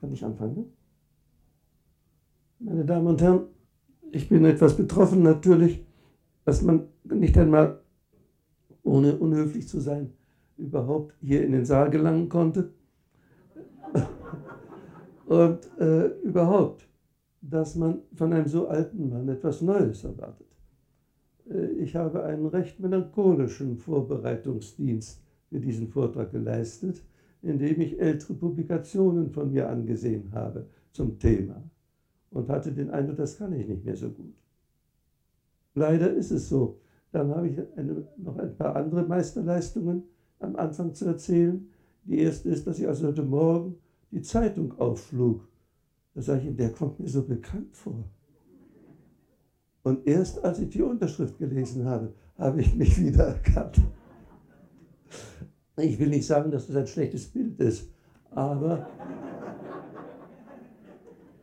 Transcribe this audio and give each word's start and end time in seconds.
Kann 0.00 0.12
ich 0.12 0.24
anfangen? 0.24 0.72
Meine 2.60 2.84
Damen 2.84 3.06
und 3.08 3.20
Herren, 3.20 3.46
ich 4.12 4.28
bin 4.28 4.44
etwas 4.44 4.76
betroffen 4.76 5.22
natürlich, 5.22 5.84
dass 6.44 6.62
man 6.62 6.88
nicht 7.04 7.36
einmal, 7.36 7.80
ohne 8.84 9.16
unhöflich 9.16 9.68
zu 9.68 9.80
sein, 9.80 10.12
überhaupt 10.58 11.14
hier 11.20 11.44
in 11.44 11.52
den 11.52 11.64
Saal 11.64 11.90
gelangen 11.90 12.28
konnte. 12.28 12.72
Und 15.26 15.60
äh, 15.78 16.08
überhaupt, 16.22 16.86
dass 17.42 17.74
man 17.74 17.98
von 18.14 18.32
einem 18.32 18.46
so 18.46 18.68
alten 18.68 19.10
Mann 19.10 19.28
etwas 19.28 19.60
Neues 19.60 20.04
erwartet. 20.04 20.46
Äh, 21.50 21.66
ich 21.72 21.96
habe 21.96 22.22
einen 22.24 22.46
recht 22.46 22.80
melancholischen 22.80 23.76
Vorbereitungsdienst 23.76 25.20
für 25.48 25.60
diesen 25.60 25.88
Vortrag 25.88 26.30
geleistet, 26.30 27.02
indem 27.42 27.80
ich 27.80 28.00
ältere 28.00 28.34
Publikationen 28.34 29.30
von 29.30 29.52
mir 29.52 29.68
angesehen 29.68 30.30
habe 30.32 30.66
zum 30.92 31.18
Thema 31.18 31.62
und 32.30 32.48
hatte 32.48 32.72
den 32.72 32.90
Eindruck, 32.90 33.16
das 33.16 33.36
kann 33.36 33.52
ich 33.52 33.66
nicht 33.66 33.84
mehr 33.84 33.96
so 33.96 34.08
gut. 34.08 34.34
Leider 35.74 36.12
ist 36.12 36.30
es 36.30 36.48
so. 36.48 36.78
Dann 37.10 37.34
habe 37.34 37.48
ich 37.48 37.58
eine, 37.76 38.06
noch 38.16 38.38
ein 38.38 38.56
paar 38.56 38.76
andere 38.76 39.02
Meisterleistungen 39.02 40.04
am 40.38 40.56
Anfang 40.56 40.94
zu 40.94 41.06
erzählen. 41.06 41.68
Die 42.04 42.18
erste 42.18 42.48
ist, 42.48 42.66
dass 42.66 42.78
ich 42.78 42.86
also 42.86 43.08
heute 43.08 43.22
Morgen 43.22 43.76
die 44.10 44.22
Zeitung 44.22 44.78
aufschlug. 44.78 45.46
Da 46.14 46.20
sage 46.20 46.48
ich, 46.48 46.56
der 46.56 46.72
kommt 46.72 47.00
mir 47.00 47.08
so 47.08 47.22
bekannt 47.22 47.74
vor. 47.74 48.04
Und 49.82 50.06
erst 50.06 50.44
als 50.44 50.58
ich 50.58 50.68
die 50.68 50.82
Unterschrift 50.82 51.38
gelesen 51.38 51.84
habe, 51.84 52.12
habe 52.38 52.60
ich 52.60 52.74
mich 52.74 53.00
wieder 53.02 53.24
erkannt. 53.24 53.80
Ich 55.78 55.98
will 55.98 56.08
nicht 56.08 56.26
sagen, 56.26 56.50
dass 56.50 56.66
das 56.66 56.76
ein 56.76 56.86
schlechtes 56.86 57.26
Bild 57.26 57.58
ist, 57.60 57.90
aber, 58.30 58.86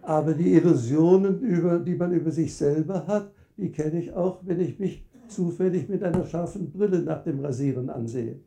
aber 0.04 0.34
die 0.34 0.54
Illusionen, 0.54 1.42
über, 1.42 1.80
die 1.80 1.96
man 1.96 2.14
über 2.14 2.32
sich 2.32 2.56
selber 2.56 3.08
hat, 3.08 3.32
die 3.58 3.72
kenne 3.72 4.00
ich 4.00 4.14
auch, 4.14 4.40
wenn 4.46 4.60
ich 4.60 4.80
mich 4.80 5.06
zufällig 5.28 5.90
mit 5.90 6.04
einer 6.04 6.26
scharfen 6.26 6.72
Brille 6.72 7.02
nach 7.02 7.24
dem 7.24 7.40
Rasieren 7.40 7.90
ansehe 7.90 8.40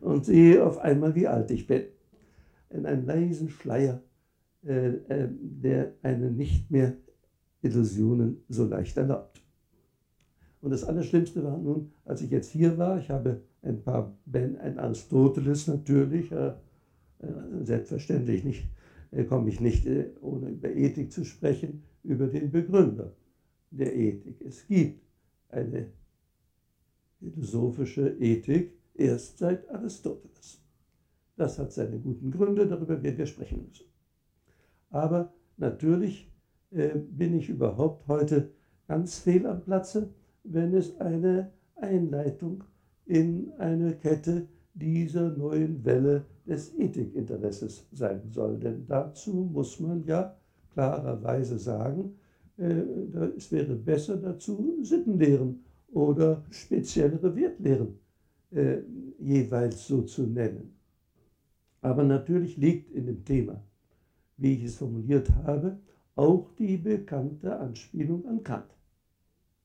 und 0.00 0.26
sehe 0.26 0.64
auf 0.64 0.78
einmal, 0.78 1.14
wie 1.14 1.28
alt 1.28 1.50
ich 1.50 1.66
bin. 1.66 1.84
In 2.70 2.86
einem 2.86 3.06
leisen 3.06 3.48
Schleier, 3.48 4.02
der 4.62 5.94
einen 6.02 6.36
nicht 6.36 6.70
mehr 6.70 6.94
Illusionen 7.62 8.42
so 8.48 8.66
leicht 8.66 8.96
erlaubt. 8.96 9.42
Und 10.60 10.70
das 10.70 10.84
Allerschlimmste 10.84 11.42
war 11.42 11.56
nun, 11.56 11.92
als 12.04 12.20
ich 12.22 12.30
jetzt 12.30 12.50
hier 12.50 12.76
war, 12.76 12.98
ich 12.98 13.08
habe 13.10 13.42
ein 13.62 13.82
paar, 13.82 14.16
Ben, 14.26 14.58
ein 14.58 14.78
Aristoteles 14.78 15.66
natürlich, 15.66 16.30
äh, 16.32 16.48
äh 16.48 16.54
selbstverständlich 17.62 18.44
nicht, 18.44 18.64
äh, 19.10 19.24
komme 19.24 19.48
ich 19.48 19.60
nicht, 19.60 19.86
äh, 19.86 20.10
ohne 20.20 20.50
über 20.50 20.70
Ethik 20.70 21.12
zu 21.12 21.24
sprechen, 21.24 21.82
über 22.02 22.26
den 22.26 22.50
Begründer 22.50 23.14
der 23.70 23.94
Ethik. 23.96 24.40
Es 24.42 24.66
gibt 24.66 25.02
eine 25.48 25.86
philosophische 27.18 28.08
Ethik 28.18 28.72
erst 28.94 29.38
seit 29.38 29.68
Aristoteles. 29.70 30.60
Das 31.36 31.58
hat 31.58 31.72
seine 31.72 31.98
guten 31.98 32.30
Gründe, 32.30 32.66
darüber 32.66 33.02
werden 33.02 33.16
wir 33.16 33.26
sprechen 33.26 33.64
müssen. 33.66 33.89
Aber 34.90 35.32
natürlich 35.56 36.30
äh, 36.70 36.96
bin 36.96 37.38
ich 37.38 37.48
überhaupt 37.48 38.06
heute 38.08 38.50
ganz 38.86 39.18
fehl 39.18 39.46
am 39.46 39.62
Platze, 39.62 40.10
wenn 40.44 40.74
es 40.74 40.98
eine 41.00 41.52
Einleitung 41.76 42.64
in 43.06 43.52
eine 43.58 43.94
Kette 43.94 44.46
dieser 44.74 45.30
neuen 45.30 45.84
Welle 45.84 46.24
des 46.46 46.74
Ethikinteresses 46.78 47.86
sein 47.92 48.22
soll. 48.30 48.58
Denn 48.58 48.86
dazu 48.86 49.48
muss 49.52 49.80
man 49.80 50.04
ja 50.04 50.36
klarerweise 50.72 51.58
sagen, 51.58 52.16
äh, 52.56 52.82
es 53.36 53.50
wäre 53.52 53.74
besser 53.74 54.16
dazu 54.16 54.78
Sittenlehren 54.82 55.64
oder 55.92 56.44
speziellere 56.50 57.34
Wertlehren 57.34 57.98
äh, 58.50 58.78
jeweils 59.18 59.86
so 59.86 60.02
zu 60.02 60.22
nennen. 60.22 60.74
Aber 61.80 62.04
natürlich 62.04 62.56
liegt 62.56 62.90
in 62.90 63.06
dem 63.06 63.24
Thema, 63.24 63.62
wie 64.40 64.54
ich 64.54 64.64
es 64.64 64.76
formuliert 64.76 65.30
habe, 65.44 65.78
auch 66.16 66.50
die 66.58 66.76
bekannte 66.76 67.58
Anspielung 67.58 68.26
an 68.26 68.42
Kant, 68.42 68.74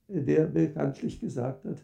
der 0.08 0.46
bekanntlich 0.46 1.20
gesagt 1.20 1.66
hat, 1.66 1.78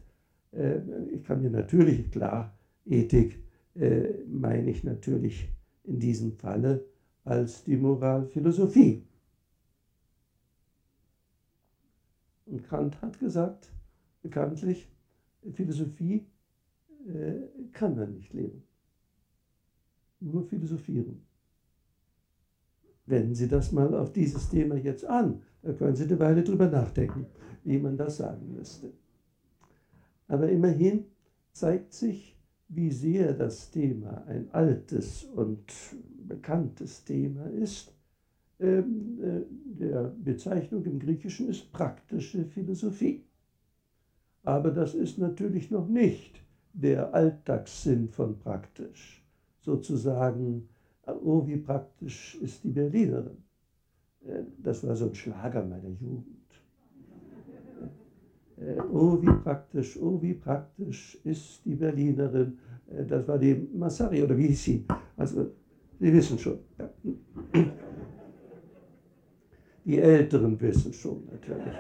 äh, 0.52 0.80
ich 1.12 1.24
kann 1.24 1.42
mir 1.42 1.50
natürlich, 1.50 2.12
klar, 2.12 2.54
Ethik 2.86 3.42
äh, 3.76 4.10
meine 4.28 4.70
ich 4.70 4.84
natürlich 4.84 5.50
in 5.84 6.00
diesem 6.00 6.34
Falle 6.34 6.86
als 7.24 7.64
die 7.64 7.78
Moralphilosophie. 7.78 9.04
Und 12.46 12.68
Kant 12.68 13.02
hat 13.02 13.18
gesagt, 13.20 13.72
bekanntlich, 14.22 14.90
Philosophie 15.54 16.26
äh, 17.08 17.70
kann 17.72 17.96
man 17.96 18.14
nicht 18.14 18.34
leben. 18.34 18.64
Nur 20.20 20.44
philosophieren. 20.44 21.22
Wenden 23.06 23.36
Sie 23.36 23.48
das 23.48 23.72
mal 23.72 23.94
auf 23.96 24.12
dieses 24.14 24.50
Thema 24.50 24.76
jetzt 24.76 25.06
an. 25.06 25.42
Da 25.62 25.74
können 25.74 25.96
Sie 25.96 26.04
eine 26.04 26.20
Weile 26.20 26.44
drüber 26.44 26.68
nachdenken, 26.68 27.26
wie 27.64 27.78
man 27.78 27.98
das 27.98 28.18
sagen 28.18 28.54
müsste. 28.56 28.92
Aber 30.28 30.50
immerhin 30.50 31.06
zeigt 31.52 31.94
sich, 31.94 32.38
wie 32.70 32.92
sehr 32.92 33.34
das 33.34 33.70
Thema 33.70 34.24
ein 34.28 34.50
altes 34.52 35.26
und 35.26 35.66
bekanntes 36.28 37.04
Thema 37.04 37.46
ist. 37.48 37.94
Ähm, 38.60 39.20
äh, 39.22 39.42
der 39.80 40.04
Bezeichnung 40.24 40.86
im 40.86 41.00
Griechischen 41.00 41.50
ist 41.50 41.72
praktische 41.74 42.46
Philosophie. 42.46 43.26
Aber 44.44 44.72
das 44.72 44.94
ist 44.94 45.18
natürlich 45.18 45.70
noch 45.70 45.88
nicht 45.88 46.42
der 46.74 47.14
Alltagssinn 47.14 48.08
von 48.10 48.40
praktisch. 48.40 49.24
Sozusagen, 49.60 50.70
oh, 51.08 51.46
wie 51.48 51.58
praktisch 51.58 52.36
ist 52.42 52.64
die 52.64 52.72
Berlinerin. 52.72 53.38
Äh, 54.26 54.44
das 54.58 54.86
war 54.88 54.96
so 54.96 55.06
ein 55.08 55.16
Schlager 55.16 55.64
meiner 55.64 55.90
Jugend. 55.90 56.26
Äh, 58.58 58.80
oh, 58.92 59.22
wie 59.22 59.34
praktisch, 59.44 59.98
oh, 60.00 60.22
wie 60.22 60.34
praktisch 60.34 61.20
ist 61.24 61.66
die 61.66 61.76
Berlinerin. 61.76 62.58
Äh, 62.88 63.06
das 63.06 63.28
war 63.28 63.38
die 63.38 63.68
Massari, 63.74 64.22
oder 64.22 64.38
wie 64.38 64.48
hieß 64.48 64.64
sie? 64.64 64.86
Also, 65.18 65.52
Sie 66.02 66.12
wissen 66.12 66.40
schon. 66.40 66.58
Ja. 66.80 66.90
Die 69.86 70.00
Älteren 70.00 70.60
wissen 70.60 70.92
schon 70.94 71.26
natürlich. 71.32 71.76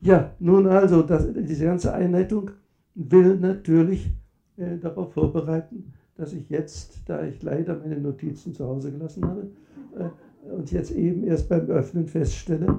Ja, 0.00 0.32
nun 0.38 0.68
also, 0.68 1.02
das, 1.02 1.26
diese 1.34 1.64
ganze 1.64 1.92
Einleitung 1.92 2.52
will 2.94 3.36
natürlich 3.36 4.12
äh, 4.56 4.78
darauf 4.78 5.12
vorbereiten, 5.12 5.92
dass 6.16 6.32
ich 6.32 6.48
jetzt, 6.48 7.02
da 7.06 7.24
ich 7.24 7.42
leider 7.42 7.78
meine 7.78 8.00
Notizen 8.00 8.54
zu 8.54 8.66
Hause 8.66 8.92
gelassen 8.92 9.24
habe 9.24 9.50
äh, 9.96 10.50
und 10.50 10.70
jetzt 10.70 10.92
eben 10.92 11.24
erst 11.24 11.48
beim 11.48 11.66
Öffnen 11.66 12.06
feststelle, 12.06 12.78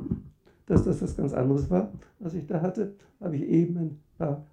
dass 0.65 0.83
das 0.83 1.01
was 1.01 1.15
ganz 1.15 1.33
anderes 1.33 1.69
war, 1.69 1.91
was 2.19 2.33
ich 2.33 2.47
da 2.47 2.61
hatte, 2.61 2.95
habe 3.19 3.35
ich 3.35 3.43
eben 3.43 3.77
ein 3.77 3.99
paar 4.17 4.45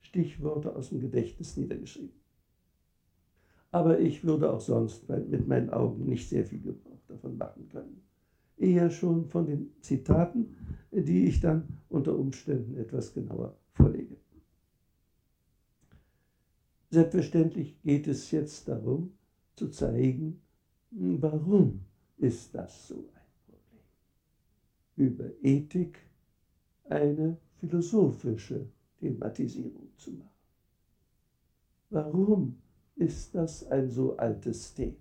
Stichworte 0.00 0.74
aus 0.74 0.90
dem 0.90 1.00
Gedächtnis 1.00 1.56
niedergeschrieben. 1.56 2.18
Aber 3.70 4.00
ich 4.00 4.24
würde 4.24 4.50
auch 4.50 4.60
sonst 4.60 5.08
mit 5.08 5.46
meinen 5.46 5.70
Augen 5.70 6.06
nicht 6.06 6.28
sehr 6.28 6.44
viel 6.44 6.60
Gebrauch 6.60 7.02
davon 7.06 7.36
machen 7.36 7.68
können. 7.68 8.02
Eher 8.56 8.90
schon 8.90 9.26
von 9.26 9.46
den 9.46 9.70
Zitaten, 9.82 10.56
die 10.90 11.26
ich 11.26 11.40
dann 11.40 11.68
unter 11.88 12.18
Umständen 12.18 12.76
etwas 12.76 13.12
genauer 13.12 13.56
vorlege. 13.72 14.16
Selbstverständlich 16.90 17.80
geht 17.82 18.06
es 18.08 18.30
jetzt 18.30 18.66
darum, 18.68 19.12
zu 19.54 19.68
zeigen, 19.68 20.40
warum 20.90 21.84
ist 22.16 22.54
das 22.54 22.88
so 22.88 23.10
ein 23.14 23.28
Problem. 23.46 23.84
Über 24.96 25.44
Ethik 25.44 25.98
eine 26.84 27.36
philosophische 27.56 28.66
Thematisierung 28.98 29.90
zu 29.96 30.12
machen. 30.12 30.30
Warum 31.90 32.58
ist 32.96 33.34
das 33.34 33.66
ein 33.66 33.90
so 33.90 34.16
altes 34.16 34.74
Thema? 34.74 34.96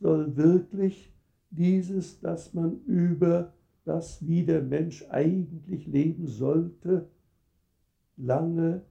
Soll 0.00 0.36
wirklich 0.36 1.12
dieses, 1.50 2.20
dass 2.20 2.54
man 2.54 2.82
über 2.84 3.52
das, 3.84 4.26
wie 4.26 4.44
der 4.44 4.62
Mensch 4.62 5.04
eigentlich 5.10 5.86
leben 5.86 6.26
sollte, 6.26 7.10
lange 8.16 8.82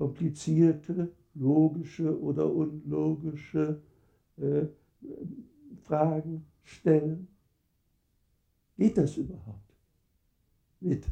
komplizierte, 0.00 1.12
logische 1.34 2.18
oder 2.22 2.50
unlogische 2.50 3.82
äh, 4.38 4.64
Fragen 5.82 6.46
stellen. 6.62 7.28
Geht 8.78 8.96
das 8.96 9.18
überhaupt 9.18 9.74
mit 10.80 11.04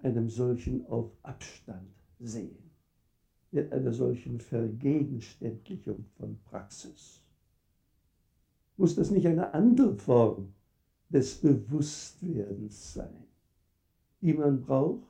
einem 0.00 0.28
solchen 0.28 0.84
auf 0.86 1.12
Abstand 1.22 1.88
sehen, 2.18 2.68
mit 3.52 3.72
einer 3.72 3.92
solchen 3.92 4.40
Vergegenständlichung 4.40 6.04
von 6.18 6.40
Praxis? 6.50 7.22
Muss 8.76 8.96
das 8.96 9.12
nicht 9.12 9.28
eine 9.28 9.54
andere 9.54 9.94
Form 9.94 10.52
des 11.10 11.36
Bewusstwerdens 11.40 12.94
sein, 12.94 13.22
die 14.20 14.32
man 14.32 14.60
braucht, 14.60 15.06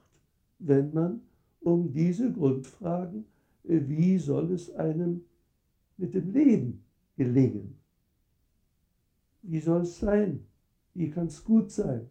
wenn 0.58 0.92
man 0.92 1.22
um 1.60 1.92
diese 1.92 2.32
Grundfragen, 2.32 3.24
äh, 3.64 3.80
wie 3.86 4.18
soll 4.18 4.52
es 4.52 4.74
einem 4.74 5.24
mit 5.96 6.14
dem 6.14 6.32
Leben 6.32 6.84
gelingen? 7.16 7.78
Wie 9.42 9.60
soll 9.60 9.82
es 9.82 9.98
sein? 9.98 10.44
Wie 10.94 11.10
kann 11.10 11.26
es 11.26 11.44
gut 11.44 11.70
sein? 11.70 12.08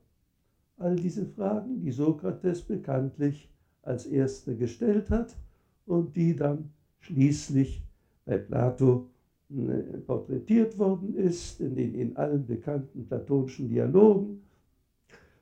All 0.78 0.96
diese 0.96 1.26
Fragen, 1.26 1.80
die 1.80 1.92
Sokrates 1.92 2.62
bekanntlich 2.62 3.50
als 3.82 4.06
erste 4.06 4.56
gestellt 4.56 5.10
hat 5.10 5.36
und 5.86 6.16
die 6.16 6.36
dann 6.36 6.72
schließlich 7.00 7.84
bei 8.26 8.38
Plato 8.38 9.10
äh, 9.50 10.00
porträtiert 10.00 10.78
worden 10.78 11.16
ist, 11.16 11.62
in 11.62 11.76
den 11.76 11.94
in 11.94 12.18
allen 12.18 12.46
bekannten 12.46 13.06
platonischen 13.06 13.70
Dialogen, 13.70 14.42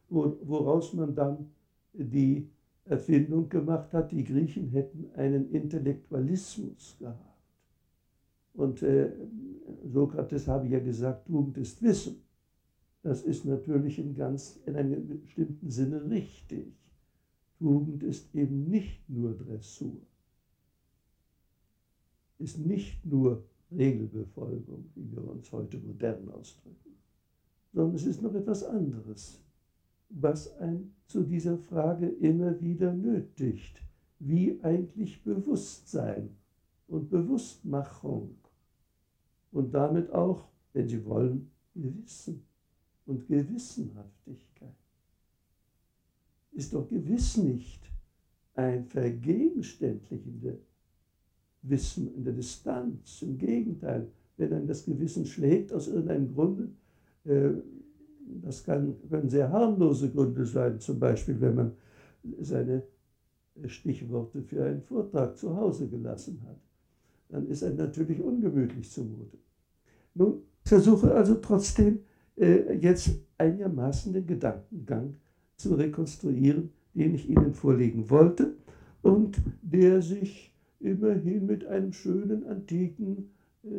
woraus 0.09 0.94
man 0.94 1.15
dann 1.15 1.50
die 1.94 2.50
Erfindung 2.85 3.47
gemacht 3.50 3.94
hat, 3.94 4.12
die 4.12 4.24
Griechen 4.24 4.69
hätten 4.69 5.09
einen 5.15 5.50
Intellektualismus 5.51 6.97
gehabt. 7.00 7.33
Und 8.53 8.83
äh, 8.83 9.12
Sokrates 9.85 10.47
habe 10.47 10.68
ja 10.68 10.80
gesagt, 10.80 11.27
Tugend 11.27 11.57
ist 11.57 11.81
Wissen. 11.81 12.21
Das 13.01 13.24
ist 13.24 13.45
natürlich 13.45 14.00
in, 14.00 14.15
ganz, 14.15 14.59
in 14.65 14.75
einem 14.75 15.21
bestimmten 15.21 15.69
Sinne 15.69 16.09
richtig. 16.09 16.74
Tugend 17.59 18.03
ist 18.03 18.33
eben 18.35 18.69
nicht 18.69 19.09
nur 19.09 19.38
Dressur, 19.38 20.01
ist 22.39 22.59
nicht 22.59 23.06
nur 23.06 23.44
Regelbefolgung, 23.71 24.89
wie 24.95 25.12
wir 25.12 25.24
uns 25.24 25.51
heute 25.51 25.77
modern 25.79 26.29
ausdrücken, 26.29 26.97
sondern 27.74 27.95
es 27.95 28.06
ist 28.06 28.21
noch 28.21 28.33
etwas 28.36 28.63
anderes, 28.63 29.43
was 30.09 30.55
ein 30.57 30.94
zu 31.07 31.23
dieser 31.23 31.57
Frage 31.57 32.07
immer 32.07 32.59
wieder 32.61 32.94
nötigt, 32.94 33.81
wie 34.19 34.59
eigentlich 34.63 35.23
Bewusstsein 35.23 36.29
und 36.88 37.09
Bewusstmachung 37.09 38.35
und 39.51 39.73
damit 39.73 40.11
auch, 40.11 40.47
wenn 40.73 40.88
Sie 40.88 41.05
wollen, 41.05 41.51
Gewissen 41.73 42.44
und 43.05 43.27
Gewissenhaftigkeit. 43.27 44.75
Ist 46.51 46.73
doch 46.73 46.88
gewiss 46.88 47.38
nicht 47.38 47.81
ein 48.55 48.85
vergegenständlichender 48.85 50.57
Wissen 51.63 52.13
in 52.13 52.23
der 52.23 52.33
Distanz. 52.33 53.21
Im 53.21 53.38
Gegenteil, 53.38 54.11
wenn 54.38 54.53
ein 54.53 54.67
das 54.67 54.85
Gewissen 54.85 55.25
schlägt 55.25 55.73
aus 55.73 55.88
irgendeinem 55.88 56.33
Grunde, 56.33 56.69
äh, 57.25 57.51
das 58.42 58.64
kann, 58.64 58.96
können 59.10 59.30
sehr 59.30 59.52
harmlose 59.52 60.10
Gründe 60.10 60.46
sein, 60.46 60.80
zum 60.80 61.00
Beispiel 61.00 61.40
wenn 61.42 61.56
man 61.56 61.72
seine 62.40 62.84
Stichworte 63.66 64.42
für 64.42 64.64
einen 64.64 64.81
Vortrag 64.81 65.38
zu 65.38 65.56
Hause 65.56 65.88
gelassen 65.88 66.42
hat. 66.48 66.60
Dann 67.30 67.48
ist 67.48 67.62
er 67.62 67.74
natürlich 67.74 68.22
ungemütlich 68.22 68.90
zumute. 68.92 69.38
Nun, 70.16 70.42
ich 70.64 70.70
versuche 70.70 71.14
also 71.14 71.36
trotzdem 71.36 72.00
äh, 72.36 72.75
jetzt 72.78 73.12
einigermaßen 73.38 74.14
den 74.14 74.25
Gedankengang 74.25 75.16
zu 75.58 75.75
rekonstruieren, 75.75 76.72
den 76.94 77.16
ich 77.16 77.30
Ihnen 77.30 77.54
vorlegen 77.54 78.10
wollte 78.10 78.56
und 79.02 79.42
der 79.62 80.02
sich 80.02 80.54
immerhin 80.80 81.46
mit 81.46 81.66
einem 81.66 81.94
schönen 81.94 82.46
antiken 82.46 83.31
äh, 83.64 83.70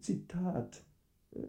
Zitat. 0.00 0.84
Äh, 1.32 1.42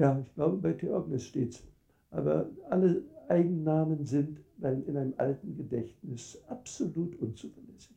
ja, 0.00 0.18
ich 0.24 0.34
glaube, 0.34 0.56
bei 0.56 0.72
Theognis 0.72 1.24
steht 1.24 1.52
es. 1.52 1.62
Aber 2.10 2.48
alle 2.70 3.02
Eigennamen 3.28 4.06
sind 4.06 4.40
in 4.62 4.96
einem 4.96 5.12
alten 5.18 5.54
Gedächtnis 5.56 6.42
absolut 6.48 7.20
unzuverlässig. 7.20 7.94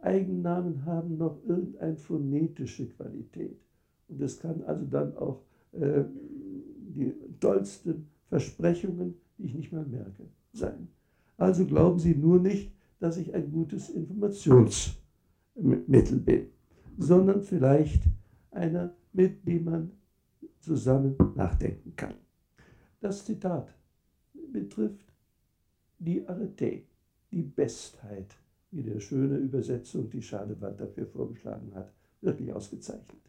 Eigennamen 0.00 0.86
haben 0.86 1.18
noch 1.18 1.36
irgendeine 1.46 1.96
phonetische 1.96 2.88
Qualität. 2.88 3.60
Und 4.08 4.22
es 4.22 4.40
kann 4.40 4.62
also 4.64 4.86
dann 4.86 5.14
auch 5.18 5.42
äh, 5.72 6.04
die 6.94 7.12
tollsten 7.38 8.08
Versprechungen, 8.28 9.14
die 9.36 9.44
ich 9.44 9.54
nicht 9.54 9.72
mal 9.72 9.84
merke, 9.84 10.22
sein. 10.54 10.88
Also 11.36 11.66
glauben 11.66 11.98
Sie 11.98 12.14
nur 12.14 12.40
nicht, 12.40 12.72
dass 12.98 13.18
ich 13.18 13.34
ein 13.34 13.52
gutes 13.52 13.90
Informationsmittel 13.90 16.16
bin, 16.24 16.46
sondern 16.96 17.42
vielleicht 17.42 18.04
einer, 18.50 18.94
mit 19.12 19.46
dem 19.46 19.64
man 19.64 19.90
zusammen 20.66 21.16
nachdenken 21.36 21.94
kann. 21.94 22.14
Das 23.00 23.24
Zitat 23.24 23.72
betrifft 24.52 25.12
die 25.98 26.26
Arete, 26.26 26.82
die 27.30 27.42
Bestheit, 27.42 28.34
wie 28.72 28.82
der 28.82 28.98
schöne 29.00 29.36
Übersetzung, 29.36 30.10
die 30.10 30.20
Schadewand 30.20 30.80
dafür 30.80 31.06
vorgeschlagen 31.06 31.72
hat, 31.74 31.92
wirklich 32.20 32.52
ausgezeichnet. 32.52 33.22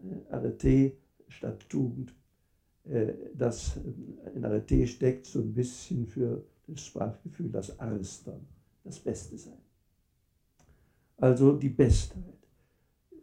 Äh, 0.00 0.32
Arete 0.34 0.92
statt 1.28 1.68
Tugend, 1.68 2.12
äh, 2.84 3.12
das 3.34 3.76
äh, 3.76 4.30
in 4.34 4.44
Arete 4.44 4.86
steckt 4.86 5.26
so 5.26 5.40
ein 5.40 5.54
bisschen 5.54 6.06
für 6.06 6.44
das 6.66 6.84
Sprachgefühl, 6.84 7.50
das 7.50 7.78
Ariston, 7.78 8.46
das 8.82 8.98
Beste 8.98 9.38
sein. 9.38 9.62
Also 11.16 11.56
die 11.56 11.68
Bestheit. 11.68 12.24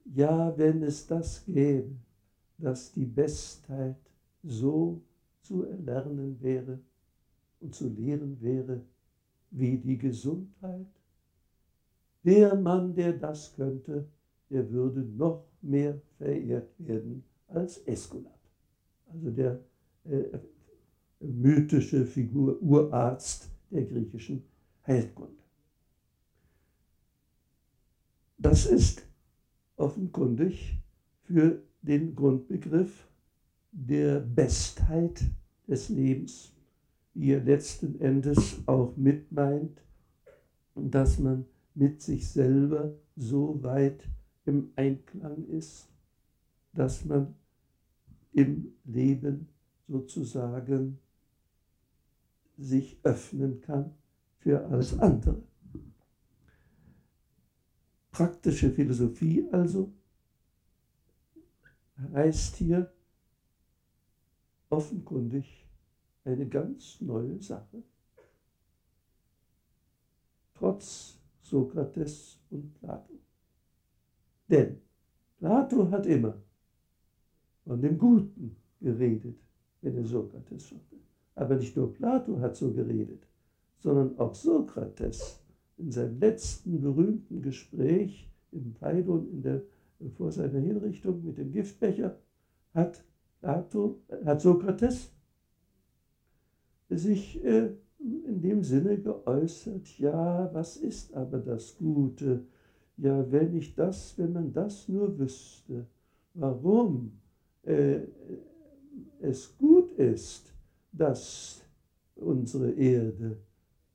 Ja, 0.05 0.57
wenn 0.57 0.83
es 0.83 1.05
das 1.05 1.43
gäbe, 1.45 1.95
dass 2.57 2.91
die 2.91 3.05
Bestheit 3.05 3.97
so 4.43 5.01
zu 5.41 5.63
erlernen 5.63 6.41
wäre 6.41 6.79
und 7.59 7.73
zu 7.73 7.89
lehren 7.89 8.39
wäre 8.41 8.81
wie 9.51 9.77
die 9.77 9.97
Gesundheit, 9.97 10.87
der 12.23 12.55
Mann, 12.55 12.95
der 12.95 13.13
das 13.13 13.53
könnte, 13.55 14.07
der 14.49 14.69
würde 14.71 15.01
noch 15.01 15.45
mehr 15.61 16.01
verehrt 16.17 16.69
werden 16.79 17.23
als 17.47 17.77
Eskulap, 17.85 18.39
also 19.07 19.29
der 19.29 19.59
äh, 20.05 20.39
mythische 21.19 22.05
Figur, 22.05 22.61
Urarzt 22.61 23.49
der 23.69 23.83
griechischen 23.83 24.43
Heilkunde. 24.85 25.43
Das 28.37 28.65
ist 28.65 29.03
offenkundig 29.77 30.77
für 31.23 31.61
den 31.85 32.15
Grundbegriff 32.15 33.07
der 33.71 34.19
Bestheit 34.19 35.23
des 35.67 35.89
Lebens, 35.89 36.53
die 37.13 37.31
er 37.31 37.43
letzten 37.43 37.99
Endes 37.99 38.61
auch 38.65 38.95
mitmeint, 38.97 39.81
dass 40.75 41.19
man 41.19 41.45
mit 41.73 42.01
sich 42.01 42.27
selber 42.27 42.93
so 43.15 43.61
weit 43.63 44.07
im 44.45 44.71
Einklang 44.75 45.45
ist, 45.47 45.87
dass 46.73 47.05
man 47.05 47.35
im 48.33 48.73
Leben 48.83 49.47
sozusagen 49.87 50.99
sich 52.57 52.97
öffnen 53.03 53.61
kann 53.61 53.91
für 54.39 54.65
alles 54.67 54.97
andere. 54.99 55.41
Praktische 58.11 58.71
Philosophie 58.71 59.45
also 59.51 59.91
heißt 62.13 62.57
hier 62.57 62.91
offenkundig 64.69 65.65
eine 66.23 66.47
ganz 66.47 66.99
neue 67.01 67.41
Sache. 67.41 67.83
Trotz 70.53 71.17
Sokrates 71.41 72.39
und 72.49 72.73
Plato. 72.79 73.13
Denn 74.49 74.81
Plato 75.37 75.89
hat 75.91 76.05
immer 76.05 76.35
von 77.63 77.81
dem 77.81 77.97
Guten 77.97 78.55
geredet, 78.81 79.37
wenn 79.81 79.97
er 79.97 80.05
Sokrates 80.05 80.67
schaute. 80.67 80.95
Aber 81.35 81.55
nicht 81.55 81.75
nur 81.75 81.93
Plato 81.93 82.39
hat 82.39 82.55
so 82.55 82.71
geredet, 82.71 83.27
sondern 83.79 84.17
auch 84.17 84.33
Sokrates 84.33 85.41
in 85.77 85.91
seinem 85.91 86.19
letzten 86.19 86.81
berühmten 86.81 87.41
Gespräch 87.41 88.29
im 88.51 88.73
Phaidon 88.73 89.29
in 89.29 89.41
der 89.41 89.61
vor 90.17 90.31
seiner 90.31 90.59
Hinrichtung 90.59 91.23
mit 91.23 91.37
dem 91.37 91.51
Giftbecher 91.51 92.17
hat, 92.73 93.03
Plato, 93.39 94.01
hat 94.25 94.41
Sokrates 94.41 95.11
sich 96.89 97.43
äh, 97.43 97.71
in 97.99 98.41
dem 98.41 98.63
Sinne 98.63 98.99
geäußert, 98.99 99.97
ja, 99.97 100.49
was 100.53 100.77
ist 100.77 101.13
aber 101.13 101.39
das 101.39 101.77
Gute? 101.77 102.45
Ja, 102.97 103.29
wenn 103.31 103.55
ich 103.55 103.75
das, 103.75 104.17
wenn 104.17 104.33
man 104.33 104.53
das 104.53 104.87
nur 104.87 105.17
wüsste, 105.17 105.87
warum 106.33 107.19
äh, 107.63 108.01
es 109.21 109.57
gut 109.57 109.91
ist, 109.93 110.53
dass 110.91 111.61
unsere 112.15 112.71
Erde 112.71 113.37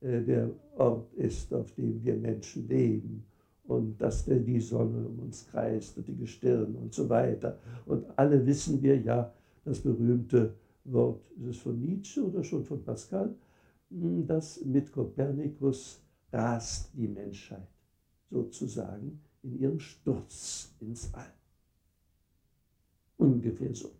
äh, 0.01 0.21
der 0.21 0.51
Ort 0.77 1.13
ist, 1.13 1.53
auf 1.53 1.71
dem 1.73 2.03
wir 2.03 2.15
Menschen 2.15 2.67
leben 2.67 3.25
und 3.63 4.01
dass 4.01 4.25
die 4.25 4.59
Sonne 4.59 5.07
um 5.07 5.19
uns 5.19 5.47
kreist 5.47 5.97
und 5.97 6.07
die 6.07 6.17
Gestirne 6.17 6.77
und 6.77 6.93
so 6.93 7.07
weiter. 7.09 7.57
Und 7.85 8.05
alle 8.17 8.45
wissen 8.45 8.81
wir 8.81 8.99
ja, 8.99 9.33
das 9.63 9.79
berühmte 9.79 10.55
Wort, 10.85 11.31
ist 11.39 11.47
es 11.47 11.57
von 11.57 11.79
Nietzsche 11.79 12.25
oder 12.25 12.43
schon 12.43 12.63
von 12.65 12.83
Pascal, 12.83 13.35
hm, 13.89 14.25
dass 14.25 14.63
mit 14.65 14.91
Kopernikus 14.91 16.01
rast 16.31 16.91
die 16.95 17.07
Menschheit 17.07 17.67
sozusagen 18.29 19.21
in 19.43 19.59
ihrem 19.59 19.79
Sturz 19.79 20.73
ins 20.79 21.13
All. 21.13 21.33
Ungefähr 23.17 23.75
so. 23.75 23.91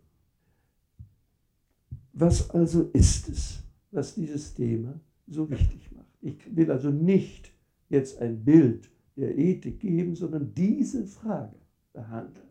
Was 2.12 2.50
also 2.50 2.90
ist 2.92 3.28
es, 3.28 3.62
was 3.90 4.14
dieses 4.14 4.54
Thema 4.54 4.98
so 5.26 5.48
wichtig 5.48 5.90
macht? 5.92 6.06
Ich 6.20 6.56
will 6.56 6.70
also 6.70 6.90
nicht 6.90 7.52
jetzt 7.88 8.20
ein 8.20 8.44
Bild 8.44 8.90
der 9.22 9.38
Ethik 9.38 9.78
geben, 9.78 10.16
sondern 10.16 10.52
diese 10.52 11.06
Frage 11.06 11.54
behandeln. 11.92 12.48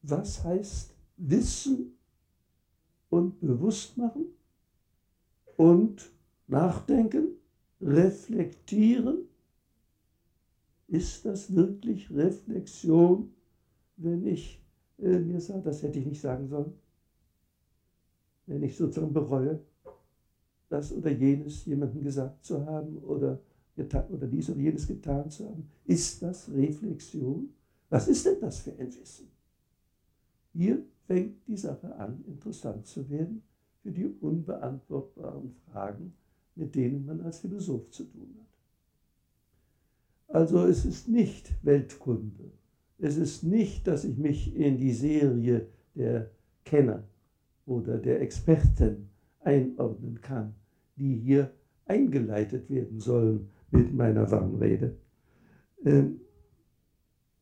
Was 0.00 0.42
heißt 0.42 0.94
Wissen 1.18 1.98
und 3.10 3.38
Bewusstmachen 3.40 4.24
und 5.58 6.10
Nachdenken, 6.46 7.28
reflektieren? 7.82 9.18
Ist 10.86 11.26
das 11.26 11.54
wirklich 11.54 12.10
Reflexion, 12.10 13.30
wenn 13.98 14.26
ich 14.26 14.62
äh, 14.98 15.18
mir 15.18 15.40
sage, 15.42 15.60
das 15.62 15.82
hätte 15.82 15.98
ich 15.98 16.06
nicht 16.06 16.22
sagen 16.22 16.48
sollen? 16.48 16.72
Wenn 18.46 18.62
ich 18.62 18.78
sozusagen 18.78 19.12
bereue, 19.12 19.60
das 20.70 20.90
oder 20.90 21.10
jenes 21.10 21.66
jemandem 21.66 22.02
gesagt 22.02 22.46
zu 22.46 22.64
haben 22.64 22.96
oder, 22.98 23.38
oder 23.78 24.26
dies 24.26 24.50
oder 24.50 24.60
jenes 24.60 24.86
getan 24.86 25.30
zu 25.30 25.48
haben. 25.48 25.68
Ist 25.84 26.22
das 26.22 26.50
Reflexion? 26.50 27.50
Was 27.90 28.08
ist 28.08 28.26
denn 28.26 28.40
das 28.40 28.60
für 28.60 28.72
ein 28.72 28.94
Wissen? 28.94 29.28
Hier 30.52 30.82
fängt 31.06 31.46
die 31.46 31.56
Sache 31.56 31.94
an, 31.96 32.24
interessant 32.26 32.86
zu 32.86 33.08
werden 33.08 33.42
für 33.82 33.90
die 33.90 34.06
unbeantwortbaren 34.06 35.54
Fragen, 35.70 36.12
mit 36.54 36.74
denen 36.74 37.06
man 37.06 37.20
als 37.20 37.38
Philosoph 37.38 37.90
zu 37.90 38.04
tun 38.04 38.34
hat. 38.38 38.48
Also 40.34 40.64
es 40.66 40.84
ist 40.84 41.08
nicht 41.08 41.54
Weltkunde. 41.64 42.50
Es 42.98 43.16
ist 43.16 43.44
nicht, 43.44 43.86
dass 43.86 44.04
ich 44.04 44.18
mich 44.18 44.54
in 44.54 44.76
die 44.76 44.92
Serie 44.92 45.68
der 45.94 46.30
Kenner 46.64 47.04
oder 47.64 47.96
der 47.96 48.20
Experten 48.20 49.08
einordnen 49.40 50.20
kann, 50.20 50.54
die 50.96 51.16
hier 51.16 51.52
eingeleitet 51.86 52.68
werden 52.68 53.00
sollen 53.00 53.48
mit 53.70 53.94
meiner 53.94 54.30
Warnrede. 54.30 54.96
Ähm, 55.84 56.20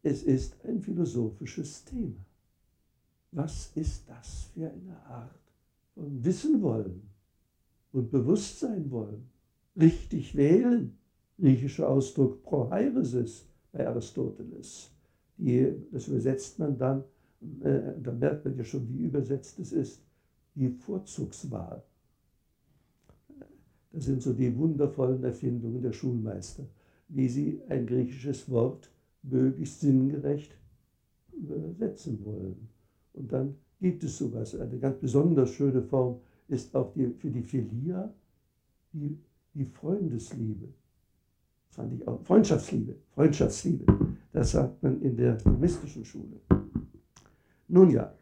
es 0.02 0.22
ist 0.22 0.64
ein 0.64 0.80
philosophisches 0.80 1.84
Thema. 1.84 2.24
Was 3.32 3.72
ist 3.74 4.08
das 4.08 4.50
für 4.54 4.70
eine 4.70 4.96
Art 5.06 5.40
von 5.94 6.24
Wissen 6.24 6.62
wollen 6.62 7.02
und 7.92 8.10
Bewusstsein 8.10 8.90
wollen? 8.90 9.28
Richtig 9.78 10.36
wählen, 10.36 10.96
griechischer 11.38 11.88
Ausdruck 11.88 12.42
prohairesis 12.42 13.46
bei 13.72 13.86
Aristoteles. 13.86 14.90
Die, 15.36 15.74
das 15.92 16.08
übersetzt 16.08 16.58
man 16.58 16.78
dann, 16.78 17.04
äh, 17.62 17.92
da 18.02 18.12
merkt 18.12 18.44
man 18.44 18.56
ja 18.56 18.64
schon, 18.64 18.88
wie 18.88 19.04
übersetzt 19.04 19.58
es 19.58 19.72
ist, 19.72 20.02
die 20.54 20.70
Vorzugswahl. 20.70 21.82
Das 23.96 24.04
sind 24.04 24.22
so 24.22 24.34
die 24.34 24.54
wundervollen 24.54 25.24
Erfindungen 25.24 25.80
der 25.80 25.92
Schulmeister, 25.92 26.64
wie 27.08 27.30
sie 27.30 27.62
ein 27.70 27.86
griechisches 27.86 28.50
Wort 28.50 28.90
möglichst 29.22 29.80
sinngerecht 29.80 30.54
übersetzen 31.32 32.22
wollen. 32.22 32.68
Und 33.14 33.32
dann 33.32 33.54
gibt 33.80 34.04
es 34.04 34.18
sowas. 34.18 34.54
Eine 34.54 34.78
ganz 34.78 34.98
besonders 34.98 35.48
schöne 35.48 35.80
Form 35.80 36.20
ist 36.46 36.76
auch 36.76 36.92
die, 36.92 37.06
für 37.16 37.30
die 37.30 37.40
Philia 37.40 38.12
die, 38.92 39.18
die 39.54 39.64
Freundesliebe. 39.64 40.68
Das 41.68 41.76
fand 41.76 41.94
ich 41.94 42.06
auch. 42.06 42.20
Freundschaftsliebe. 42.20 42.96
Freundschaftsliebe. 43.14 43.86
Das 44.30 44.50
sagt 44.50 44.82
man 44.82 45.00
in 45.00 45.16
der 45.16 45.38
mystischen 45.58 46.04
Schule. 46.04 46.38
Nun 47.68 47.88
ja, 47.88 48.12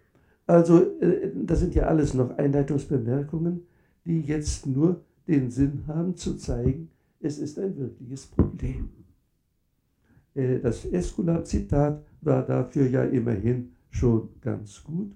also 0.47 1.01
äh, 1.01 1.33
das 1.35 1.59
sind 1.59 1.75
ja 1.75 1.87
alles 1.87 2.15
noch 2.15 2.39
Einleitungsbemerkungen, 2.39 3.67
die 4.05 4.21
jetzt 4.21 4.67
nur 4.67 5.03
den 5.27 5.51
Sinn 5.51 5.85
haben 5.87 6.17
zu 6.17 6.37
zeigen, 6.37 6.91
es 7.21 7.39
ist 7.39 7.59
ein 7.59 7.77
wirkliches 7.77 8.27
Problem. 8.27 8.91
Äh, 10.35 10.59
das 10.61 10.85
Escula-Zitat 10.85 12.05
war 12.21 12.45
dafür 12.45 12.89
ja 12.89 13.05
immerhin 13.05 13.73
schon 13.91 14.29
ganz 14.41 14.83
gut, 14.83 15.13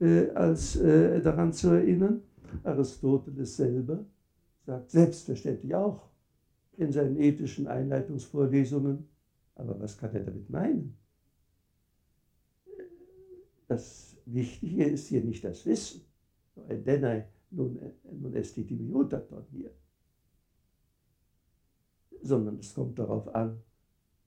äh, 0.00 0.28
als 0.30 0.76
äh, 0.76 1.20
daran 1.20 1.52
zu 1.52 1.70
erinnern. 1.70 2.22
Aristoteles 2.64 3.56
selber 3.56 4.04
sagt 4.66 4.90
selbstverständlich 4.90 5.74
auch 5.74 6.08
in 6.76 6.92
seinen 6.92 7.16
ethischen 7.16 7.66
Einleitungsvorlesungen, 7.66 9.06
aber 9.54 9.78
was 9.80 9.96
kann 9.96 10.14
er 10.14 10.24
damit 10.24 10.50
meinen? 10.50 10.96
Das 13.68 14.16
Wichtige 14.26 14.84
ist 14.84 15.08
hier 15.08 15.22
nicht 15.22 15.44
das 15.44 15.64
Wissen, 15.64 16.02
denn 16.68 17.24
nun, 17.52 17.78
nun 18.20 18.34
estitimiutaton 18.34 19.44
hier. 19.50 19.70
Sondern 22.22 22.58
es 22.58 22.74
kommt 22.74 22.98
darauf 22.98 23.34
an, 23.34 23.60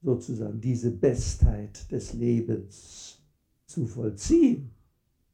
sozusagen 0.01 0.61
diese 0.61 0.91
Bestheit 0.91 1.91
des 1.91 2.13
Lebens 2.13 3.19
zu 3.65 3.85
vollziehen 3.85 4.71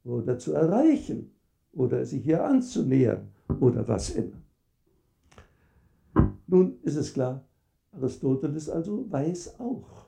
oder 0.04 0.38
zu 0.38 0.54
erreichen 0.54 1.30
oder 1.72 2.04
sich 2.04 2.24
hier 2.24 2.44
anzunähern 2.44 3.28
oder 3.60 3.86
was 3.86 4.10
immer. 4.10 4.40
Nun 6.46 6.78
ist 6.82 6.96
es 6.96 7.12
klar, 7.12 7.44
Aristoteles 7.92 8.68
also 8.68 9.10
weiß 9.10 9.60
auch, 9.60 10.06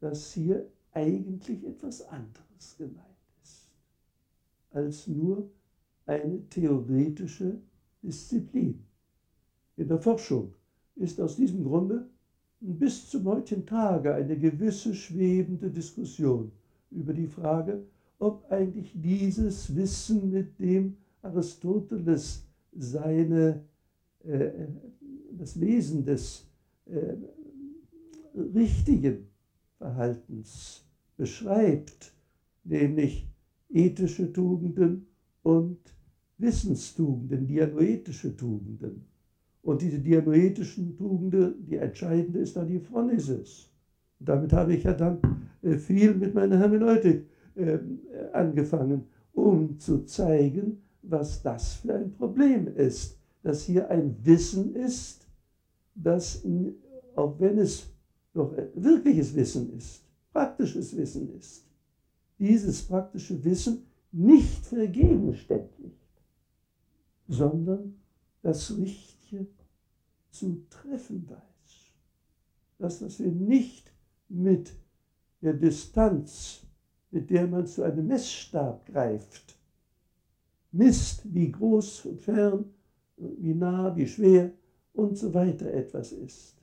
dass 0.00 0.32
hier 0.32 0.66
eigentlich 0.92 1.64
etwas 1.64 2.02
anderes 2.08 2.76
gemeint 2.78 3.06
ist 3.42 3.70
als 4.70 5.06
nur 5.06 5.50
eine 6.10 6.48
theoretische 6.48 7.60
Disziplin. 8.02 8.84
In 9.76 9.86
der 9.86 9.98
Forschung 9.98 10.54
ist 10.96 11.20
aus 11.20 11.36
diesem 11.36 11.62
Grunde 11.62 12.08
bis 12.60 13.08
zum 13.08 13.24
heutigen 13.24 13.64
Tage 13.64 14.12
eine 14.12 14.36
gewisse 14.36 14.94
schwebende 14.94 15.70
Diskussion 15.70 16.50
über 16.90 17.14
die 17.14 17.28
Frage, 17.28 17.84
ob 18.18 18.44
eigentlich 18.50 18.92
dieses 18.94 19.74
Wissen, 19.74 20.30
mit 20.30 20.58
dem 20.58 20.96
Aristoteles 21.22 22.44
seine, 22.72 23.64
äh, 24.24 24.50
das 25.32 25.58
Wesen 25.58 26.04
des 26.04 26.44
äh, 26.86 27.14
richtigen 28.34 29.28
Verhaltens 29.78 30.84
beschreibt, 31.16 32.12
nämlich 32.64 33.26
ethische 33.70 34.30
Tugenden 34.32 35.06
und 35.42 35.78
Wissenstugenden, 36.40 37.46
dianoetische 37.46 38.36
Tugenden. 38.36 39.04
Und 39.62 39.82
diese 39.82 39.98
dianoetischen 39.98 40.96
Tugenden, 40.96 41.66
die 41.66 41.76
entscheidende 41.76 42.40
ist 42.40 42.56
dann 42.56 42.66
die 42.66 42.80
Phronesis. 42.80 43.70
Und 44.18 44.28
damit 44.28 44.52
habe 44.52 44.74
ich 44.74 44.84
ja 44.84 44.94
dann 44.94 45.18
äh, 45.62 45.76
viel 45.76 46.14
mit 46.14 46.34
meiner 46.34 46.58
Hermeneutik 46.58 47.26
ähm, 47.56 48.00
angefangen, 48.32 49.04
um 49.32 49.78
zu 49.78 50.04
zeigen, 50.04 50.82
was 51.02 51.42
das 51.42 51.74
für 51.74 51.94
ein 51.94 52.12
Problem 52.12 52.68
ist. 52.74 53.18
Dass 53.42 53.62
hier 53.62 53.88
ein 53.90 54.16
Wissen 54.22 54.74
ist, 54.74 55.26
das, 55.94 56.44
auch 57.16 57.38
wenn 57.38 57.58
es 57.58 57.86
doch 58.34 58.54
wirkliches 58.74 59.34
Wissen 59.34 59.76
ist, 59.76 60.04
praktisches 60.32 60.96
Wissen 60.96 61.34
ist, 61.34 61.66
dieses 62.38 62.82
praktische 62.82 63.42
Wissen 63.42 63.86
nicht 64.12 64.66
vergegenständigt 64.66 65.99
sondern 67.30 67.94
das 68.42 68.76
Richtige 68.76 69.46
zu 70.30 70.66
treffen 70.68 71.28
weiß. 71.30 71.94
Das, 72.78 73.00
was 73.02 73.20
wir 73.20 73.30
nicht 73.30 73.92
mit 74.28 74.72
der 75.40 75.54
Distanz, 75.54 76.62
mit 77.12 77.30
der 77.30 77.46
man 77.46 77.66
zu 77.66 77.84
einem 77.84 78.08
Messstab 78.08 78.84
greift, 78.86 79.56
misst, 80.72 81.22
wie 81.32 81.52
groß 81.52 82.06
und 82.06 82.20
fern, 82.20 82.64
wie 83.16 83.54
nah, 83.54 83.94
wie 83.96 84.08
schwer 84.08 84.52
und 84.92 85.16
so 85.16 85.32
weiter 85.32 85.72
etwas 85.72 86.12
ist, 86.12 86.56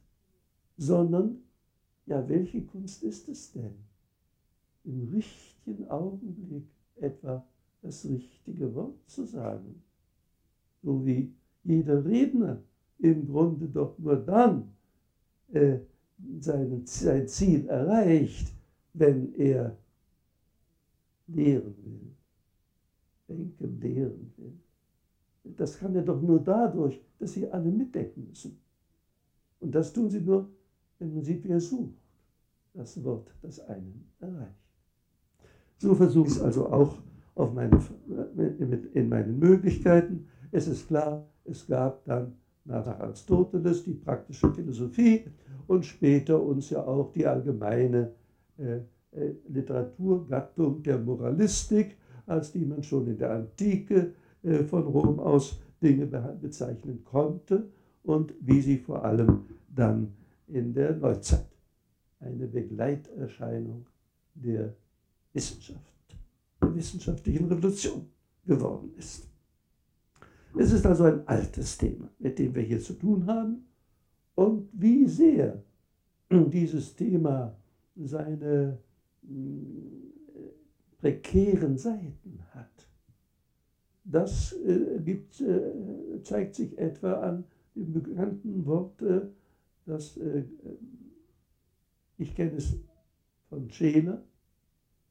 sondern, 0.77 1.43
ja, 2.05 2.27
welche 2.27 2.65
Kunst 2.65 3.03
ist 3.03 3.29
es 3.29 3.53
denn? 3.53 3.75
Im 4.83 5.13
richtigen 5.13 5.87
Augenblick 5.89 6.67
etwa 6.95 7.45
das 7.81 8.05
richtige 8.05 8.73
Wort 8.75 8.97
zu 9.07 9.25
sagen. 9.25 9.83
So 10.87 11.05
wie 11.05 11.33
jeder 11.65 12.05
Redner 12.05 12.63
im 12.99 13.27
Grunde 13.27 13.67
doch 13.67 13.99
nur 13.99 14.15
dann 14.15 14.71
äh, 15.51 15.79
sein, 16.39 16.83
sein 16.85 17.27
Ziel 17.27 17.67
erreicht, 17.67 18.53
wenn 18.93 19.35
er 19.35 19.77
lehren 21.27 21.75
will, 21.83 22.15
denken, 23.27 23.81
lehren 23.81 24.31
will. 24.37 24.53
Das 25.57 25.77
kann 25.77 25.93
er 25.93 26.03
doch 26.03 26.21
nur 26.21 26.39
dadurch, 26.39 27.01
dass 27.19 27.33
sie 27.33 27.51
alle 27.51 27.69
mitdenken 27.69 28.25
müssen. 28.29 28.57
Und 29.59 29.75
das 29.75 29.91
tun 29.91 30.09
sie 30.09 30.21
nur, 30.21 30.47
wenn 30.99 31.13
man 31.13 31.23
sieht, 31.25 31.43
wie 31.43 31.49
er 31.51 31.59
sucht. 31.59 31.97
Das 32.73 33.03
Wort, 33.03 33.29
das 33.41 33.59
einen 33.59 34.09
erreicht. 34.21 34.55
So 35.79 35.93
versuche 35.93 36.27
ich 36.27 36.35
es 36.35 36.41
also 36.41 36.69
auch 36.69 36.97
auf 37.35 37.53
meine, 37.53 37.77
in 38.93 39.09
meinen 39.09 39.37
Möglichkeiten. 39.37 40.29
Es 40.51 40.67
ist 40.67 40.87
klar, 40.87 41.27
es 41.45 41.67
gab 41.67 42.03
dann 42.05 42.33
nach 42.65 42.87
Aristoteles 42.87 43.83
die 43.83 43.93
praktische 43.93 44.51
Philosophie 44.53 45.25
und 45.67 45.85
später 45.85 46.41
uns 46.41 46.69
ja 46.69 46.85
auch 46.85 47.11
die 47.11 47.25
allgemeine 47.25 48.11
äh, 48.57 48.77
äh, 49.11 49.33
Literaturgattung 49.47 50.83
der 50.83 50.99
Moralistik, 50.99 51.97
als 52.25 52.51
die 52.51 52.65
man 52.65 52.83
schon 52.83 53.07
in 53.07 53.17
der 53.17 53.31
Antike 53.31 54.13
äh, 54.43 54.63
von 54.63 54.83
Rom 54.83 55.19
aus 55.19 55.59
Dinge 55.81 56.07
bezeichnen 56.41 57.03
konnte 57.03 57.69
und 58.03 58.33
wie 58.41 58.61
sie 58.61 58.77
vor 58.77 59.03
allem 59.03 59.45
dann 59.73 60.13
in 60.47 60.73
der 60.73 60.95
Neuzeit 60.95 61.45
eine 62.19 62.47
Begleiterscheinung 62.47 63.85
der 64.33 64.73
Wissenschaft, 65.33 66.17
der 66.61 66.75
wissenschaftlichen 66.75 67.47
Revolution 67.47 68.07
geworden 68.45 68.91
ist. 68.97 69.27
Es 70.59 70.71
ist 70.71 70.85
also 70.85 71.03
ein 71.05 71.27
altes 71.27 71.77
Thema, 71.77 72.09
mit 72.19 72.39
dem 72.39 72.53
wir 72.55 72.63
hier 72.63 72.79
zu 72.79 72.93
tun 72.93 73.25
haben. 73.25 73.65
Und 74.35 74.69
wie 74.73 75.07
sehr 75.07 75.63
dieses 76.29 76.95
Thema 76.95 77.55
seine 77.95 78.77
prekären 80.99 81.77
Seiten 81.77 82.39
hat. 82.51 82.87
Das 84.03 84.53
äh, 84.53 84.99
gibt, 85.03 85.41
äh, 85.41 86.21
zeigt 86.23 86.55
sich 86.55 86.77
etwa 86.77 87.13
an 87.13 87.43
dem 87.75 87.91
bekannten 87.91 88.65
Wort, 88.65 89.01
äh, 89.01 89.21
das 89.85 90.19
ich 92.17 92.35
kenne 92.35 92.57
es 92.57 92.75
von 93.49 93.69
Scheler, 93.69 94.21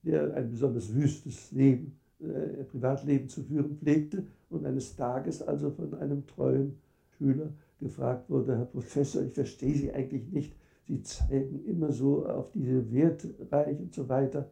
der 0.02 0.34
ein 0.34 0.50
besonders 0.50 0.94
wüstes 0.94 1.50
Leben, 1.52 1.98
äh, 2.20 2.64
Privatleben 2.64 3.28
zu 3.28 3.42
führen 3.42 3.76
pflegte 3.76 4.26
und 4.50 4.64
eines 4.64 4.96
Tages 4.96 5.42
also 5.42 5.70
von 5.70 5.94
einem 5.94 6.26
treuen 6.26 6.78
Schüler 7.18 7.52
gefragt 7.78 8.30
wurde, 8.30 8.56
Herr 8.56 8.64
Professor, 8.64 9.22
ich 9.22 9.34
verstehe 9.34 9.74
Sie 9.74 9.92
eigentlich 9.92 10.30
nicht, 10.32 10.56
Sie 10.86 11.02
zeigen 11.02 11.64
immer 11.64 11.92
so 11.92 12.26
auf 12.26 12.52
diese 12.52 12.90
Wertreich 12.92 13.78
und 13.80 13.92
so 13.92 14.08
weiter. 14.08 14.50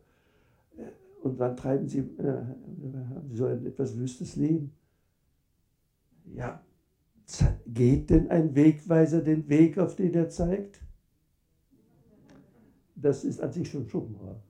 Und 1.23 1.41
dann 1.41 1.57
treiben 1.57 1.89
sie, 1.89 2.01
äh, 2.01 2.43
sie 3.31 3.37
so 3.37 3.47
ein 3.47 3.65
etwas 3.65 3.99
wüstes 3.99 4.37
Leben. 4.37 4.73
Ja, 6.35 6.63
geht 7.67 8.11
denn 8.11 8.31
ein 8.31 8.55
Wegweiser 8.55 9.23
den 9.23 9.49
Weg, 9.49 9.79
auf 9.79 9.97
den 9.97 10.13
er 10.13 10.29
zeigt? 10.29 10.81
Das 12.95 13.25
ist 13.25 13.41
an 13.41 13.53
sich 13.53 13.71
schon 13.71 13.89
Schopenhauer, 13.89 14.43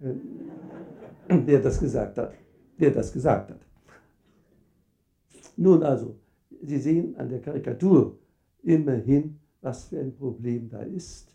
äh, 0.00 1.38
der 1.42 1.60
das 1.60 1.80
gesagt 1.80 2.16
hat. 2.16 2.32
Der 2.78 2.90
das 2.90 3.12
gesagt 3.12 3.50
hat. 3.50 3.60
Nun 5.56 5.82
also, 5.82 6.16
Sie 6.62 6.78
sehen 6.78 7.16
an 7.16 7.28
der 7.28 7.40
Karikatur 7.40 8.18
immerhin, 8.62 9.38
was 9.60 9.84
für 9.84 10.00
ein 10.00 10.14
Problem 10.14 10.68
da 10.68 10.80
ist, 10.82 11.34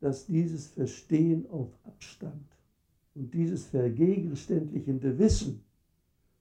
dass 0.00 0.26
dieses 0.26 0.68
Verstehen 0.68 1.48
auf 1.50 1.70
Abstand 1.84 2.46
und 3.14 3.34
dieses 3.34 3.66
vergegenständlichende 3.66 5.18
Wissen 5.18 5.64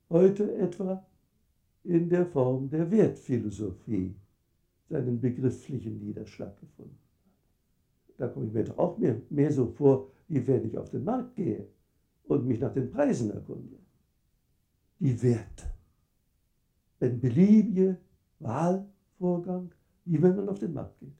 heute 0.09 0.53
etwa 0.55 1.05
in 1.83 2.09
der 2.09 2.25
Form 2.25 2.69
der 2.69 2.89
Wertphilosophie 2.91 4.15
seinen 4.89 5.19
begrifflichen 5.19 5.99
Niederschlag 5.99 6.59
gefunden 6.59 6.97
hat. 7.01 8.19
Da 8.19 8.27
komme 8.27 8.47
ich 8.47 8.53
mir 8.53 8.63
doch 8.63 8.77
auch 8.77 8.97
mehr, 8.97 9.21
mehr 9.29 9.51
so 9.51 9.67
vor, 9.67 10.11
wie 10.27 10.45
wenn 10.47 10.65
ich 10.65 10.77
auf 10.77 10.89
den 10.89 11.03
Markt 11.03 11.35
gehe 11.35 11.67
und 12.25 12.45
mich 12.45 12.59
nach 12.59 12.73
den 12.73 12.89
Preisen 12.91 13.31
erkunde. 13.31 13.76
Die 14.99 15.21
Werte. 15.21 15.65
Ein 16.99 17.19
beliebiger 17.19 17.97
Wahlvorgang, 18.39 19.71
wie 20.05 20.21
wenn 20.21 20.35
man 20.35 20.49
auf 20.49 20.59
den 20.59 20.73
Markt 20.73 20.99
geht. 20.99 21.13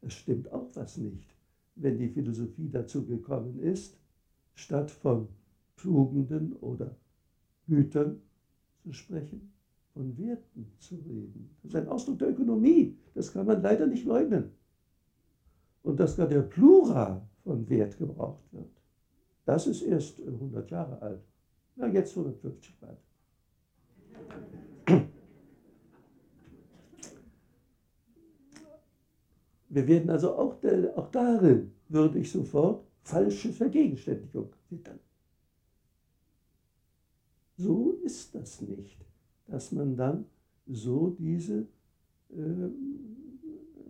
Es 0.00 0.14
stimmt 0.14 0.50
auch 0.52 0.70
was 0.74 0.96
nicht, 0.96 1.28
wenn 1.76 1.98
die 1.98 2.08
Philosophie 2.08 2.70
dazu 2.70 3.04
gekommen 3.04 3.58
ist, 3.58 3.98
statt 4.54 4.90
von 4.90 5.28
Tugenden 5.76 6.54
oder 6.56 6.96
Gütern 7.66 8.22
zu 8.82 8.92
sprechen, 8.92 9.52
von 9.92 10.16
Werten 10.16 10.72
zu 10.78 10.96
reden. 10.96 11.50
Das 11.62 11.72
ist 11.72 11.76
ein 11.76 11.88
Ausdruck 11.88 12.18
der 12.20 12.30
Ökonomie, 12.30 12.96
das 13.14 13.32
kann 13.32 13.46
man 13.46 13.60
leider 13.60 13.86
nicht 13.86 14.06
leugnen. 14.06 14.50
Und 15.82 16.00
dass 16.00 16.16
da 16.16 16.26
der 16.26 16.42
Plural 16.42 17.22
von 17.44 17.68
Wert 17.68 17.98
gebraucht 17.98 18.44
wird, 18.52 18.70
das 19.44 19.66
ist 19.66 19.82
erst 19.82 20.20
100 20.20 20.70
Jahre 20.70 21.02
alt. 21.02 21.22
Na, 21.78 21.86
jetzt 21.86 22.16
150 22.16 22.76
bald. 22.80 22.98
Wir 29.68 29.86
werden 29.86 30.10
also 30.10 30.34
auch, 30.34 30.56
auch 30.96 31.10
darin, 31.12 31.72
würde 31.88 32.18
ich 32.18 32.32
sofort, 32.32 32.84
falsche 33.02 33.52
Vergegenständigung 33.52 34.50
wittern. 34.70 34.98
So 37.56 37.92
ist 38.02 38.34
das 38.34 38.60
nicht, 38.60 38.98
dass 39.46 39.70
man 39.70 39.96
dann 39.96 40.24
so 40.66 41.10
diese 41.10 41.66
äh, 42.30 42.68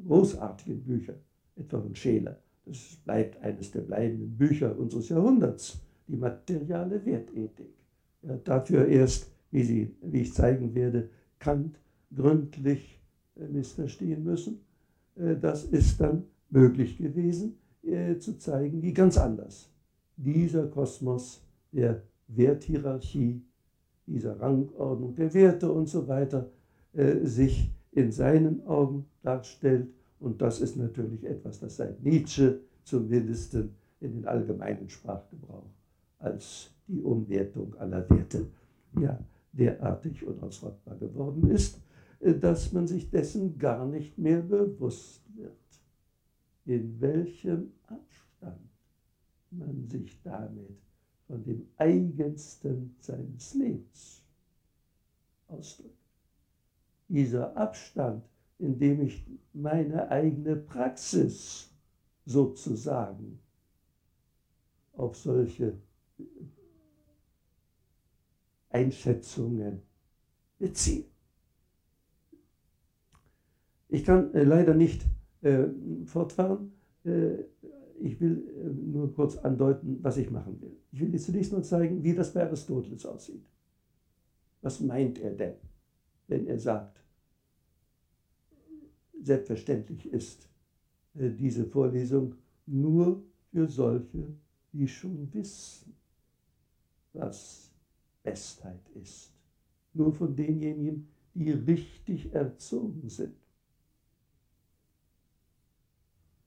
großartigen 0.07 0.83
Bücher, 0.83 1.15
etwa 1.57 1.81
von 1.81 1.95
Scheler, 1.95 2.39
das 2.67 2.99
bleibt 3.05 3.43
eines 3.43 3.71
der 3.71 3.81
bleibenden 3.81 4.37
Bücher 4.37 4.79
unseres 4.79 5.09
Jahrhunderts, 5.09 5.81
die 6.07 6.17
materiale 6.17 7.05
Wertethik. 7.05 7.78
Ja, 8.23 8.37
dafür 8.37 8.87
erst, 8.87 9.31
wie, 9.51 9.63
sie, 9.63 9.97
wie 10.03 10.23
ich 10.23 10.35
zeigen 10.35 10.75
werde, 10.75 11.09
Kant 11.39 11.79
gründlich 12.15 13.01
äh, 13.37 13.47
missverstehen 13.47 14.25
müssen 14.25 14.61
äh, 15.19 15.37
das 15.37 15.65
ist 15.65 16.01
dann 16.01 16.25
möglich 16.51 16.99
gewesen, 16.99 17.59
äh, 17.83 18.19
zu 18.19 18.39
zeigen, 18.39 18.83
wie 18.83 18.93
ganz 18.93 19.19
anders 19.19 19.71
dieser 20.17 20.67
Kosmos 20.67 21.43
der 21.73 22.03
Werthierarchie, 22.29 23.43
dieser 24.07 24.41
Rangordnung 24.41 25.15
der 25.15 25.33
Werte 25.35 25.71
und 25.71 25.89
so 25.89 26.09
weiter 26.09 26.51
äh, 26.95 27.25
sich 27.25 27.71
in 27.93 28.11
seinen 28.11 28.67
Augen 28.67 29.07
darstellt. 29.23 29.89
Und 30.21 30.41
das 30.43 30.61
ist 30.61 30.77
natürlich 30.77 31.25
etwas, 31.25 31.61
das 31.61 31.77
seit 31.77 32.03
Nietzsche 32.03 32.61
zumindest 32.85 33.55
in 33.55 34.13
den 34.13 34.27
allgemeinen 34.27 34.89
Sprachgebrauch 34.89 35.71
als 36.19 36.71
die 36.89 37.03
Umwertung 37.03 37.75
aller 37.77 38.09
Werte 38.11 38.51
ja 38.99 39.19
derartig 39.53 40.27
unausrottbar 40.27 40.97
geworden 40.97 41.51
ist. 41.51 41.81
Äh, 42.21 42.35
dass 42.35 42.73
man 42.73 42.87
sich 42.87 43.11
dessen 43.11 43.59
gar 43.59 43.87
nicht 43.87 44.19
mehr 44.19 44.43
bewusst 44.43 45.23
wird, 45.37 45.53
in 46.65 47.01
welchem 47.01 47.73
Abstand 47.87 48.69
man 49.51 49.89
sich 49.89 50.21
damit 50.23 50.79
von 51.27 51.45
dem 51.45 51.69
Eigensten 51.77 52.97
seines 53.01 53.55
Lebens 53.55 54.23
ausdrückt. 55.47 55.95
Dieser 57.09 57.57
Abstand, 57.57 58.25
in 58.59 58.79
dem 58.79 59.03
ich 59.03 59.25
meine 59.53 60.11
eigene 60.11 60.57
Praxis 60.57 61.71
sozusagen 62.27 63.39
auf 64.93 65.17
solche 65.17 65.79
Einschätzungen 68.71 69.83
beziehe. 70.59 71.05
Ich 73.89 74.05
kann 74.05 74.35
äh, 74.35 74.45
leider 74.45 74.75
nicht 74.75 75.07
äh, 75.43 75.65
fortfahren. 76.05 76.73
Äh, 77.05 77.45
ich 78.01 78.21
will 78.21 78.47
äh, 78.49 78.91
nur 78.91 79.13
kurz 79.15 79.37
andeuten, 79.37 79.99
was 80.03 80.17
ich 80.19 80.31
machen 80.31 80.61
will. 80.61 80.77
Ich 80.93 81.01
will 81.01 81.11
dir 81.11 81.19
zunächst 81.19 81.53
mal 81.53 81.65
zeigen, 81.65 82.03
wie 82.03 82.15
das 82.15 82.33
bei 82.33 82.43
Aristoteles 82.43 83.07
aussieht. 83.07 83.47
Was 84.61 84.81
meint 84.81 85.19
er 85.19 85.33
denn, 85.33 85.55
wenn 86.27 86.47
er 86.47 86.59
sagt, 86.59 87.03
selbstverständlich 89.21 90.07
ist 90.13 90.49
äh, 91.15 91.31
diese 91.31 91.65
Vorlesung 91.65 92.35
nur 92.67 93.23
für 93.51 93.67
solche, 93.67 94.35
die 94.73 94.87
schon 94.87 95.33
wissen, 95.33 95.95
was 97.13 97.68
Ästheit 98.31 98.89
ist. 98.95 99.33
Nur 99.95 100.13
von 100.13 100.35
denjenigen, 100.35 101.09
die 101.35 101.51
richtig 101.51 102.33
erzogen 102.33 103.09
sind. 103.09 103.37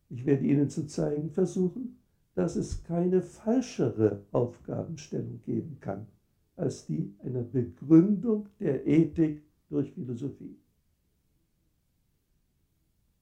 Ich 0.09 0.25
werde 0.25 0.45
Ihnen 0.45 0.69
zu 0.69 0.87
zeigen 0.87 1.31
versuchen, 1.31 1.97
dass 2.35 2.55
es 2.55 2.83
keine 2.83 3.21
falschere 3.21 4.25
Aufgabenstellung 4.31 5.41
geben 5.43 5.77
kann 5.79 6.07
als 6.55 6.85
die 6.85 7.15
einer 7.23 7.43
Begründung 7.43 8.47
der 8.59 8.85
Ethik 8.85 9.41
durch 9.69 9.91
Philosophie. 9.93 10.57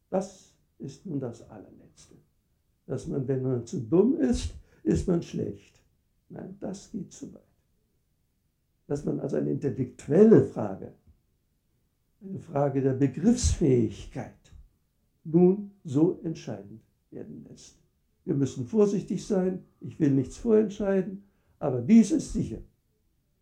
Das 0.10 0.54
ist 0.80 1.06
nun 1.06 1.20
das 1.20 1.48
Allerletzte. 1.50 2.16
Dass 2.86 3.08
man, 3.08 3.28
wenn 3.28 3.44
man 3.44 3.66
zu 3.66 3.80
dumm 3.82 4.18
ist, 4.18 4.56
ist 4.84 5.08
man 5.08 5.22
schlecht. 5.22 5.82
Nein, 6.30 6.58
das 6.60 6.92
geht 6.92 7.14
zu 7.14 7.34
weit. 7.34 7.49
Dass 8.90 9.06
man 9.06 9.20
also 9.20 9.38
eine 9.38 9.52
intellektuelle 9.52 10.44
Frage, 10.44 10.96
eine 12.22 12.40
Frage 12.40 12.82
der 12.82 12.94
Begriffsfähigkeit, 12.94 14.52
nun 15.24 15.70
so 15.84 16.20
entscheidend 16.24 16.82
werden 17.12 17.46
lässt. 17.48 17.78
Wir 18.26 18.34
müssen 18.34 18.66
vorsichtig 18.66 19.24
sein, 19.24 19.64
ich 19.80 20.00
will 20.00 20.10
nichts 20.10 20.38
vorentscheiden, 20.38 21.24
aber 21.60 21.84
dies 21.84 22.10
ist 22.10 22.34
sicher. 22.34 22.64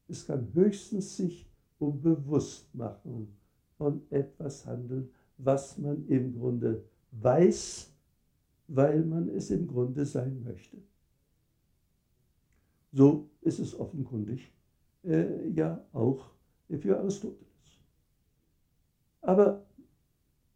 Es 0.09 0.27
kann 0.27 0.53
höchstens 0.53 1.15
sich 1.15 1.49
um 1.79 2.01
Bewusstmachung 2.01 3.29
von 3.77 4.01
etwas 4.09 4.65
handeln, 4.65 5.11
was 5.37 5.77
man 5.77 6.05
im 6.07 6.33
Grunde 6.33 6.83
weiß, 7.11 7.89
weil 8.67 9.05
man 9.05 9.29
es 9.29 9.49
im 9.49 9.65
Grunde 9.65 10.05
sein 10.05 10.43
möchte. 10.43 10.75
So 12.91 13.29
ist 13.39 13.59
es 13.59 13.79
offenkundig 13.79 14.51
äh, 15.03 15.49
ja 15.49 15.83
auch 15.93 16.31
für 16.79 16.99
Aristoteles. 16.99 17.47
Aber 19.21 19.65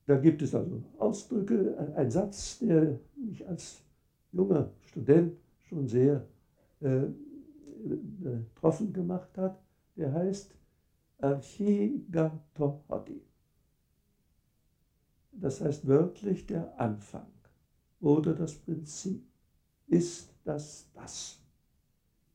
da 0.06 0.17
gibt 0.17 0.41
es 0.41 0.54
also 0.56 0.84
Ausdrücke, 0.97 1.93
ein 1.95 2.12
Satz, 2.12 2.60
der 2.60 2.99
mich 3.15 3.47
als 3.47 3.82
junger 4.32 4.71
Student 4.82 5.38
schon 5.67 5.88
sehr 5.88 6.25
äh, 6.80 7.06
betroffen 7.84 8.93
gemacht 8.93 9.38
hat, 9.38 9.62
der 9.95 10.13
heißt 10.13 10.56
Archigatohoti. 11.19 13.21
Das 15.32 15.62
heißt 15.62 15.88
wörtlich 15.88 16.45
der 16.45 16.80
Anfang 16.80 17.32
oder 17.99 18.34
das 18.34 18.56
Prinzip. 18.56 19.23
Ist 19.88 20.34
das 20.43 20.89
das? 20.93 21.39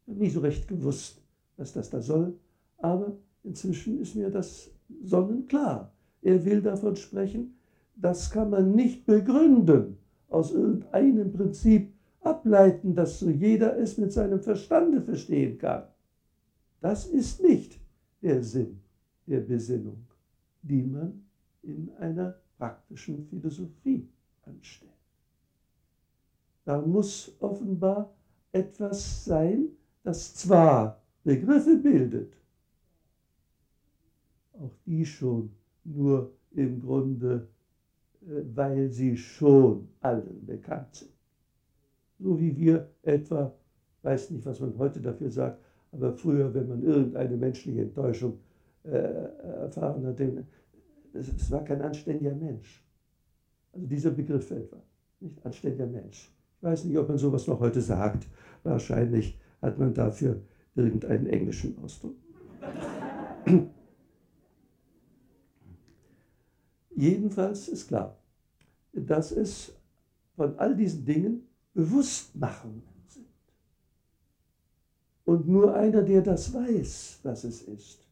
Ich 0.05 0.13
habe 0.13 0.21
nie 0.21 0.31
so 0.31 0.41
recht 0.41 0.69
gewusst, 0.69 1.23
was 1.57 1.73
das 1.73 1.91
da 1.91 2.01
soll, 2.01 2.39
aber 2.79 3.17
inzwischen 3.43 4.01
ist 4.01 4.15
mir 4.15 4.31
das 4.31 4.71
sonnenklar. 5.03 5.93
Er 6.23 6.45
will 6.45 6.63
davon 6.63 6.97
sprechen, 6.97 7.57
das 7.95 8.31
kann 8.31 8.51
man 8.51 8.73
nicht 8.75 9.07
begründen, 9.07 9.97
aus 10.29 10.53
irgendeinem 10.53 11.33
Prinzip 11.33 11.93
ableiten, 12.21 12.95
dass 12.95 13.21
so 13.21 13.31
jeder 13.31 13.79
es 13.79 13.97
mit 13.97 14.13
seinem 14.13 14.41
Verstande 14.41 15.01
verstehen 15.01 15.59
kann. 15.59 15.85
Das 16.81 17.07
ist 17.07 17.43
nicht 17.43 17.81
der 18.23 18.43
Sinn 18.43 18.81
der 19.27 19.41
Besinnung, 19.41 20.07
die 20.63 20.83
man 20.83 21.25
in 21.63 21.91
einer 21.99 22.37
praktischen 22.59 23.27
Philosophie 23.27 24.09
anstellt. 24.45 24.93
Da 26.65 26.81
muss 26.81 27.37
offenbar 27.41 28.13
etwas 28.53 29.25
sein, 29.25 29.69
das 30.03 30.35
zwar 30.35 31.01
Begriffe 31.27 31.77
bildet, 31.79 32.33
auch 34.53 34.77
die 34.87 35.05
schon 35.05 35.51
nur 35.83 36.33
im 36.53 36.81
Grunde, 36.81 37.49
äh, 38.23 38.43
weil 38.55 38.93
sie 38.93 39.17
schon 39.17 39.89
allen 40.01 40.47
bekannt 40.47 40.95
sind. 40.95 41.11
So 42.21 42.39
wie 42.39 42.57
wir 42.57 42.89
etwa, 43.03 43.53
weiß 44.03 44.31
nicht, 44.31 44.47
was 44.47 44.61
man 44.61 44.79
heute 44.79 45.01
dafür 45.01 45.29
sagt, 45.29 45.61
aber 45.91 46.13
früher, 46.13 46.55
wenn 46.55 46.69
man 46.69 46.85
irgendeine 46.85 47.37
menschliche 47.37 47.83
Enttäuschung 47.83 48.39
äh, 48.85 48.91
erfahren 48.91 50.07
hat, 50.07 50.21
es 51.13 51.51
war 51.51 51.65
kein 51.65 51.83
anständiger 51.83 52.37
Mensch. 52.37 52.85
Also 53.73 53.87
dieser 53.89 54.11
Begriff 54.13 54.49
etwa, 54.53 54.81
nicht 55.19 55.45
anständiger 55.45 55.89
Mensch. 55.89 56.33
Ich 56.59 56.63
weiß 56.63 56.85
nicht, 56.85 56.97
ob 56.99 57.09
man 57.09 57.19
sowas 57.19 57.49
noch 57.49 57.59
heute 57.59 57.81
sagt. 57.81 58.29
Wahrscheinlich 58.63 59.37
hat 59.61 59.77
man 59.77 59.93
dafür 59.93 60.41
irgendeinen 60.77 61.27
englischen 61.27 61.77
Ausdruck. 61.83 62.15
Jedenfalls 66.95 67.69
ist 67.69 67.89
klar, 67.89 68.17
dass 68.93 69.33
es 69.33 69.73
von 70.35 70.59
all 70.59 70.75
diesen 70.75 71.05
Dingen 71.05 71.43
Bewusstmachungen 71.75 72.83
sind. 73.07 73.27
Und 75.25 75.47
nur 75.49 75.75
einer, 75.75 76.03
der 76.03 76.23
das 76.23 76.55
weiß, 76.55 77.21
was 77.23 77.45
es 77.45 77.63
ist. 77.63 78.07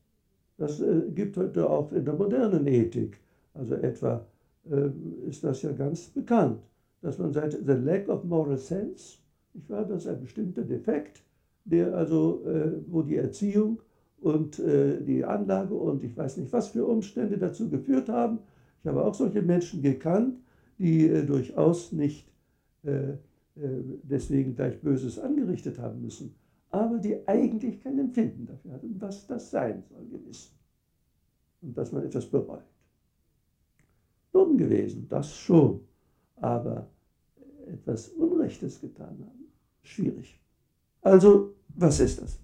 Das 0.59 0.81
äh, 0.81 1.03
gibt 1.15 1.37
heute 1.37 1.69
auch 1.69 1.93
in 1.93 2.05
der 2.05 2.15
modernen 2.15 2.67
Ethik. 2.67 3.19
Also 3.55 3.75
etwa 3.77 4.27
äh, 4.71 4.91
ist 5.29 5.43
das 5.43 5.63
ja 5.63 5.73
ganz 5.73 6.09
bekannt, 6.09 6.61
dass 7.01 7.19
man 7.19 7.33
sagt, 7.33 7.53
the 7.53 7.73
lack 7.73 8.09
of 8.09 8.25
moral 8.25 8.59
sense, 8.59 9.19
nicht 9.53 9.69
wahr, 9.71 9.85
das 9.85 10.07
ein 10.07 10.21
bestimmter 10.21 10.63
Defekt, 10.63 11.23
der 11.65 11.95
also, 11.95 12.45
äh, 12.47 12.83
wo 12.87 13.03
die 13.03 13.17
Erziehung 13.17 13.81
und 14.21 14.59
äh, 14.59 15.03
die 15.03 15.25
Anlage 15.25 15.75
und 15.75 16.03
ich 16.05 16.17
weiß 16.17 16.39
nicht, 16.39 16.53
was 16.53 16.69
für 16.69 16.87
Umstände 16.87 17.39
dazu 17.39 17.69
geführt 17.69 18.09
haben. 18.09 18.39
Ich 18.81 18.87
habe 18.87 19.05
auch 19.05 19.15
solche 19.15 19.43
Menschen 19.43 19.83
gekannt, 19.83 20.39
die 20.79 21.09
äh, 21.09 21.25
durchaus 21.25 21.93
nicht 21.93 22.29
äh, 22.85 23.13
äh, 23.57 23.83
deswegen 24.03 24.57
gleich 24.57 24.81
Böses 24.81 25.19
angerichtet 25.19 25.79
haben 25.79 26.03
müssen, 26.03 26.35
aber 26.71 26.99
die 26.99 27.27
eigentlich 27.29 27.81
kein 27.81 27.99
Empfinden 27.99 28.47
dafür 28.47 28.73
hatten, 28.73 28.97
was 28.99 29.27
das 29.27 29.51
sein 29.51 29.85
soll, 29.89 30.07
gewiss. 30.07 30.53
Und 31.63 31.77
dass 31.79 31.93
man 31.93 32.05
etwas 32.05 32.27
bereut. 32.27 32.65
Dumm 34.33 34.59
gewesen, 34.59 35.07
das 35.09 35.35
schon, 35.35 35.81
aber 36.37 36.91
etwas 37.67 38.09
Unrechtes 38.09 38.81
getan 38.81 39.19
haben, 39.21 39.45
schwierig. 39.83 40.41
Also, 41.05 41.55
was 41.69 42.01
ist 42.01 42.21
das? 42.21 42.41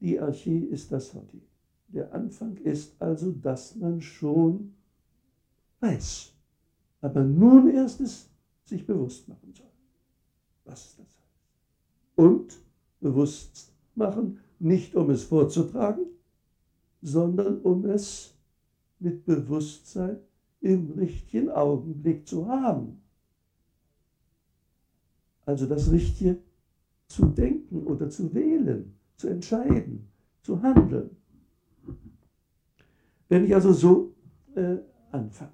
Die 0.00 0.18
Archie 0.18 0.64
ist 0.64 0.90
das 0.90 1.12
Hoti. 1.12 1.42
Der 1.88 2.14
Anfang 2.14 2.56
ist 2.56 2.94
also, 2.98 3.30
dass 3.30 3.76
man 3.76 4.00
schon 4.00 4.74
weiß, 5.80 6.32
aber 7.02 7.22
nun 7.22 7.68
erst 7.68 8.00
es 8.00 8.30
sich 8.64 8.86
bewusst 8.86 9.28
machen 9.28 9.52
soll 9.52 9.74
was 10.64 10.96
das 10.96 11.06
heißt. 11.06 11.18
Und 12.16 12.58
bewusst 13.00 13.72
machen, 13.94 14.40
nicht 14.58 14.94
um 14.94 15.10
es 15.10 15.24
vorzutragen, 15.24 16.06
sondern 17.02 17.60
um 17.60 17.84
es 17.84 18.34
mit 18.98 19.24
Bewusstsein 19.24 20.18
im 20.60 20.92
richtigen 20.92 21.50
Augenblick 21.50 22.26
zu 22.26 22.48
haben. 22.48 23.02
Also 25.44 25.66
das 25.66 25.90
Richtige 25.90 26.38
zu 27.08 27.26
denken 27.26 27.84
oder 27.84 28.08
zu 28.08 28.34
wählen, 28.34 28.94
zu 29.16 29.28
entscheiden, 29.28 30.08
zu 30.42 30.62
handeln. 30.62 31.10
Wenn 33.28 33.44
ich 33.44 33.54
also 33.54 33.72
so 33.72 34.14
äh, 34.54 34.76
anfange, 35.10 35.50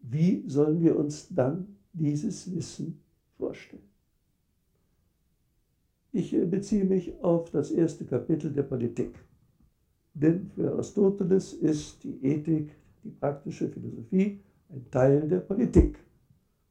wie 0.00 0.44
sollen 0.48 0.80
wir 0.80 0.96
uns 0.96 1.28
dann 1.28 1.76
dieses 1.92 2.54
Wissen 2.54 3.00
vorstellen. 3.36 3.82
Ich 6.12 6.32
äh, 6.32 6.44
beziehe 6.44 6.84
mich 6.84 7.12
auf 7.22 7.50
das 7.50 7.70
erste 7.70 8.04
Kapitel 8.04 8.52
der 8.52 8.62
Politik. 8.62 9.14
Denn 10.14 10.50
für 10.54 10.72
Aristoteles 10.72 11.52
ist 11.52 12.02
die 12.04 12.24
Ethik, 12.24 12.70
die 13.04 13.10
praktische 13.10 13.68
Philosophie, 13.68 14.40
ein 14.70 14.90
Teil 14.90 15.28
der 15.28 15.40
Politik. 15.40 15.98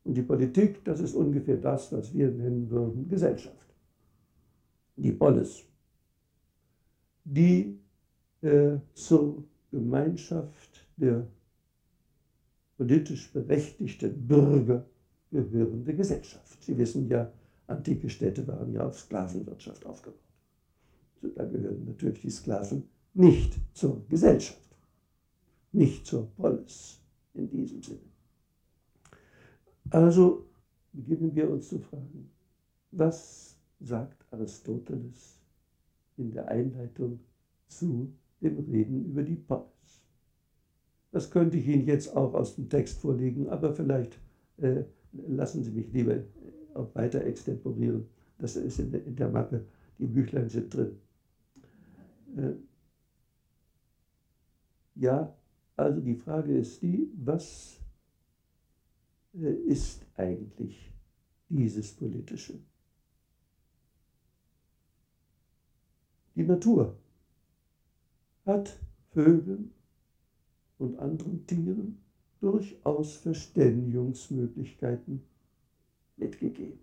Und 0.06 0.14
die 0.14 0.22
Politik, 0.22 0.86
das 0.86 1.00
ist 1.00 1.16
ungefähr 1.16 1.58
das, 1.58 1.92
was 1.92 2.14
wir 2.14 2.30
nennen 2.30 2.70
würden 2.70 3.10
Gesellschaft. 3.10 3.74
Die 4.96 5.12
Polis, 5.12 5.64
die 7.24 7.80
äh, 8.42 8.78
zur 8.94 9.44
Gemeinschaft 9.72 10.88
der 10.96 11.28
politisch 12.78 13.34
berechtigten 13.34 14.28
Bürger 14.28 14.86
gehörende 15.32 15.96
Gesellschaft. 15.96 16.64
Sie 16.64 16.78
wissen 16.78 17.10
ja, 17.10 17.32
antike 17.68 18.10
Städte 18.10 18.46
waren 18.48 18.72
ja 18.74 18.86
auf 18.86 19.00
Sklavenwirtschaft 19.00 19.86
aufgebaut. 19.86 20.20
So, 21.22 21.30
da 21.30 21.46
gehören 21.46 21.84
natürlich 21.84 22.22
die 22.22 22.30
Sklaven 22.30 22.84
nicht 23.16 23.56
zur 23.74 24.06
Gesellschaft, 24.08 24.78
nicht 25.72 26.06
zur 26.06 26.28
Polis 26.36 27.02
in 27.34 27.50
diesem 27.50 27.82
Sinne. 27.82 28.15
Also 29.90 30.46
beginnen 30.94 31.36
wir 31.36 31.50
uns 31.50 31.70
zu 31.70 31.80
fragen, 31.80 32.30
was 32.92 33.58
sagt 33.80 34.26
Aristoteles 34.32 35.40
in 36.18 36.32
der 36.32 36.48
Einleitung 36.48 37.20
zu 37.68 38.14
dem 38.42 38.60
Reden 38.60 39.06
über 39.06 39.24
die 39.24 39.36
Polis. 39.36 40.04
Das 41.12 41.30
könnte 41.32 41.58
ich 41.58 41.68
Ihnen 41.68 41.86
jetzt 41.86 42.16
auch 42.16 42.34
aus 42.34 42.56
dem 42.56 42.70
Text 42.70 43.00
vorlegen, 43.00 43.48
aber 43.50 43.74
vielleicht 43.74 44.20
äh, 44.58 44.84
lassen 45.12 45.64
Sie 45.64 45.72
mich 45.72 45.92
lieber 45.94 46.18
auch 46.74 46.94
weiter 46.96 47.24
extemporieren. 47.24 48.06
Das 48.38 48.56
ist 48.56 48.80
in 48.80 48.92
der, 48.92 49.06
in 49.06 49.16
der 49.16 49.30
Mappe, 49.30 49.66
die 49.98 50.08
Büchlein 50.08 50.50
sind 50.50 50.74
drin. 50.74 51.00
Äh, 52.36 52.54
ja, 54.96 55.34
also 55.78 56.02
die 56.02 56.16
Frage 56.16 56.58
ist 56.58 56.82
die, 56.82 57.10
was 57.16 57.80
ist 59.44 60.06
eigentlich 60.16 60.94
dieses 61.50 61.94
Politische? 61.94 62.60
Die 66.36 66.44
Natur 66.44 66.96
hat 68.46 68.80
Vögeln 69.12 69.72
und 70.78 71.00
anderen 71.00 71.46
Tieren 71.48 71.98
durchaus 72.42 73.16
Verständigungsmöglichkeiten 73.18 75.22
mitgegeben. 76.18 76.80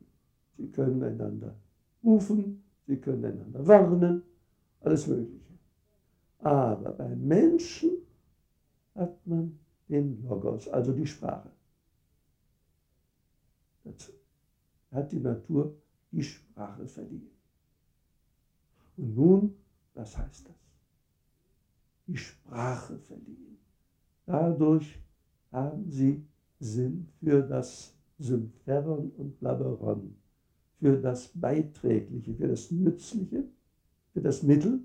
Sie 0.57 0.71
können 0.71 1.03
einander 1.03 1.55
rufen, 2.03 2.63
sie 2.87 2.97
können 2.97 3.25
einander 3.25 3.67
warnen, 3.67 4.23
alles 4.81 5.07
Mögliche. 5.07 5.53
Aber 6.39 6.93
beim 6.93 7.27
Menschen 7.27 7.91
hat 8.95 9.27
man 9.27 9.59
den 9.89 10.23
Logos, 10.23 10.69
also 10.69 10.93
die 10.93 11.07
Sprache. 11.07 11.51
Dazu 13.85 14.13
hat 14.91 15.11
die 15.13 15.21
Natur 15.21 15.75
die 16.11 16.23
Sprache 16.23 16.87
verliehen. 16.87 17.31
Und 18.97 19.17
nun, 19.17 19.57
was 19.95 20.17
heißt 20.17 20.49
das? 20.49 20.55
Die 22.07 22.17
Sprache 22.17 22.99
verliehen. 22.99 23.59
Dadurch 24.27 24.99
haben 25.51 25.91
sie 25.91 26.25
Sinn 26.61 27.09
für 27.21 27.43
das 27.43 27.95
Sympheron 28.19 29.11
und 29.17 29.41
Laberon, 29.41 30.15
für 30.79 31.01
das 31.01 31.29
Beiträgliche, 31.29 32.35
für 32.35 32.49
das 32.49 32.71
Nützliche, 32.71 33.45
für 34.13 34.21
das 34.21 34.43
Mittel 34.43 34.81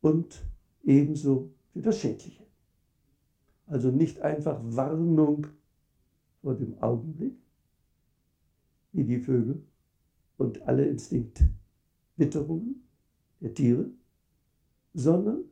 und 0.00 0.44
ebenso 0.84 1.50
für 1.72 1.82
das 1.82 1.98
Schädliche. 1.98 2.44
Also 3.66 3.90
nicht 3.90 4.20
einfach 4.20 4.60
Warnung 4.62 5.46
vor 6.42 6.54
dem 6.54 6.78
Augenblick, 6.82 7.36
wie 8.92 9.04
die 9.04 9.20
Vögel 9.20 9.62
und 10.36 10.60
alle 10.62 10.84
Instinktwitterungen 10.86 12.82
der 13.40 13.54
Tiere, 13.54 13.90
sondern 14.92 15.44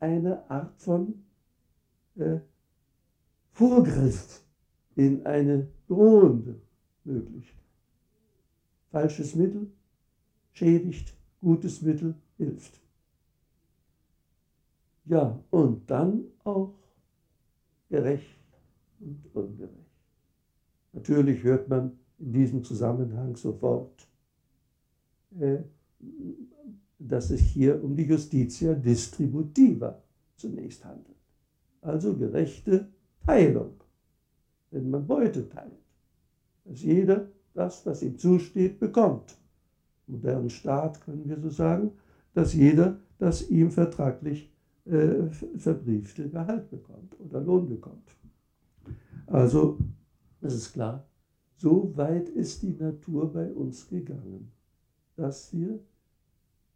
eine 0.00 0.50
Art 0.50 0.80
von 0.80 1.22
äh, 2.16 2.40
Vorgriff 3.52 4.42
in 4.96 5.24
eine 5.26 5.68
drohende 5.86 6.60
Möglichkeit. 7.04 7.60
Falsches 8.90 9.34
Mittel 9.34 9.70
schädigt, 10.52 11.14
gutes 11.40 11.82
Mittel 11.82 12.14
hilft. 12.38 12.80
Ja, 15.04 15.42
und 15.50 15.90
dann 15.90 16.24
auch 16.44 16.74
gerecht 17.88 18.38
und 19.00 19.34
ungerecht. 19.34 19.89
Natürlich 20.92 21.42
hört 21.42 21.68
man 21.68 21.98
in 22.18 22.32
diesem 22.32 22.64
Zusammenhang 22.64 23.36
sofort, 23.36 24.08
äh, 25.38 25.58
dass 26.98 27.30
es 27.30 27.40
hier 27.40 27.82
um 27.82 27.96
die 27.96 28.04
Justitia 28.04 28.74
distributiva 28.74 30.02
zunächst 30.36 30.84
handelt. 30.84 31.16
Also 31.80 32.16
gerechte 32.16 32.88
Teilung, 33.24 33.72
wenn 34.70 34.90
man 34.90 35.06
Beute 35.06 35.48
teilt. 35.48 35.72
Dass 36.64 36.82
jeder 36.82 37.28
das, 37.54 37.84
was 37.86 38.02
ihm 38.02 38.18
zusteht, 38.18 38.78
bekommt. 38.78 39.36
Im 40.06 40.14
modernen 40.14 40.50
Staat 40.50 41.00
können 41.00 41.28
wir 41.28 41.40
so 41.40 41.50
sagen, 41.50 41.92
dass 42.34 42.54
jeder 42.54 42.98
das 43.18 43.48
ihm 43.50 43.70
vertraglich 43.70 44.52
äh, 44.86 45.28
verbriefte 45.56 46.28
Gehalt 46.28 46.70
bekommt 46.70 47.18
oder 47.20 47.40
Lohn 47.40 47.68
bekommt. 47.68 48.16
Also, 49.26 49.78
das 50.40 50.54
ist 50.54 50.72
klar, 50.72 51.06
so 51.56 51.96
weit 51.96 52.28
ist 52.28 52.62
die 52.62 52.72
Natur 52.72 53.32
bei 53.32 53.52
uns 53.52 53.88
gegangen, 53.88 54.50
dass 55.16 55.52
wir 55.52 55.80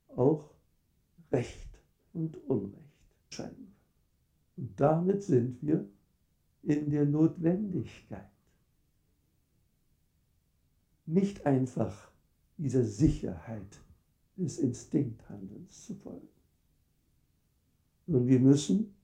auch 0.09 0.51
Recht 1.33 1.81
und 2.13 2.37
Unrecht 2.49 2.85
scheiden. 3.31 3.75
Und 4.57 4.79
damit 4.79 5.23
sind 5.23 5.63
wir 5.63 5.89
in 6.63 6.91
der 6.91 7.07
Notwendigkeit, 7.07 8.31
nicht 11.07 11.45
einfach 11.45 12.11
dieser 12.57 12.85
Sicherheit 12.85 13.81
des 14.37 14.59
Instinkthandelns 14.59 15.87
zu 15.87 15.95
folgen, 15.95 16.29
sondern 18.07 18.27
wir 18.27 18.41
müssen 18.41 18.95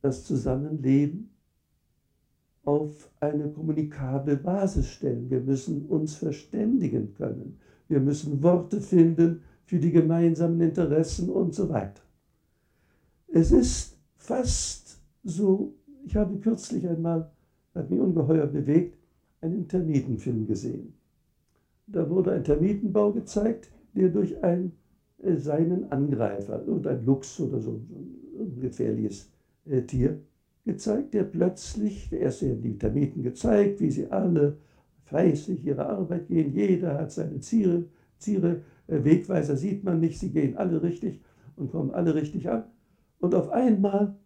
das 0.00 0.24
Zusammenleben 0.24 1.35
auf 2.66 3.10
eine 3.20 3.48
kommunikable 3.48 4.36
Basis 4.36 4.88
stellen. 4.88 5.30
Wir 5.30 5.40
müssen 5.40 5.86
uns 5.86 6.16
verständigen 6.16 7.14
können. 7.14 7.58
Wir 7.88 8.00
müssen 8.00 8.42
Worte 8.42 8.80
finden 8.80 9.42
für 9.64 9.78
die 9.78 9.92
gemeinsamen 9.92 10.60
Interessen 10.60 11.30
und 11.30 11.54
so 11.54 11.68
weiter. 11.68 12.02
Es 13.28 13.52
ist 13.52 13.96
fast 14.16 15.00
so, 15.22 15.74
ich 16.04 16.16
habe 16.16 16.38
kürzlich 16.38 16.86
einmal, 16.88 17.30
hat 17.74 17.90
mich 17.90 18.00
ungeheuer 18.00 18.46
bewegt, 18.46 18.98
einen 19.40 19.68
Termitenfilm 19.68 20.46
gesehen. 20.46 20.94
Da 21.86 22.08
wurde 22.10 22.32
ein 22.32 22.42
Termitenbau 22.42 23.12
gezeigt, 23.12 23.70
der 23.94 24.08
durch 24.08 24.42
ein, 24.42 24.72
äh, 25.22 25.36
seinen 25.36 25.90
Angreifer, 25.92 26.64
irgendein 26.66 27.04
Luchs 27.04 27.38
oder 27.40 27.60
so, 27.60 27.80
so 27.88 27.94
ein 28.42 28.60
gefährliches 28.60 29.30
äh, 29.66 29.82
Tier, 29.82 30.20
gezeigt, 30.66 31.14
der 31.14 31.22
plötzlich, 31.22 32.12
erst 32.12 32.42
werden 32.42 32.60
die 32.60 32.76
Termiten 32.76 33.22
gezeigt, 33.22 33.80
wie 33.80 33.90
sie 33.90 34.10
alle 34.10 34.58
fleißig 35.04 35.64
ihre 35.64 35.86
Arbeit 35.86 36.26
gehen, 36.26 36.52
jeder 36.52 36.98
hat 36.98 37.12
seine 37.12 37.38
Ziere, 37.40 37.84
Ziere 38.18 38.62
äh, 38.88 39.02
Wegweiser 39.04 39.56
sieht 39.56 39.84
man 39.84 40.00
nicht, 40.00 40.18
sie 40.18 40.32
gehen 40.32 40.56
alle 40.56 40.82
richtig 40.82 41.22
und 41.54 41.70
kommen 41.70 41.92
alle 41.92 42.14
richtig 42.14 42.50
an. 42.50 42.64
Und 43.20 43.34
auf 43.34 43.48
einmal 43.50 44.16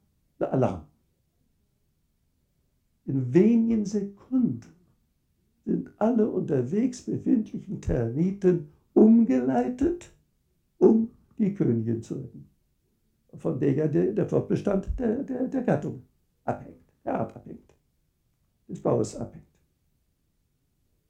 der 0.40 0.52
Alarm. 0.52 0.86
In 3.04 3.32
wenigen 3.34 3.84
Sekunden 3.84 4.66
sind 5.66 5.90
alle 5.98 6.28
unterwegs 6.28 7.02
befindlichen 7.02 7.82
Termiten 7.82 8.68
umgeleitet, 8.94 10.10
um 10.78 11.10
die 11.38 11.52
Königin 11.52 12.02
zu 12.02 12.14
retten, 12.14 12.48
von 13.34 13.60
der 13.60 13.72
ja 13.74 13.88
der, 13.88 14.12
der 14.12 14.26
Fortbestand 14.26 14.88
der, 14.98 15.22
der, 15.22 15.48
der 15.48 15.62
Gattung 15.62 16.02
abhängt, 16.44 16.92
der 17.04 17.20
Art 17.20 17.34
abhängt, 17.36 17.74
des 18.68 18.80
Baues 18.80 19.16
abhängt. 19.16 19.44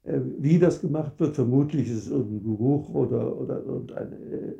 Äh, 0.03 0.19
wie 0.39 0.57
das 0.57 0.81
gemacht 0.81 1.19
wird, 1.19 1.35
vermutlich 1.35 1.89
ist 1.89 2.05
es 2.05 2.09
irgendein 2.09 2.43
Geruch 2.43 2.89
oder, 2.89 3.37
oder 3.37 3.63
irgendeine 3.63 4.15
äh, 4.15 4.57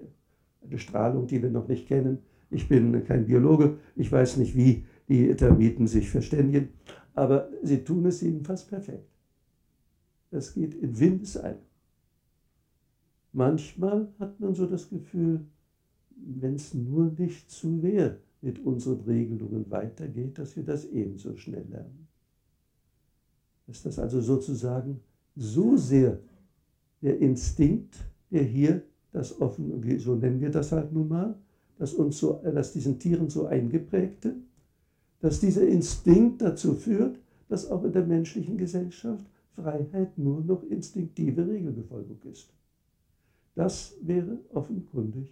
eine 0.64 0.78
Strahlung, 0.78 1.28
die 1.28 1.42
wir 1.42 1.50
noch 1.50 1.68
nicht 1.68 1.88
kennen. 1.88 2.20
Ich 2.50 2.68
bin 2.68 3.04
kein 3.06 3.26
Biologe, 3.26 3.78
ich 3.96 4.12
weiß 4.12 4.38
nicht, 4.38 4.56
wie 4.56 4.86
die 5.08 5.36
Termiten 5.36 5.88
sich 5.88 6.10
verständigen, 6.10 6.70
aber 7.14 7.50
sie 7.64 7.84
tun 7.84 8.06
es 8.06 8.22
jedenfalls 8.22 8.66
perfekt. 8.66 9.10
Das 10.30 10.54
geht 10.54 10.76
in 10.76 10.98
Windeseile. 11.00 11.60
Manchmal 13.34 14.10
hat 14.20 14.40
man 14.40 14.54
so 14.54 14.66
das 14.66 14.90
Gefühl, 14.90 15.46
wenn 16.16 16.56
es 16.56 16.74
nur 16.74 17.12
nicht 17.18 17.50
zu 17.50 17.80
sehr 17.80 18.18
mit 18.42 18.60
unseren 18.66 19.02
Regelungen 19.02 19.70
weitergeht, 19.70 20.38
dass 20.38 20.56
wir 20.56 20.64
das 20.64 20.86
ebenso 20.86 21.36
schnell 21.38 21.66
lernen. 21.70 22.08
Dass 23.68 23.84
das 23.84 24.00
also 24.00 24.22
sozusagen 24.22 25.00
so 25.36 25.78
sehr 25.78 26.20
der 27.02 27.20
Instinkt, 27.20 27.96
der 28.32 28.44
hier 28.44 28.82
das 29.12 29.40
offen, 29.40 30.00
so 30.00 30.16
nennen 30.16 30.42
wir 30.42 30.50
das 30.50 30.72
halt 30.72 30.92
nun 30.92 31.08
mal, 31.08 31.36
dass 31.78 31.94
uns 31.94 32.20
so, 32.20 32.42
dass 32.44 32.74
diesen 32.74 33.00
Tieren 33.00 33.30
so 33.30 33.46
eingeprägte, 33.46 34.36
dass 35.20 35.40
dieser 35.40 35.68
Instinkt 35.68 36.42
dazu 36.42 36.76
führt, 36.76 37.20
dass 37.48 37.70
auch 37.70 37.84
in 37.84 37.92
der 37.92 38.06
menschlichen 38.06 38.58
Gesellschaft 38.58 39.26
Freiheit 39.56 40.18
nur 40.18 40.42
noch 40.42 40.64
instinktive 40.64 41.48
Regelbefolgung 41.48 42.20
ist. 42.24 42.54
Das 43.56 43.96
wäre 44.02 44.40
offenkundig 44.54 45.30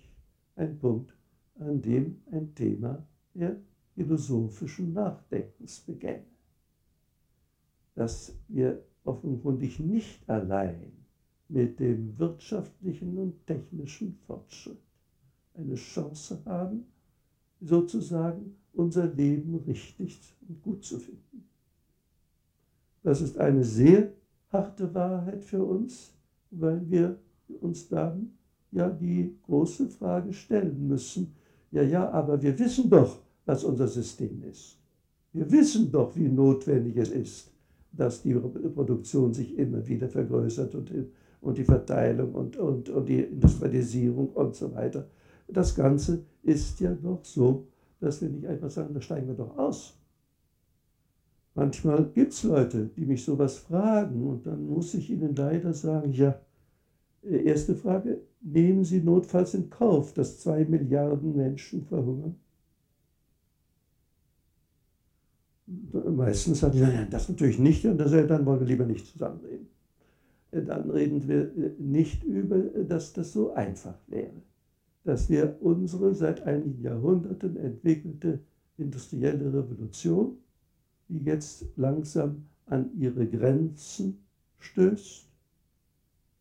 ein 0.55 0.77
Punkt, 0.77 1.15
an 1.59 1.81
dem 1.81 2.21
ein 2.31 2.53
Thema 2.55 3.05
der 3.33 3.57
philosophischen 3.95 4.93
Nachdenkens 4.93 5.81
beginnt. 5.81 6.25
Dass 7.95 8.33
wir 8.47 8.83
offenkundig 9.03 9.79
nicht 9.79 10.29
allein 10.29 10.91
mit 11.49 11.79
dem 11.79 12.17
wirtschaftlichen 12.17 13.17
und 13.17 13.45
technischen 13.45 14.13
Fortschritt 14.25 14.79
eine 15.55 15.75
Chance 15.75 16.41
haben, 16.45 16.85
sozusagen 17.59 18.55
unser 18.73 19.07
Leben 19.07 19.55
richtig 19.67 20.19
und 20.47 20.61
gut 20.61 20.85
zu 20.85 20.99
finden. 20.99 21.49
Das 23.03 23.21
ist 23.21 23.37
eine 23.37 23.63
sehr 23.63 24.13
harte 24.51 24.93
Wahrheit 24.93 25.43
für 25.43 25.63
uns, 25.63 26.13
weil 26.51 26.89
wir 26.89 27.19
uns 27.61 27.89
dann 27.89 28.37
ja 28.71 28.89
die 28.89 29.35
große 29.43 29.89
Frage 29.89 30.33
stellen 30.33 30.87
müssen, 30.87 31.35
ja, 31.71 31.83
ja, 31.83 32.09
aber 32.09 32.41
wir 32.41 32.57
wissen 32.57 32.89
doch, 32.89 33.19
was 33.45 33.63
unser 33.63 33.87
System 33.87 34.43
ist. 34.43 34.77
Wir 35.33 35.49
wissen 35.51 35.91
doch, 35.91 36.15
wie 36.15 36.27
notwendig 36.27 36.97
es 36.97 37.09
ist, 37.09 37.51
dass 37.91 38.21
die 38.21 38.33
Produktion 38.33 39.33
sich 39.33 39.57
immer 39.57 39.85
wieder 39.87 40.09
vergrößert 40.09 40.73
und, 40.75 40.91
und 41.41 41.57
die 41.57 41.63
Verteilung 41.63 42.33
und, 42.33 42.57
und, 42.57 42.89
und 42.89 43.07
die 43.07 43.21
Industrialisierung 43.21 44.29
und 44.29 44.55
so 44.55 44.73
weiter. 44.73 45.07
Das 45.47 45.75
Ganze 45.75 46.23
ist 46.43 46.79
ja 46.79 46.93
doch 46.93 47.23
so, 47.23 47.67
dass 47.99 48.21
wir 48.21 48.29
nicht 48.29 48.45
einfach 48.45 48.69
sagen, 48.69 48.93
da 48.93 49.01
steigen 49.01 49.27
wir 49.27 49.35
doch 49.35 49.57
aus. 49.57 49.95
Manchmal 51.55 52.05
gibt 52.13 52.33
es 52.33 52.43
Leute, 52.43 52.89
die 52.95 53.05
mich 53.05 53.23
sowas 53.23 53.57
fragen 53.57 54.25
und 54.27 54.45
dann 54.45 54.65
muss 54.65 54.93
ich 54.93 55.09
ihnen 55.09 55.35
leider 55.35 55.73
sagen, 55.73 56.11
ja, 56.11 56.39
äh, 57.23 57.43
erste 57.43 57.75
Frage, 57.75 58.21
nehmen 58.41 58.83
Sie 58.83 59.01
notfalls 59.01 59.53
in 59.53 59.69
Kauf, 59.69 60.13
dass 60.13 60.39
zwei 60.39 60.65
Milliarden 60.65 61.35
Menschen 61.35 61.85
verhungern? 61.85 62.35
Meistens 66.15 66.61
sagen 66.61 66.73
die, 66.73 66.81
nein, 66.81 67.07
das 67.11 67.29
natürlich 67.29 67.59
nicht, 67.59 67.85
und 67.85 67.99
dann 67.99 68.45
wollen 68.45 68.59
wir 68.59 68.67
lieber 68.67 68.85
nicht 68.85 69.05
zusammenreden. 69.05 69.67
Äh, 70.51 70.63
dann 70.63 70.89
reden 70.89 71.27
wir 71.27 71.55
äh, 71.55 71.71
nicht 71.77 72.23
über, 72.23 72.57
dass 72.59 73.13
das 73.13 73.33
so 73.33 73.53
einfach 73.53 73.97
wäre, 74.07 74.41
dass 75.03 75.29
wir 75.29 75.57
unsere 75.61 76.13
seit 76.13 76.41
einigen 76.43 76.81
Jahrhunderten 76.81 77.57
entwickelte 77.57 78.39
industrielle 78.77 79.53
Revolution, 79.53 80.37
die 81.07 81.19
jetzt 81.19 81.65
langsam 81.75 82.45
an 82.65 82.91
ihre 82.97 83.27
Grenzen 83.27 84.19
stößt, 84.59 85.27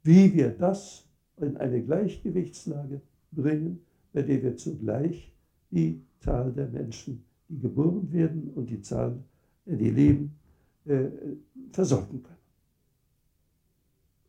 wie 0.05 0.35
wir 0.35 0.51
das 0.51 1.08
in 1.41 1.57
eine 1.57 1.83
Gleichgewichtslage 1.83 3.01
bringen, 3.33 3.81
bei 4.13 4.23
der 4.23 4.43
wir 4.43 4.57
zugleich 4.57 5.33
die 5.71 6.03
Zahl 6.21 6.53
der 6.53 6.69
Menschen, 6.69 7.25
die 7.49 7.59
geboren 7.59 8.13
werden 8.13 8.51
und 8.55 8.71
die 8.71 8.81
Zahl, 8.81 9.19
äh, 9.67 9.77
die 9.77 9.91
leben, 9.91 10.35
äh, 10.87 11.07
versorgen 11.73 12.23
können. 12.23 12.37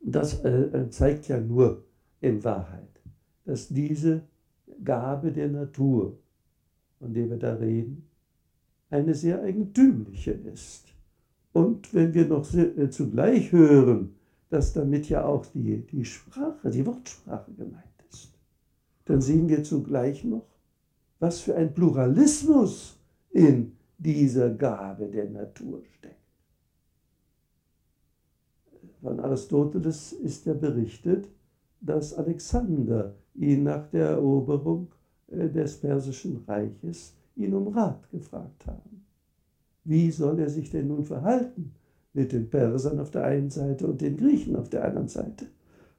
Das 0.01 0.43
äh, 0.43 0.89
zeigt 0.89 1.27
ja 1.27 1.39
nur 1.39 1.83
in 2.21 2.43
Wahrheit, 2.43 3.01
dass 3.45 3.67
diese 3.67 4.23
Gabe 4.83 5.31
der 5.31 5.49
Natur, 5.49 6.17
von 6.99 7.13
der 7.13 7.29
wir 7.29 7.37
da 7.37 7.55
reden, 7.55 8.03
eine 8.89 9.13
sehr 9.13 9.41
eigentümliche 9.41 10.31
ist. 10.31 10.93
Und 11.53 11.93
wenn 11.93 12.13
wir 12.13 12.27
noch 12.27 12.45
zugleich 12.89 13.51
hören, 13.51 14.15
dass 14.49 14.73
damit 14.73 15.09
ja 15.09 15.25
auch 15.25 15.45
die, 15.45 15.85
die 15.87 16.05
Sprache, 16.05 16.69
die 16.69 16.85
Wortsprache 16.85 17.51
gemeint 17.53 17.83
ist. 18.09 18.33
Dann 19.05 19.21
sehen 19.21 19.47
wir 19.47 19.63
zugleich 19.63 20.23
noch, 20.23 20.47
was 21.19 21.39
für 21.39 21.55
ein 21.55 21.73
Pluralismus 21.73 22.97
in 23.31 23.73
dieser 23.97 24.49
Gabe 24.49 25.07
der 25.07 25.29
Natur 25.29 25.83
steckt. 25.97 26.15
Von 29.01 29.19
Aristoteles 29.19 30.13
ist 30.13 30.45
ja 30.45 30.53
berichtet, 30.53 31.27
dass 31.81 32.13
Alexander 32.13 33.15
ihn 33.35 33.63
nach 33.63 33.89
der 33.89 34.09
Eroberung 34.09 34.87
äh, 35.27 35.49
des 35.49 35.79
persischen 35.79 36.43
Reiches 36.47 37.15
ihn 37.35 37.53
um 37.53 37.69
Rat 37.69 38.09
gefragt 38.11 38.65
haben. 38.67 39.05
Wie 39.85 40.11
soll 40.11 40.39
er 40.39 40.49
sich 40.49 40.69
denn 40.69 40.87
nun 40.87 41.05
verhalten? 41.05 41.73
Mit 42.13 42.31
den 42.31 42.49
Persern 42.49 42.99
auf 42.99 43.11
der 43.11 43.23
einen 43.23 43.49
Seite 43.49 43.87
und 43.87 44.01
den 44.01 44.17
Griechen 44.17 44.55
auf 44.55 44.69
der 44.69 44.85
anderen 44.85 45.07
Seite. 45.07 45.47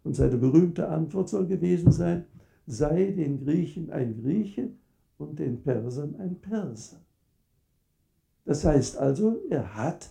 Und 0.03 0.17
seine 0.17 0.37
berühmte 0.37 0.89
Antwort 0.89 1.29
soll 1.29 1.47
gewesen 1.47 1.93
sein, 1.93 2.25
sei 2.67 3.13
den 3.13 3.45
Griechen 3.45 3.91
ein 3.91 4.21
Grieche 4.23 4.71
und 5.19 5.39
den 5.39 5.63
Persern 5.63 6.17
ein 6.17 6.37
Perser. 6.37 7.01
Das 8.45 8.65
heißt 8.65 8.99
also, 8.99 9.39
er 9.51 9.77
hat 9.77 10.09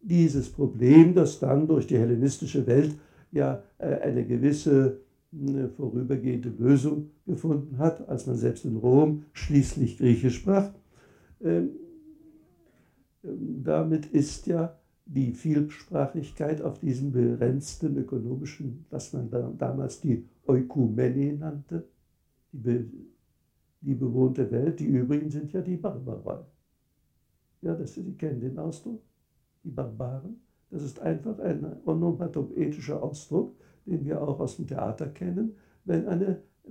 dieses 0.00 0.50
Problem, 0.50 1.14
das 1.14 1.38
dann 1.38 1.66
durch 1.66 1.86
die 1.86 1.98
hellenistische 1.98 2.66
Welt 2.66 2.94
ja 3.30 3.62
äh, 3.78 3.94
eine 4.00 4.26
gewisse 4.26 5.00
eine 5.32 5.68
vorübergehende 5.68 6.50
Lösung 6.50 7.10
gefunden 7.26 7.78
hat, 7.78 8.08
als 8.08 8.26
man 8.26 8.36
selbst 8.36 8.64
in 8.64 8.76
Rom 8.76 9.24
schließlich 9.32 9.98
Griechisch 9.98 10.36
sprach. 10.36 10.70
Ähm, 11.42 11.70
ähm, 13.24 13.62
damit 13.64 14.06
ist 14.06 14.46
ja 14.46 14.78
die 15.06 15.32
Vielsprachigkeit 15.32 16.62
auf 16.62 16.78
diesem 16.78 17.12
begrenzten 17.12 17.96
ökonomischen, 17.96 18.86
was 18.90 19.12
man 19.12 19.30
da, 19.30 19.52
damals 19.58 20.00
die 20.00 20.26
Eukumene 20.46 21.34
nannte, 21.34 21.88
die, 22.52 22.58
be, 22.58 22.86
die, 23.80 23.94
bewohnte 23.94 24.50
Welt, 24.50 24.80
die 24.80 24.86
übrigen 24.86 25.30
sind 25.30 25.52
ja 25.52 25.60
die 25.60 25.76
Barbaroi. 25.76 26.44
Ja, 27.60 27.74
das, 27.74 27.94
Sie 27.94 28.12
kennen 28.14 28.40
den 28.40 28.58
Ausdruck, 28.58 29.02
die 29.62 29.70
Barbaren. 29.70 30.40
Das 30.70 30.82
ist 30.82 31.00
einfach 31.00 31.38
ein 31.38 31.64
onomatopoetischer 31.84 33.02
Ausdruck, 33.02 33.54
den 33.86 34.04
wir 34.04 34.20
auch 34.20 34.40
aus 34.40 34.56
dem 34.56 34.66
Theater 34.66 35.08
kennen, 35.08 35.54
wenn 35.84 36.06
eine 36.06 36.42
äh, 36.66 36.70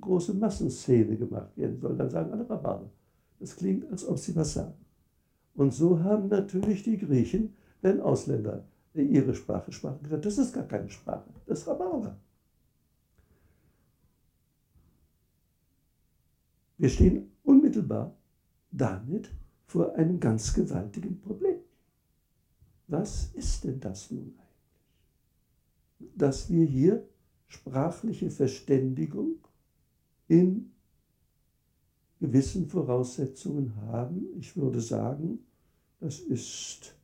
große 0.00 0.34
Massenszene 0.34 1.16
gemacht 1.16 1.56
werden 1.56 1.78
soll. 1.78 1.96
Dann 1.96 2.10
sagen 2.10 2.32
alle 2.32 2.44
Barbaren. 2.44 2.90
Das 3.38 3.56
klingt, 3.56 3.90
als 3.90 4.06
ob 4.06 4.18
sie 4.18 4.34
was 4.36 4.54
sagen. 4.54 4.74
Und 5.54 5.72
so 5.72 6.02
haben 6.02 6.28
natürlich 6.28 6.82
die 6.82 6.98
Griechen, 6.98 7.54
wenn 7.82 8.00
Ausländer 8.00 8.64
ihre 8.94 9.34
Sprache 9.34 9.72
sprachen, 9.72 10.02
gesagt, 10.02 10.26
das 10.26 10.38
ist 10.38 10.52
gar 10.52 10.64
keine 10.64 10.90
Sprache, 10.90 11.30
das 11.46 11.60
ist 11.60 11.68
Rhabarber. 11.68 12.16
Wir 16.78 16.88
stehen 16.88 17.30
unmittelbar 17.44 18.16
damit 18.70 19.30
vor 19.66 19.94
einem 19.96 20.18
ganz 20.18 20.54
gewaltigen 20.54 21.20
Problem. 21.20 21.58
Was 22.88 23.30
ist 23.34 23.64
denn 23.64 23.78
das 23.80 24.10
nun 24.10 24.34
eigentlich? 24.38 26.16
Dass 26.16 26.50
wir 26.50 26.64
hier 26.64 27.06
sprachliche 27.46 28.30
Verständigung 28.30 29.36
in 30.26 30.72
gewissen 32.20 32.68
Voraussetzungen 32.68 33.74
haben. 33.86 34.28
Ich 34.38 34.56
würde 34.56 34.80
sagen, 34.80 35.40
das 36.00 36.20
ist 36.20 36.94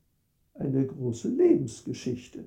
eine 0.55 0.87
große 0.87 1.29
Lebensgeschichte, 1.29 2.45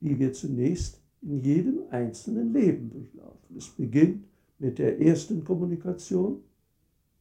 die 0.00 0.18
wir 0.18 0.32
zunächst 0.32 1.00
in 1.20 1.38
jedem 1.38 1.80
einzelnen 1.90 2.52
Leben 2.52 2.90
durchlaufen. 2.90 3.56
Es 3.56 3.68
beginnt 3.68 4.24
mit 4.58 4.78
der 4.78 5.00
ersten 5.00 5.44
Kommunikation, 5.44 6.42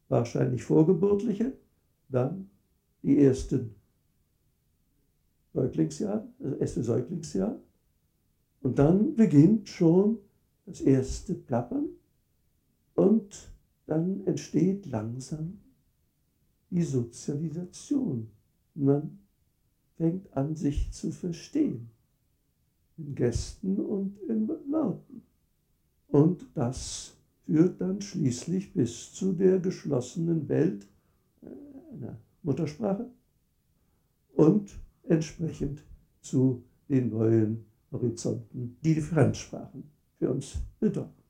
wahrscheinlich 0.09 0.63
vorgeburtliche, 0.63 1.53
dann 2.09 2.49
die 3.03 3.17
ersten 3.17 3.75
Säuglingsjahr, 5.53 6.27
das 6.39 6.57
erste 6.59 6.83
Säuglingsjahr. 6.83 7.59
Und 8.61 8.77
dann 8.77 9.15
beginnt 9.15 9.69
schon 9.69 10.19
das 10.65 10.81
erste 10.81 11.33
Plappern 11.33 11.89
und 12.95 13.51
dann 13.85 14.25
entsteht 14.25 14.85
langsam 14.85 15.59
die 16.69 16.83
Sozialisation. 16.83 18.29
Man 18.73 19.19
fängt 19.97 20.31
an, 20.35 20.55
sich 20.55 20.91
zu 20.91 21.11
verstehen. 21.11 21.89
In 22.97 23.15
Gästen 23.15 23.77
und 23.79 24.17
in 24.27 24.47
Worten. 24.47 25.23
Und 26.07 26.45
das 26.53 27.13
führt 27.45 27.79
dann 27.81 28.01
schließlich 28.01 28.73
bis 28.73 29.13
zu 29.13 29.33
der 29.33 29.59
geschlossenen 29.59 30.47
Welt 30.49 30.87
äh, 31.41 31.47
einer 31.93 32.17
Muttersprache 32.43 33.09
und 34.33 34.71
entsprechend 35.03 35.83
zu 36.21 36.63
den 36.89 37.09
neuen 37.09 37.65
Horizonten, 37.91 38.77
die 38.83 38.95
die 38.95 39.01
Fremdsprachen 39.01 39.83
für 40.19 40.31
uns 40.31 40.55
bedeuten. 40.79 41.20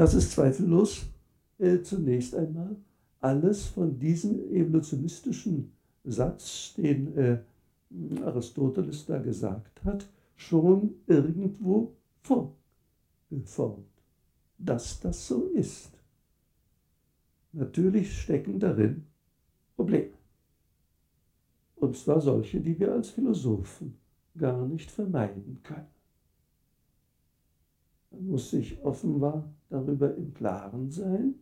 Das 0.00 0.14
ist 0.14 0.32
zweifellos 0.32 1.10
äh, 1.58 1.82
zunächst 1.82 2.34
einmal 2.34 2.74
alles 3.20 3.66
von 3.66 3.98
diesem 3.98 4.50
evolutionistischen 4.50 5.72
Satz, 6.04 6.72
den 6.72 7.14
äh, 7.18 7.38
Aristoteles 8.24 9.04
da 9.04 9.18
gesagt 9.18 9.84
hat, 9.84 10.08
schon 10.36 10.94
irgendwo 11.06 11.92
vorgeformt, 12.22 13.84
dass 14.56 15.00
das 15.00 15.28
so 15.28 15.48
ist. 15.48 15.90
Natürlich 17.52 18.22
stecken 18.22 18.58
darin 18.58 19.04
Probleme. 19.76 20.14
Und 21.76 21.94
zwar 21.94 22.22
solche, 22.22 22.58
die 22.58 22.80
wir 22.80 22.90
als 22.92 23.10
Philosophen 23.10 23.98
gar 24.34 24.66
nicht 24.66 24.90
vermeiden 24.90 25.60
kann. 25.62 25.86
Muss 28.10 28.50
sich 28.50 28.82
offenbar 28.82 29.52
darüber 29.68 30.14
im 30.14 30.34
Klaren 30.34 30.90
sein, 30.90 31.34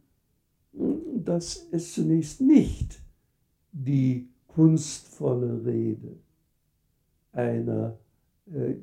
dass 0.73 1.67
es 1.71 1.95
zunächst 1.95 2.41
nicht 2.41 3.01
die 3.73 4.29
kunstvolle 4.47 5.65
Rede 5.65 6.19
einer 7.33 7.99
äh, 8.47 8.75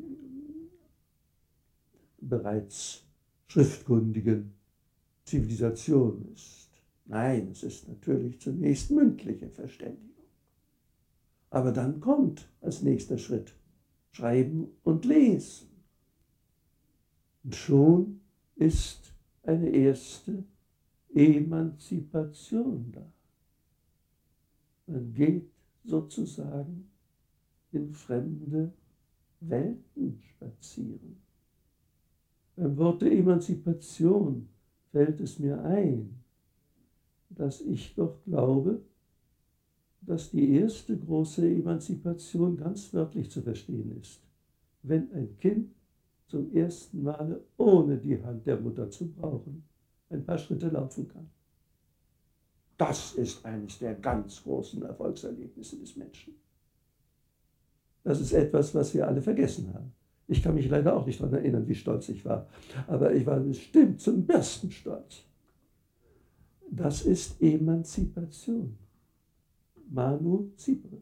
bereits 2.20 3.04
schriftkundigen 3.48 4.54
Zivilisation 5.24 6.26
ist. 6.34 6.70
Nein, 7.06 7.50
es 7.52 7.64
ist 7.64 7.88
natürlich 7.88 8.40
zunächst 8.40 8.92
mündliche 8.92 9.50
Verständigung. 9.50 10.10
Aber 11.50 11.72
dann 11.72 12.00
kommt 12.00 12.50
als 12.62 12.82
nächster 12.82 13.18
Schritt 13.18 13.54
Schreiben 14.12 14.68
und 14.84 15.06
Lesen. 15.06 15.75
Und 17.46 17.56
schon 17.56 18.22
ist 18.56 19.14
eine 19.44 19.70
erste 19.70 20.44
Emanzipation 21.14 22.92
da. 22.92 23.06
Man 24.88 25.14
geht 25.14 25.52
sozusagen 25.84 26.90
in 27.72 27.94
fremde 27.94 28.74
Welten 29.42 30.20
spazieren. 30.22 31.18
Beim 32.56 32.78
Wort 32.78 33.04
der 33.04 33.12
Emanzipation 33.12 34.50
fällt 34.92 35.22
es 35.22 35.38
mir 35.38 35.64
ein, 35.64 36.24
dass 37.30 37.62
ich 37.62 37.94
doch 37.94 38.24
glaube, 38.24 38.82
dass 40.02 40.32
die 40.32 40.52
erste 40.52 40.98
große 40.98 41.48
Emanzipation 41.48 42.58
ganz 42.58 42.92
wörtlich 42.94 43.30
zu 43.30 43.44
verstehen 43.44 43.96
ist. 44.00 44.22
Wenn 44.82 45.12
ein 45.12 45.38
Kind 45.38 45.76
zum 46.28 46.52
ersten 46.54 47.04
Male 47.04 47.44
ohne 47.58 47.98
die 47.98 48.22
Hand 48.24 48.46
der 48.46 48.60
Mutter 48.60 48.90
zu 48.90 49.12
brauchen 49.12 49.64
ein 50.10 50.26
paar 50.26 50.38
Schritte 50.38 50.70
laufen 50.70 51.08
kann. 51.08 51.30
Das 52.78 53.14
ist 53.14 53.46
eines 53.46 53.80
der 53.80 53.96
ganz 53.96 54.44
großen 54.44 54.84
Erfolgserlebnisse 54.84 55.78
des 55.78 55.96
Menschen. 55.96 56.36
Das 58.04 58.20
ist 58.20 58.34
etwas, 58.34 58.76
was 58.76 58.94
wir 58.94 59.08
alle 59.08 59.22
vergessen 59.22 59.74
haben. 59.74 59.92
Ich 60.28 60.42
kann 60.42 60.56
mich 60.56 60.70
leider 60.70 60.96
auch 60.96 61.06
nicht 61.06 61.20
daran 61.20 61.36
erinnern, 61.36 61.68
wie 61.68 61.76
stolz 61.76 62.10
ich 62.10 62.26
war. 62.26 62.48
Aber 62.88 63.14
ich 63.14 63.26
war 63.26 63.40
bestimmt 63.40 64.02
zum 64.02 64.26
besten 64.26 64.72
stolz. 64.72 65.24
Das 66.70 67.04
ist 67.04 67.42
Emanzipation. 67.42 68.78
Manu 69.90 70.52
Zibre. 70.58 70.98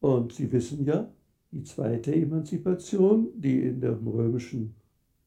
Und 0.00 0.32
Sie 0.32 0.50
wissen 0.50 0.84
ja, 0.84 1.08
die 1.52 1.64
zweite 1.64 2.14
Emanzipation, 2.14 3.28
die 3.34 3.60
in 3.60 3.80
dem 3.80 4.06
römischen 4.06 4.74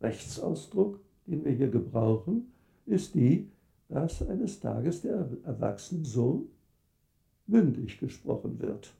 Rechtsausdruck, 0.01 0.99
den 1.27 1.43
wir 1.43 1.51
hier 1.51 1.69
gebrauchen, 1.69 2.51
ist 2.85 3.15
die, 3.15 3.49
dass 3.89 4.27
eines 4.27 4.59
Tages 4.59 5.01
der 5.01 5.27
erwachsene 5.43 6.05
Sohn 6.05 6.47
mündig 7.47 7.99
gesprochen 7.99 8.59
wird. 8.59 8.93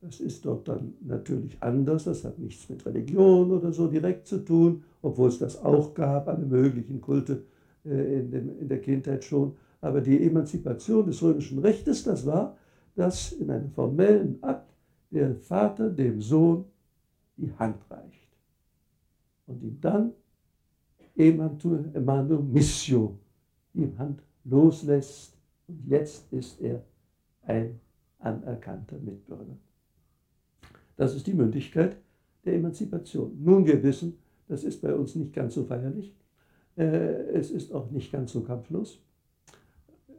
Das 0.00 0.20
ist 0.20 0.44
dort 0.44 0.68
dann 0.68 0.94
natürlich 1.00 1.56
anders, 1.60 2.04
das 2.04 2.24
hat 2.24 2.38
nichts 2.38 2.68
mit 2.68 2.84
Religion 2.84 3.50
oder 3.50 3.72
so 3.72 3.88
direkt 3.88 4.26
zu 4.26 4.38
tun, 4.44 4.84
obwohl 5.00 5.28
es 5.28 5.38
das 5.38 5.62
auch 5.62 5.94
gab, 5.94 6.28
alle 6.28 6.44
möglichen 6.44 7.00
Kulte 7.00 7.44
äh, 7.86 8.20
in, 8.20 8.30
dem, 8.30 8.58
in 8.58 8.68
der 8.68 8.80
Kindheit 8.80 9.24
schon. 9.24 9.56
Aber 9.80 10.00
die 10.00 10.22
Emanzipation 10.22 11.06
des 11.06 11.22
römischen 11.22 11.58
Rechtes, 11.58 12.04
das 12.04 12.26
war, 12.26 12.56
dass 12.96 13.32
in 13.32 13.50
einem 13.50 13.70
formellen 13.70 14.38
Akt 14.42 14.73
der 15.14 15.34
Vater 15.36 15.90
dem 15.90 16.20
Sohn 16.20 16.64
die 17.36 17.52
Hand 17.58 17.78
reicht 17.90 18.28
und 19.46 19.62
ihm 19.62 19.80
dann 19.80 20.12
emanu 21.16 22.42
missio 22.42 23.18
die 23.72 23.96
Hand 23.96 24.22
loslässt 24.44 25.36
und 25.68 25.86
jetzt 25.86 26.32
ist 26.32 26.60
er 26.60 26.82
ein 27.42 27.80
anerkannter 28.18 28.98
Mitbürger. 28.98 29.56
Das 30.96 31.14
ist 31.14 31.26
die 31.26 31.34
Mündigkeit 31.34 31.96
der 32.44 32.54
Emanzipation. 32.54 33.36
Nun, 33.42 33.66
wir 33.66 33.82
wissen, 33.82 34.18
das 34.48 34.64
ist 34.64 34.80
bei 34.80 34.94
uns 34.94 35.14
nicht 35.14 35.32
ganz 35.32 35.54
so 35.54 35.64
feierlich. 35.64 36.14
Äh, 36.76 37.30
es 37.32 37.50
ist 37.50 37.72
auch 37.72 37.90
nicht 37.90 38.12
ganz 38.12 38.32
so 38.32 38.42
kampflos. 38.42 39.00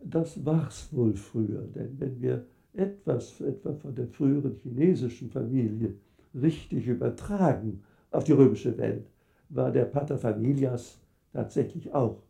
Das 0.03 0.43
war 0.45 0.67
es 0.67 0.93
wohl 0.93 1.15
früher, 1.15 1.61
denn 1.61 1.99
wenn 1.99 2.21
wir 2.21 2.45
etwas 2.75 3.41
etwa 3.41 3.73
von 3.73 3.95
der 3.95 4.07
früheren 4.07 4.55
chinesischen 4.61 5.29
Familie 5.29 5.95
richtig 6.33 6.87
übertragen 6.87 7.83
auf 8.11 8.23
die 8.23 8.33
römische 8.33 8.77
Welt, 8.77 9.07
war 9.49 9.71
der 9.71 9.85
Pater 9.85 10.17
Familias 10.17 10.99
tatsächlich 11.31 11.93
auch 11.93 12.21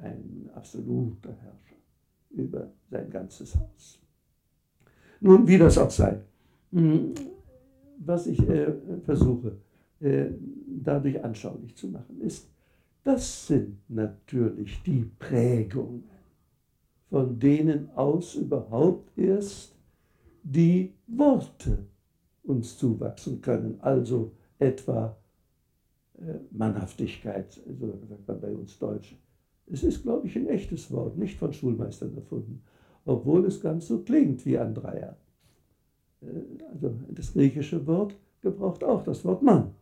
ein 0.00 0.50
absoluter 0.54 1.30
Herrscher 1.30 1.76
über 2.30 2.70
sein 2.90 3.10
ganzes 3.10 3.56
Haus. 3.56 4.00
Nun, 5.20 5.46
wie 5.46 5.58
das 5.58 5.78
auch 5.78 5.90
sei, 5.90 6.20
hm, 6.72 7.14
was 7.98 8.26
ich 8.26 8.40
äh, 8.48 8.72
versuche 9.04 9.56
äh, 10.00 10.26
dadurch 10.66 11.22
anschaulich 11.24 11.76
zu 11.76 11.88
machen, 11.88 12.20
ist, 12.20 12.48
das 13.02 13.46
sind 13.46 13.78
natürlich 13.88 14.82
die 14.82 15.10
Prägungen, 15.18 16.04
von 17.10 17.38
denen 17.38 17.90
aus 17.94 18.34
überhaupt 18.34 19.16
erst 19.16 19.77
die 20.50 20.94
Worte 21.06 21.86
uns 22.42 22.78
zuwachsen 22.78 23.42
können, 23.42 23.78
also 23.80 24.32
etwa 24.58 25.16
äh, 26.18 26.34
Mannhaftigkeit, 26.50 27.60
so 27.78 27.98
sagt 28.08 28.26
man 28.26 28.40
bei 28.40 28.54
uns 28.54 28.78
Deutsch. 28.78 29.14
Es 29.66 29.82
ist, 29.82 30.02
glaube 30.02 30.26
ich, 30.26 30.36
ein 30.36 30.48
echtes 30.48 30.90
Wort, 30.90 31.18
nicht 31.18 31.38
von 31.38 31.52
Schulmeistern 31.52 32.16
erfunden, 32.16 32.62
obwohl 33.04 33.44
es 33.44 33.60
ganz 33.60 33.88
so 33.88 34.02
klingt 34.02 34.46
wie 34.46 34.56
Andrea. 34.56 35.16
Äh, 36.22 36.26
also 36.72 36.94
das 37.10 37.34
griechische 37.34 37.86
Wort 37.86 38.16
gebraucht 38.40 38.82
auch 38.82 39.02
das 39.02 39.24
Wort 39.26 39.42
Mann. 39.42 39.74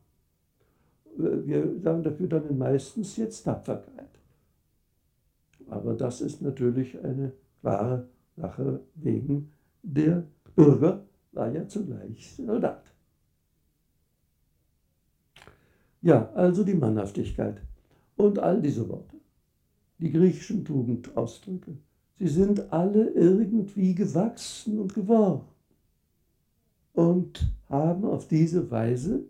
Äh, 1.16 1.46
wir 1.46 1.78
sagen 1.78 2.02
dafür 2.02 2.26
dann 2.26 2.58
meistens 2.58 3.16
jetzt 3.16 3.44
Tapferkeit. 3.44 4.18
Aber 5.68 5.94
das 5.94 6.20
ist 6.20 6.42
natürlich 6.42 6.98
eine 7.04 7.32
klare 7.60 8.08
Sache 8.36 8.80
wegen 8.96 9.52
der 9.84 10.24
Bürger 10.56 11.06
war 11.32 11.52
ja 11.52 11.68
zugleich 11.68 12.34
Soldat. 12.34 12.82
Ja, 16.00 16.30
also 16.34 16.64
die 16.64 16.74
Mannhaftigkeit 16.74 17.60
und 18.16 18.38
all 18.38 18.60
diese 18.60 18.88
Worte, 18.88 19.16
die 19.98 20.10
griechischen 20.10 20.64
Tugendausdrücke, 20.64 21.76
sie 22.18 22.28
sind 22.28 22.72
alle 22.72 23.10
irgendwie 23.10 23.94
gewachsen 23.94 24.78
und 24.78 24.94
geworden 24.94 25.46
und 26.92 27.52
haben 27.68 28.04
auf 28.04 28.26
diese 28.26 28.70
Weise 28.70 29.24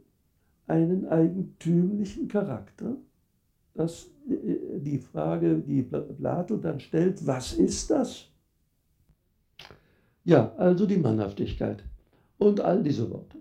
einen 0.68 1.06
eigentümlichen 1.06 2.28
Charakter, 2.28 2.96
dass 3.74 4.10
äh, 4.28 4.78
die 4.78 4.98
Frage, 4.98 5.58
die 5.58 5.82
Plato 5.82 6.56
dann 6.56 6.80
stellt, 6.80 7.26
was 7.26 7.54
ist 7.54 7.90
das? 7.90 8.28
Ja, 10.26 10.52
also 10.56 10.86
die 10.86 10.96
Mannhaftigkeit 10.96 11.84
und 12.38 12.60
all 12.60 12.82
diese 12.82 13.08
Worte, 13.12 13.38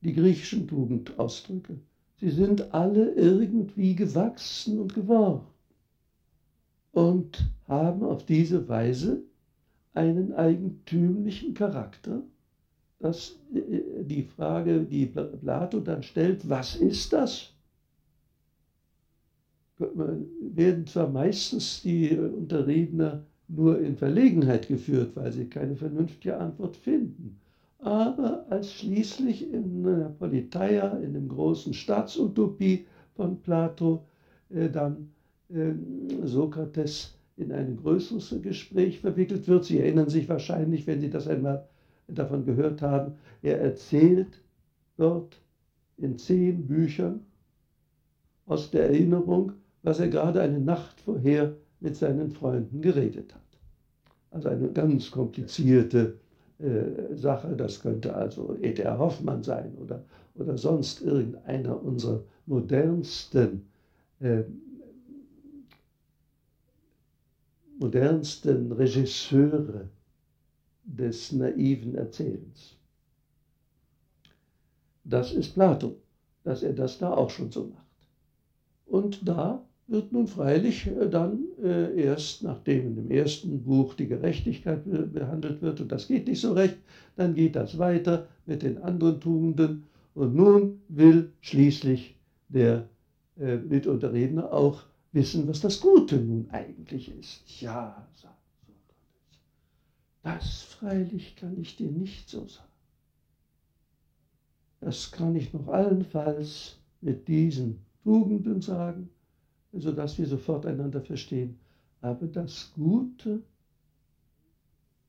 die 0.00 0.14
griechischen 0.14 0.66
Tugendausdrücke, 0.66 1.78
sie 2.16 2.30
sind 2.30 2.72
alle 2.72 3.12
irgendwie 3.12 3.94
gewachsen 3.94 4.78
und 4.78 4.94
geworden 4.94 5.42
und 6.92 7.50
haben 7.66 8.02
auf 8.02 8.24
diese 8.24 8.66
Weise 8.70 9.22
einen 9.92 10.32
eigentümlichen 10.32 11.52
Charakter, 11.52 12.22
dass 13.00 13.38
äh, 13.54 14.02
die 14.02 14.22
Frage, 14.22 14.84
die 14.84 15.04
Plato 15.04 15.80
dann 15.80 16.02
stellt, 16.02 16.48
was 16.48 16.76
ist 16.76 17.12
das? 17.12 17.52
Werden 19.76 20.86
zwar 20.86 21.10
meistens 21.10 21.82
die 21.82 22.16
Unterredner 22.16 23.26
nur 23.48 23.80
in 23.80 23.96
Verlegenheit 23.96 24.68
geführt, 24.68 25.16
weil 25.16 25.32
sie 25.32 25.46
keine 25.46 25.74
vernünftige 25.76 26.36
Antwort 26.36 26.76
finden. 26.76 27.40
Aber 27.78 28.44
als 28.50 28.72
schließlich 28.72 29.52
in 29.52 29.82
der 29.84 30.14
Politeia, 30.18 30.98
in 30.98 31.14
dem 31.14 31.28
großen 31.28 31.72
Staatsutopie 31.74 32.86
von 33.14 33.40
Plato, 33.40 34.04
äh, 34.50 34.68
dann 34.68 35.10
äh, 35.48 35.72
Sokrates 36.24 37.14
in 37.36 37.52
ein 37.52 37.76
größeres 37.76 38.34
Gespräch 38.42 39.00
verwickelt 39.00 39.46
wird, 39.46 39.64
Sie 39.64 39.78
erinnern 39.78 40.08
sich 40.08 40.28
wahrscheinlich, 40.28 40.86
wenn 40.86 41.00
Sie 41.00 41.10
das 41.10 41.28
einmal 41.28 41.68
davon 42.08 42.44
gehört 42.44 42.82
haben, 42.82 43.12
er 43.42 43.60
erzählt 43.60 44.42
dort 44.96 45.40
in 45.96 46.18
zehn 46.18 46.66
Büchern 46.66 47.20
aus 48.46 48.70
der 48.70 48.86
Erinnerung, 48.86 49.52
was 49.82 50.00
er 50.00 50.08
gerade 50.08 50.40
eine 50.40 50.58
Nacht 50.58 51.00
vorher 51.00 51.54
mit 51.80 51.96
seinen 51.96 52.30
Freunden 52.30 52.80
geredet 52.80 53.34
hat. 53.34 53.42
Also 54.30 54.48
eine 54.48 54.70
ganz 54.72 55.10
komplizierte 55.10 56.18
äh, 56.58 57.14
Sache, 57.14 57.54
das 57.56 57.80
könnte 57.80 58.14
also 58.14 58.56
E.T.R. 58.60 58.98
Hoffmann 58.98 59.42
sein 59.42 59.76
oder, 59.78 60.04
oder 60.34 60.58
sonst 60.58 61.00
irgendeiner 61.02 61.82
unserer 61.82 62.22
modernsten, 62.46 63.68
äh, 64.20 64.42
modernsten 67.78 68.72
Regisseure 68.72 69.88
des 70.84 71.32
naiven 71.32 71.94
Erzählens. 71.94 72.76
Das 75.04 75.32
ist 75.32 75.54
Plato, 75.54 75.96
dass 76.44 76.62
er 76.62 76.72
das 76.72 76.98
da 76.98 77.12
auch 77.12 77.30
schon 77.30 77.50
so 77.50 77.64
macht. 77.66 77.86
Und 78.86 79.26
da 79.26 79.64
wird 79.88 80.12
nun 80.12 80.26
freilich 80.26 80.86
äh, 80.86 81.08
dann 81.08 81.46
äh, 81.62 82.00
erst, 82.00 82.42
nachdem 82.42 82.88
in 82.88 82.96
dem 82.96 83.10
ersten 83.10 83.62
Buch 83.62 83.94
die 83.94 84.06
Gerechtigkeit 84.06 84.82
behandelt 85.12 85.62
wird, 85.62 85.80
und 85.80 85.90
das 85.90 86.06
geht 86.06 86.28
nicht 86.28 86.40
so 86.40 86.52
recht, 86.52 86.76
dann 87.16 87.34
geht 87.34 87.56
das 87.56 87.78
weiter 87.78 88.28
mit 88.46 88.62
den 88.62 88.78
anderen 88.78 89.20
Tugenden. 89.20 89.84
Und 90.14 90.34
nun 90.34 90.82
will 90.88 91.32
schließlich 91.40 92.16
der 92.48 92.88
äh, 93.38 93.56
Mitunterredner 93.56 94.52
auch 94.52 94.82
wissen, 95.12 95.48
was 95.48 95.60
das 95.60 95.80
Gute 95.80 96.16
nun 96.16 96.48
eigentlich 96.50 97.10
ist. 97.18 97.42
Ja, 97.60 98.06
sagt 98.14 98.34
Sokrates, 98.66 99.40
das 100.22 100.62
freilich 100.62 101.34
kann 101.36 101.58
ich 101.58 101.76
dir 101.76 101.90
nicht 101.90 102.28
so 102.28 102.46
sagen. 102.46 102.68
Das 104.80 105.10
kann 105.10 105.34
ich 105.34 105.52
noch 105.52 105.68
allenfalls 105.68 106.76
mit 107.00 107.26
diesen 107.26 107.80
Tugenden 108.04 108.60
sagen 108.60 109.10
sodass 109.72 110.18
wir 110.18 110.26
sofort 110.26 110.66
einander 110.66 111.00
verstehen. 111.00 111.58
Aber 112.00 112.26
das 112.26 112.72
Gute, 112.74 113.42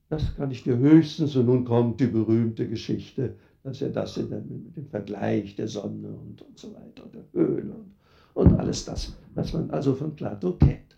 das 0.09 0.35
kann 0.35 0.51
ich 0.51 0.63
dir 0.63 0.77
höchstens, 0.77 1.35
und 1.35 1.45
nun 1.45 1.65
kommt 1.65 1.99
die 1.99 2.07
berühmte 2.07 2.67
Geschichte, 2.67 3.35
dass 3.63 3.81
er 3.81 3.89
das 3.89 4.17
in 4.17 4.29
dem, 4.29 4.63
mit 4.63 4.75
dem 4.75 4.87
Vergleich 4.87 5.55
der 5.55 5.67
Sonne 5.67 6.09
und, 6.09 6.41
und 6.41 6.57
so 6.57 6.73
weiter, 6.73 7.03
der 7.13 7.25
Höhle 7.33 7.73
und, 7.73 7.93
und 8.33 8.59
alles 8.59 8.85
das, 8.85 9.13
was 9.35 9.53
man 9.53 9.69
also 9.69 9.93
von 9.93 10.15
Plato 10.15 10.53
kennt. 10.53 10.97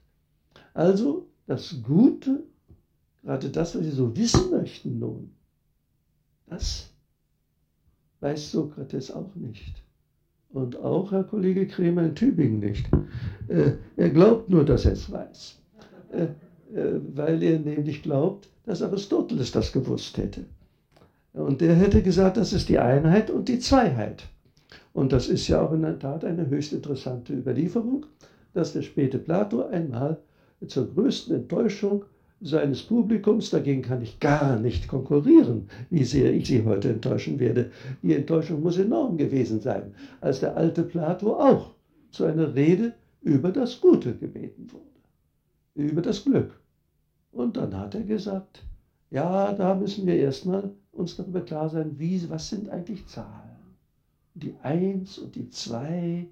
Also 0.74 1.28
das 1.47 1.82
Gute, 1.84 2.43
gerade 3.22 3.49
das, 3.49 3.76
was 3.76 3.84
Sie 3.84 3.91
so 3.91 4.16
wissen 4.16 4.51
möchten 4.51 4.99
nun, 4.99 5.32
das 6.47 6.89
weiß 8.22 8.51
Sokrates 8.51 9.12
auch 9.12 9.36
nicht 9.36 9.84
und 10.53 10.77
auch 10.77 11.11
Herr 11.11 11.23
Kollege 11.23 11.67
Kremer 11.67 12.03
in 12.03 12.15
Tübingen 12.15 12.59
nicht. 12.59 12.89
Äh, 13.47 13.73
er 13.97 14.09
glaubt 14.09 14.49
nur, 14.49 14.65
dass 14.65 14.85
er 14.85 14.93
es 14.93 15.11
weiß, 15.11 15.59
äh, 16.11 16.23
äh, 16.77 16.99
weil 17.13 17.41
er 17.43 17.59
nämlich 17.59 18.03
glaubt, 18.03 18.49
dass 18.65 18.81
Aristoteles 18.81 19.51
das 19.51 19.71
gewusst 19.71 20.17
hätte. 20.17 20.45
Und 21.33 21.61
der 21.61 21.75
hätte 21.75 22.01
gesagt, 22.01 22.37
das 22.37 22.53
ist 22.53 22.69
die 22.69 22.79
Einheit 22.79 23.29
und 23.29 23.47
die 23.47 23.59
Zweiheit. 23.59 24.27
Und 24.93 25.13
das 25.13 25.29
ist 25.29 25.47
ja 25.47 25.61
auch 25.61 25.71
in 25.71 25.83
der 25.83 25.97
Tat 25.97 26.25
eine 26.25 26.49
höchst 26.49 26.73
interessante 26.73 27.33
Überlieferung, 27.33 28.05
dass 28.53 28.73
der 28.73 28.81
späte 28.81 29.17
Plato 29.17 29.65
einmal 29.65 30.17
zur 30.67 30.93
größten 30.93 31.35
Enttäuschung 31.35 32.05
seines 32.41 32.81
Publikums, 32.81 33.51
dagegen 33.51 33.83
kann 33.83 34.01
ich 34.01 34.19
gar 34.19 34.59
nicht 34.59 34.87
konkurrieren, 34.87 35.69
wie 35.89 36.03
sehr 36.03 36.33
ich 36.33 36.47
Sie 36.47 36.65
heute 36.65 36.89
enttäuschen 36.89 37.39
werde. 37.39 37.71
Die 38.01 38.15
Enttäuschung 38.15 38.61
muss 38.61 38.77
enorm 38.77 39.17
gewesen 39.17 39.61
sein, 39.61 39.93
als 40.21 40.39
der 40.39 40.57
alte 40.57 40.83
Plato 40.83 41.35
auch 41.35 41.75
zu 42.09 42.25
einer 42.25 42.53
Rede 42.55 42.93
über 43.21 43.51
das 43.51 43.79
Gute 43.79 44.15
gebeten 44.15 44.67
wurde, 44.71 45.87
über 45.89 46.01
das 46.01 46.23
Glück. 46.23 46.59
Und 47.31 47.57
dann 47.57 47.77
hat 47.77 47.93
er 47.95 48.03
gesagt, 48.03 48.63
ja, 49.11 49.53
da 49.53 49.75
müssen 49.75 50.07
wir 50.07 50.15
erstmal 50.15 50.71
uns 50.91 51.15
darüber 51.15 51.41
klar 51.41 51.69
sein, 51.69 51.97
wie, 51.97 52.27
was 52.29 52.49
sind 52.49 52.69
eigentlich 52.69 53.05
Zahlen? 53.07 53.77
Die 54.33 54.55
Eins 54.63 55.19
und 55.19 55.35
die 55.35 55.49
Zwei 55.49 56.27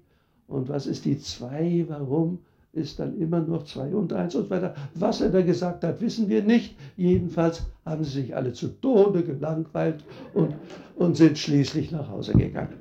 und 0.48 0.68
was 0.68 0.86
ist 0.86 1.04
die 1.04 1.18
Zwei, 1.18 1.84
warum? 1.88 2.40
Ist 2.72 3.00
dann 3.00 3.18
immer 3.18 3.40
nur 3.40 3.64
2 3.64 3.94
und 3.94 4.12
1 4.12 4.34
und 4.36 4.44
so 4.44 4.50
weiter. 4.50 4.74
Was 4.94 5.20
er 5.20 5.30
da 5.30 5.42
gesagt 5.42 5.82
hat, 5.82 6.00
wissen 6.00 6.28
wir 6.28 6.42
nicht. 6.42 6.76
Jedenfalls 6.96 7.62
haben 7.84 8.04
sie 8.04 8.22
sich 8.22 8.36
alle 8.36 8.52
zu 8.52 8.68
Tode 8.80 9.24
gelangweilt 9.24 10.04
und, 10.34 10.54
und 10.96 11.16
sind 11.16 11.36
schließlich 11.36 11.90
nach 11.90 12.08
Hause 12.08 12.32
gegangen. 12.32 12.78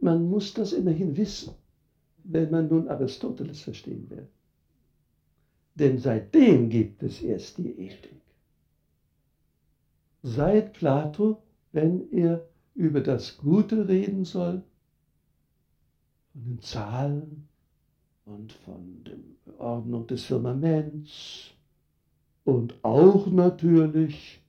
Man 0.00 0.28
muss 0.28 0.52
das 0.54 0.72
immerhin 0.72 1.16
wissen, 1.16 1.54
wenn 2.24 2.50
man 2.50 2.68
nun 2.68 2.88
Aristoteles 2.88 3.60
verstehen 3.62 4.08
will. 4.10 4.28
Denn 5.74 5.98
seitdem 5.98 6.68
gibt 6.68 7.02
es 7.02 7.22
erst 7.22 7.58
die 7.58 7.70
Ethik. 7.70 8.20
Seit 10.22 10.74
Plato, 10.74 11.42
wenn 11.72 12.12
er 12.12 12.46
über 12.74 13.00
das 13.00 13.38
Gute 13.38 13.88
reden 13.88 14.24
soll, 14.24 14.62
von 16.32 16.44
den 16.44 16.60
Zahlen 16.60 17.48
und 18.24 18.52
von 18.52 19.04
der 19.04 19.60
Ordnung 19.60 20.06
des 20.06 20.24
Firmaments 20.24 21.50
und 22.44 22.74
auch 22.82 23.26
natürlich 23.28 24.42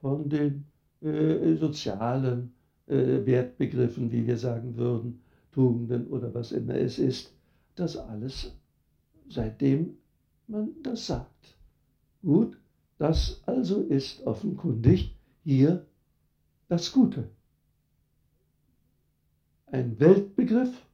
von 0.00 0.28
den 0.28 0.64
äh, 1.00 1.54
sozialen 1.56 2.52
äh, 2.86 3.26
Wertbegriffen, 3.26 4.12
wie 4.12 4.26
wir 4.26 4.38
sagen 4.38 4.76
würden, 4.76 5.20
Tugenden 5.50 6.06
oder 6.06 6.32
was 6.32 6.52
immer 6.52 6.74
es 6.74 6.98
ist. 6.98 7.34
Das 7.74 7.96
alles, 7.96 8.54
seitdem 9.28 9.96
man 10.46 10.70
das 10.82 11.06
sagt. 11.06 11.56
Gut, 12.22 12.56
das 12.98 13.42
also 13.46 13.80
ist 13.82 14.24
offenkundig 14.26 15.16
hier 15.42 15.84
das 16.68 16.92
Gute 16.92 17.28
ein 19.72 19.98
Weltbegriff 19.98 20.86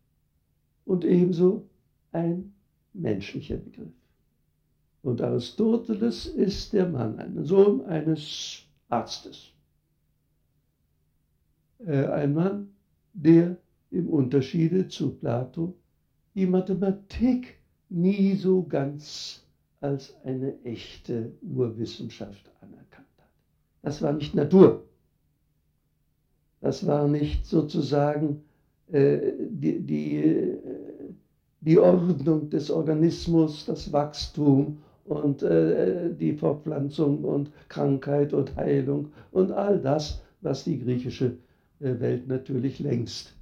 und 0.84 1.04
ebenso 1.04 1.68
ein 2.12 2.54
menschlicher 2.94 3.56
Begriff. 3.56 3.92
Und 5.02 5.20
Aristoteles 5.20 6.26
ist 6.26 6.72
der 6.72 6.88
Mann, 6.88 7.18
ein 7.18 7.44
Sohn 7.44 7.84
eines 7.86 8.62
Arztes. 8.88 9.52
Äh, 11.84 12.06
ein 12.06 12.34
Mann, 12.34 12.74
der 13.12 13.56
im 13.90 14.08
Unterschiede 14.08 14.88
zu 14.88 15.10
Plato 15.10 15.74
die 16.34 16.46
Mathematik 16.46 17.58
nie 17.88 18.34
so 18.34 18.62
ganz 18.62 19.44
als 19.80 20.14
eine 20.24 20.60
echte 20.64 21.32
Urwissenschaft 21.42 22.50
anerkannt 22.60 23.06
hat. 23.18 23.30
Das 23.82 24.02
war 24.02 24.12
nicht 24.12 24.34
Natur. 24.34 24.84
Das 26.60 26.86
war 26.86 27.06
nicht 27.06 27.46
sozusagen 27.46 28.42
die, 28.90 29.80
die, 29.80 30.16
äh, 30.16 30.58
die 31.60 31.78
Ordnung 31.78 32.48
des 32.50 32.70
Organismus, 32.70 33.66
das 33.66 33.92
Wachstum 33.92 34.78
und 35.04 35.42
äh, 35.42 36.14
die 36.14 36.32
Fortpflanzung 36.32 37.24
und 37.24 37.50
Krankheit 37.68 38.32
und 38.32 38.56
Heilung 38.56 39.12
und 39.32 39.52
all 39.52 39.78
das, 39.80 40.22
was 40.40 40.64
die 40.64 40.78
griechische 40.78 41.36
Welt 41.80 42.26
natürlich 42.26 42.80
längst 42.80 43.34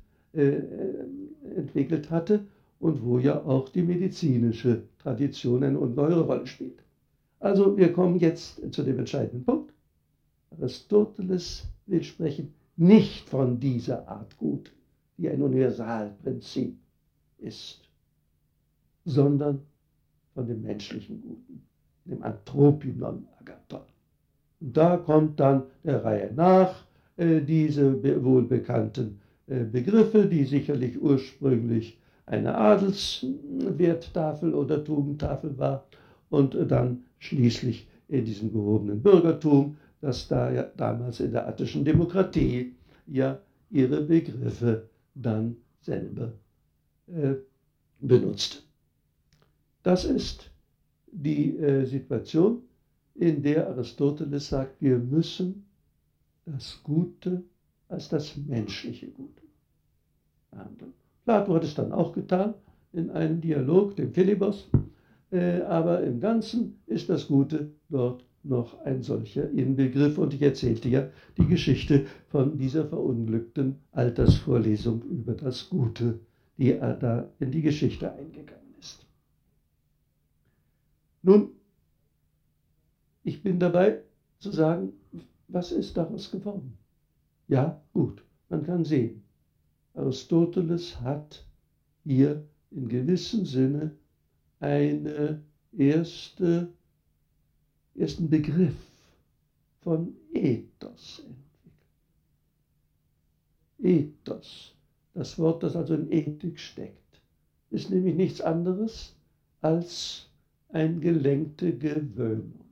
entwickelt 1.57 2.11
hatte 2.11 2.41
und 2.81 3.03
wo 3.03 3.19
ja 3.19 3.43
auch 3.45 3.71
die 3.71 3.83
medizinische 3.83 4.83
Tradition 4.99 5.63
eine 5.63 5.79
ungeheure 5.79 6.27
Rolle 6.27 6.47
spielt. 6.47 6.83
Also 7.41 7.77
wir 7.77 7.93
kommen 7.93 8.19
jetzt 8.19 8.61
zu 8.75 8.83
dem 8.83 8.99
entscheidenden 8.99 9.45
Punkt. 9.45 9.73
Aristoteles 10.51 11.65
will 11.87 12.03
sprechen 12.03 12.53
nicht 12.77 13.29
von 13.29 13.59
dieser 13.59 14.07
Art 14.09 14.37
Gut, 14.37 14.73
die 15.19 15.29
ein 15.29 15.43
Universalprinzip 15.43 16.77
ist, 17.39 17.81
sondern 19.05 19.63
von 20.35 20.47
dem 20.47 20.63
menschlichen 20.63 21.23
Guten, 21.23 21.63
dem 22.05 22.23
Anthropinon 22.23 23.27
Agathon. 23.41 23.83
Und 24.61 24.77
da 24.77 24.97
kommt 24.97 25.41
dann 25.41 25.65
der 25.85 26.05
Reihe 26.05 26.33
nach 26.35 26.85
äh, 27.17 27.41
diese 27.41 28.03
wohlbekannten 28.23 29.21
äh, 29.47 29.65
Begriffe, 29.65 30.27
die 30.27 30.45
sicherlich 30.45 31.01
ursprünglich 31.01 31.99
eine 32.27 32.57
Adelswerttafel 32.57 34.53
oder 34.55 34.83
Tugendtafel 34.83 35.57
war 35.59 35.87
und 36.29 36.57
dann 36.69 37.05
schließlich 37.19 37.89
in 38.09 38.25
diesem 38.25 38.53
gehobenen 38.53 39.01
Bürgertum, 39.03 39.77
das 40.01 40.29
da 40.29 40.51
ja 40.53 40.65
damals 40.77 41.21
in 41.21 41.33
der 41.33 41.47
attischen 41.47 41.85
Demokratie 41.85 42.75
ja 43.07 43.39
ihre 43.71 44.03
Begriffe 44.03 44.89
dann 45.17 45.57
selber 45.81 46.33
äh, 47.09 47.35
benutzt. 48.01 48.67
Das 49.83 50.05
ist 50.05 50.51
die 51.07 51.57
äh, 51.57 51.85
Situation, 51.85 52.63
in 53.15 53.43
der 53.43 53.69
Aristoteles 53.69 54.49
sagt, 54.49 54.83
wir 54.83 54.99
müssen 54.99 55.67
das 56.45 56.81
Gute 56.83 57.43
als 57.89 58.09
das 58.09 58.37
menschliche 58.37 59.09
Gute 59.09 59.43
behandeln. 60.51 60.93
Plato 61.25 61.55
hat 61.55 61.65
es 61.65 61.75
dann 61.75 61.93
auch 61.93 62.13
getan 62.13 62.55
in 62.93 63.11
einem 63.11 63.41
Dialog, 63.41 63.97
dem 63.97 64.13
Philibos, 64.13 64.69
äh, 65.31 65.63
aber 65.63 66.03
im 66.03 66.21
Ganzen 66.21 66.79
ist 66.87 67.09
das 67.09 67.27
Gute 67.27 67.73
dort 67.89 68.25
noch 68.49 68.81
ein 68.85 69.03
solcher 69.03 69.51
Inbegriff. 69.51 70.19
Und 70.19 70.35
ich 70.35 70.43
erzählte 70.43 70.89
ja 70.89 71.09
die 71.37 71.47
Geschichte 71.47 72.07
von 72.29 72.59
dieser 72.59 72.87
verunglückten 72.87 73.77
Altersvorlesung 73.93 75.03
über 75.03 75.35
das 75.35 75.69
Gute, 75.69 76.21
die 76.57 76.73
da 76.79 77.29
in 77.39 77.51
die 77.51 77.63
Geschichte 77.63 78.13
eingegangen 78.13 78.75
ist. 78.79 79.07
Nun, 81.23 81.51
ich 83.23 83.43
bin 83.43 83.59
dabei 83.59 84.03
zu 84.39 84.53
sagen, 84.53 84.93
was 85.49 85.73
ist 85.73 85.97
daraus 85.97 86.31
geworden? 86.31 86.79
Ja, 87.49 87.81
gut, 87.93 88.23
man 88.49 88.65
kann 88.65 88.85
sehen, 88.85 89.23
Aristoteles 89.95 91.01
hat 91.01 91.45
hier 92.05 92.47
in 92.71 92.89
gewissem 92.89 93.47
Sinne 93.47 93.97
eine 94.61 95.43
erste, 95.77 96.73
ersten 97.99 98.29
Begriff 98.29 98.75
von 99.81 100.15
Ethos 100.33 101.21
entwickelt. 101.21 101.47
Ethos, 103.79 104.75
das 105.15 105.39
Wort, 105.39 105.63
das 105.63 105.77
also 105.77 105.95
in 105.95 106.11
Ethik 106.11 106.59
steckt, 106.59 107.21
ist 107.71 107.91
nämlich 107.91 108.15
nichts 108.15 108.41
anderes 108.41 109.15
als 109.61 110.29
eine 110.71 110.99
gelenkte 110.99 111.77
Gewöhnung. 111.77 112.65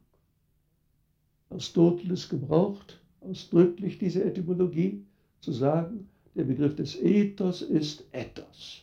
Aristoteles 1.51 2.29
gebraucht 2.29 3.01
ausdrücklich 3.21 3.99
diese 3.99 4.25
Etymologie 4.25 5.05
zu 5.41 5.53
sagen, 5.53 6.09
der 6.35 6.45
Begriff 6.45 6.75
des 6.75 7.01
Ethos 7.01 7.63
ist 7.63 8.05
Ethos, 8.13 8.83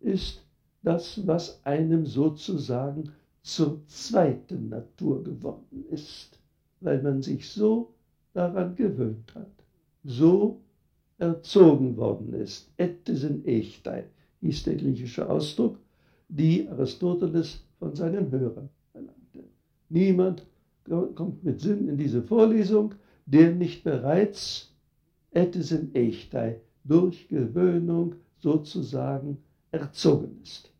ist 0.00 0.42
das, 0.82 1.26
was 1.26 1.64
einem 1.64 2.06
sozusagen 2.06 3.12
zur 3.48 3.80
zweiten 3.86 4.68
Natur 4.68 5.24
geworden 5.24 5.86
ist, 5.90 6.38
weil 6.80 7.02
man 7.02 7.22
sich 7.22 7.48
so 7.48 7.94
daran 8.34 8.76
gewöhnt 8.76 9.34
hat, 9.34 9.50
so 10.04 10.60
erzogen 11.16 11.96
worden 11.96 12.34
ist. 12.34 12.70
Ettesen 12.76 13.46
echtai 13.46 14.04
hieß 14.42 14.64
der 14.64 14.74
griechische 14.74 15.26
Ausdruck, 15.30 15.78
die 16.28 16.68
Aristoteles 16.68 17.64
von 17.78 17.94
seinen 17.94 18.30
Hörern 18.30 18.68
verlangte. 18.92 19.44
Niemand 19.88 20.46
kommt 21.14 21.42
mit 21.42 21.58
Sinn 21.58 21.88
in 21.88 21.96
diese 21.96 22.22
Vorlesung, 22.22 22.96
der 23.24 23.54
nicht 23.54 23.82
bereits 23.82 24.74
Ettesen 25.30 25.94
echtai 25.94 26.60
durch 26.84 27.26
Gewöhnung 27.28 28.16
sozusagen 28.40 29.38
erzogen 29.70 30.38
ist. 30.42 30.70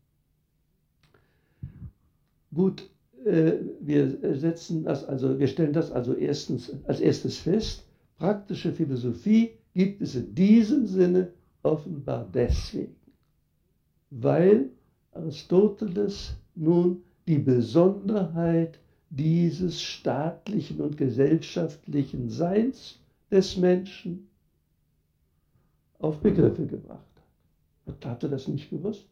Gut, 2.53 2.89
äh, 3.25 3.53
wir 3.81 4.35
setzen 4.35 4.83
das 4.83 5.03
also, 5.05 5.37
wir 5.37 5.47
stellen 5.47 5.73
das 5.73 5.91
also 5.91 6.13
erstens 6.13 6.71
als 6.85 6.99
erstes 6.99 7.37
fest. 7.37 7.85
Praktische 8.17 8.73
Philosophie 8.73 9.51
gibt 9.73 10.01
es 10.01 10.15
in 10.15 10.33
diesem 10.35 10.87
Sinne 10.87 11.31
offenbar 11.63 12.27
deswegen, 12.33 12.95
weil 14.09 14.69
Aristoteles 15.13 16.33
nun 16.55 17.03
die 17.27 17.39
Besonderheit 17.39 18.79
dieses 19.09 19.81
staatlichen 19.81 20.81
und 20.81 20.97
gesellschaftlichen 20.97 22.29
Seins 22.29 22.99
des 23.31 23.57
Menschen 23.57 24.27
auf 25.99 26.19
Begriffe 26.19 26.65
gebracht 26.65 27.05
hat. 27.85 28.05
Hat 28.05 28.23
er 28.23 28.29
das 28.29 28.47
nicht 28.47 28.69
gewusst? 28.69 29.07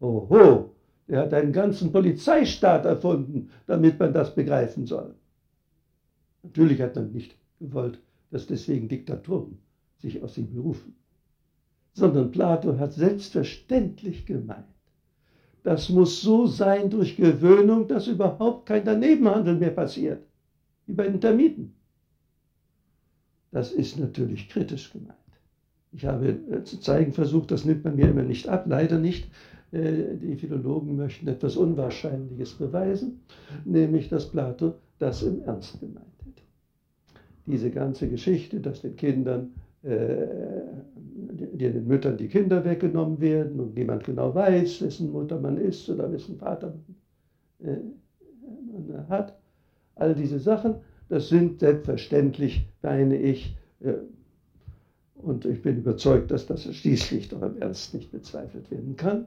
Oho, 0.00 0.70
er 1.12 1.22
hat 1.22 1.34
einen 1.34 1.52
ganzen 1.52 1.92
Polizeistaat 1.92 2.86
erfunden, 2.86 3.50
damit 3.66 3.98
man 3.98 4.14
das 4.14 4.34
begreifen 4.34 4.86
soll. 4.86 5.14
Natürlich 6.42 6.80
hat 6.80 6.96
man 6.96 7.12
nicht 7.12 7.36
gewollt, 7.60 8.00
dass 8.30 8.46
deswegen 8.46 8.88
Diktaturen 8.88 9.58
sich 9.98 10.22
aus 10.22 10.38
ihm 10.38 10.52
berufen, 10.52 10.96
sondern 11.92 12.30
Plato 12.30 12.78
hat 12.78 12.94
selbstverständlich 12.94 14.24
gemeint, 14.24 14.64
das 15.62 15.90
muss 15.90 16.22
so 16.22 16.46
sein 16.46 16.90
durch 16.90 17.16
Gewöhnung, 17.16 17.86
dass 17.86 18.08
überhaupt 18.08 18.66
kein 18.66 18.84
Danebenhandel 18.84 19.56
mehr 19.56 19.70
passiert, 19.70 20.26
wie 20.86 20.94
bei 20.94 21.06
den 21.06 21.20
Termiten. 21.20 21.74
Das 23.52 23.70
ist 23.70 23.98
natürlich 23.98 24.48
kritisch 24.48 24.90
gemeint. 24.90 25.14
Ich 25.92 26.06
habe 26.06 26.30
äh, 26.30 26.64
zu 26.64 26.80
zeigen 26.80 27.12
versucht, 27.12 27.50
das 27.50 27.66
nimmt 27.66 27.84
man 27.84 27.96
mir 27.96 28.08
immer 28.08 28.22
nicht 28.22 28.48
ab, 28.48 28.64
leider 28.66 28.98
nicht. 28.98 29.30
Äh, 29.72 30.16
die 30.16 30.36
Philologen 30.36 30.96
möchten 30.96 31.26
etwas 31.28 31.56
Unwahrscheinliches 31.56 32.54
beweisen, 32.54 33.20
nämlich 33.64 34.08
dass 34.10 34.28
Plato 34.30 34.74
das 34.98 35.22
im 35.22 35.42
Ernst 35.42 35.80
gemeint 35.80 36.06
hat. 36.20 36.42
Diese 37.46 37.70
ganze 37.70 38.08
Geschichte, 38.08 38.60
dass 38.60 38.82
den 38.82 38.96
Kindern, 38.96 39.54
äh, 39.82 40.26
den 40.94 41.86
Müttern 41.86 42.18
die 42.18 42.28
Kinder 42.28 42.64
weggenommen 42.64 43.20
werden 43.20 43.58
und 43.60 43.74
niemand 43.74 44.04
genau 44.04 44.34
weiß, 44.34 44.82
wessen 44.82 45.10
Mutter 45.10 45.40
man 45.40 45.56
ist 45.56 45.88
oder 45.88 46.12
wessen 46.12 46.36
Vater 46.36 46.74
man 47.58 49.08
hat, 49.08 49.38
all 49.94 50.14
diese 50.14 50.38
Sachen, 50.38 50.76
das 51.08 51.28
sind 51.28 51.60
selbstverständlich, 51.60 52.66
meine 52.82 53.16
ich, 53.16 53.56
und 55.14 55.44
ich 55.44 55.62
bin 55.62 55.78
überzeugt, 55.78 56.30
dass 56.30 56.46
das 56.46 56.64
schließlich 56.74 57.28
doch 57.28 57.42
im 57.42 57.60
Ernst 57.60 57.94
nicht 57.94 58.10
bezweifelt 58.10 58.70
werden 58.70 58.96
kann, 58.96 59.26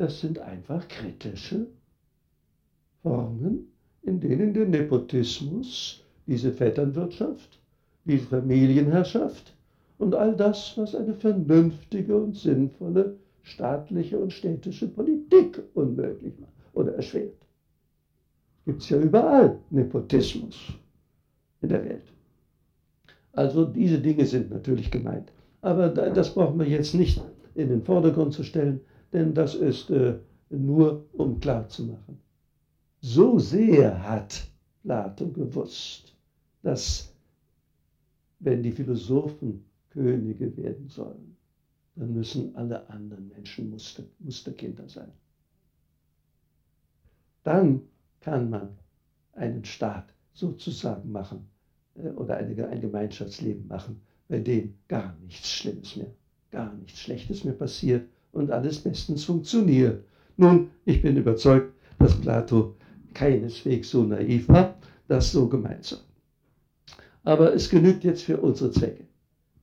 das 0.00 0.18
sind 0.18 0.38
einfach 0.38 0.88
kritische 0.88 1.66
Formen, 3.02 3.70
in 4.00 4.18
denen 4.18 4.54
der 4.54 4.64
Nepotismus, 4.64 6.02
diese 6.26 6.52
Vetternwirtschaft, 6.52 7.60
diese 8.06 8.24
Familienherrschaft 8.24 9.54
und 9.98 10.14
all 10.14 10.34
das, 10.34 10.72
was 10.78 10.94
eine 10.94 11.12
vernünftige 11.12 12.16
und 12.16 12.34
sinnvolle 12.34 13.18
staatliche 13.42 14.18
und 14.18 14.32
städtische 14.32 14.88
Politik 14.88 15.62
unmöglich 15.74 16.32
macht 16.40 16.52
oder 16.72 16.94
erschwert. 16.94 17.36
Gibt 18.64 18.80
es 18.80 18.88
ja 18.88 18.98
überall 18.98 19.58
Nepotismus 19.68 20.56
in 21.60 21.68
der 21.68 21.84
Welt. 21.84 22.04
Also 23.32 23.66
diese 23.66 23.98
Dinge 23.98 24.24
sind 24.24 24.50
natürlich 24.50 24.90
gemeint. 24.90 25.30
Aber 25.60 25.90
das 25.90 26.32
brauchen 26.32 26.58
wir 26.58 26.66
jetzt 26.66 26.94
nicht 26.94 27.20
in 27.54 27.68
den 27.68 27.82
Vordergrund 27.82 28.32
zu 28.32 28.44
stellen, 28.44 28.80
denn 29.12 29.34
das 29.34 29.54
ist 29.54 29.90
äh, 29.90 30.18
nur, 30.50 31.06
um 31.12 31.40
klarzumachen. 31.40 32.18
So 33.00 33.38
sehr 33.38 34.02
hat 34.02 34.46
Plato 34.82 35.28
gewusst, 35.28 36.14
dass 36.62 37.12
wenn 38.40 38.62
die 38.62 38.72
Philosophen 38.72 39.64
Könige 39.90 40.56
werden 40.56 40.88
sollen, 40.88 41.36
dann 41.96 42.14
müssen 42.14 42.54
alle 42.56 42.88
anderen 42.88 43.28
Menschen 43.28 43.70
Muster, 43.70 44.04
Musterkinder 44.20 44.88
sein. 44.88 45.10
Dann 47.42 47.82
kann 48.20 48.50
man 48.50 48.78
einen 49.32 49.64
Staat 49.64 50.14
sozusagen 50.32 51.10
machen, 51.10 51.48
äh, 51.96 52.08
oder 52.10 52.36
ein 52.36 52.80
Gemeinschaftsleben 52.80 53.66
machen, 53.66 54.00
bei 54.28 54.38
dem 54.38 54.74
gar 54.86 55.16
nichts 55.18 55.50
Schlimmes 55.50 55.96
mehr, 55.96 56.12
gar 56.50 56.72
nichts 56.74 57.00
Schlechtes 57.00 57.44
mehr 57.44 57.54
passiert 57.54 58.08
und 58.32 58.50
alles 58.50 58.80
bestens 58.80 59.24
funktioniert. 59.24 60.04
Nun, 60.36 60.70
ich 60.84 61.02
bin 61.02 61.16
überzeugt, 61.16 61.74
dass 61.98 62.20
Plato 62.20 62.76
keineswegs 63.14 63.90
so 63.90 64.02
naiv 64.02 64.48
war, 64.48 64.76
das 65.08 65.32
so 65.32 65.48
gemeint 65.48 65.90
haben. 65.90 66.04
Aber 67.24 67.52
es 67.52 67.68
genügt 67.68 68.04
jetzt 68.04 68.22
für 68.22 68.38
unsere 68.38 68.70
Zwecke, 68.70 69.06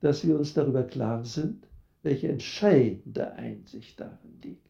dass 0.01 0.25
wir 0.27 0.37
uns 0.37 0.53
darüber 0.53 0.83
klar 0.83 1.25
sind, 1.25 1.65
welche 2.03 2.27
entscheidende 2.27 3.33
Einsicht 3.33 3.99
darin 3.99 4.39
liegt. 4.43 4.67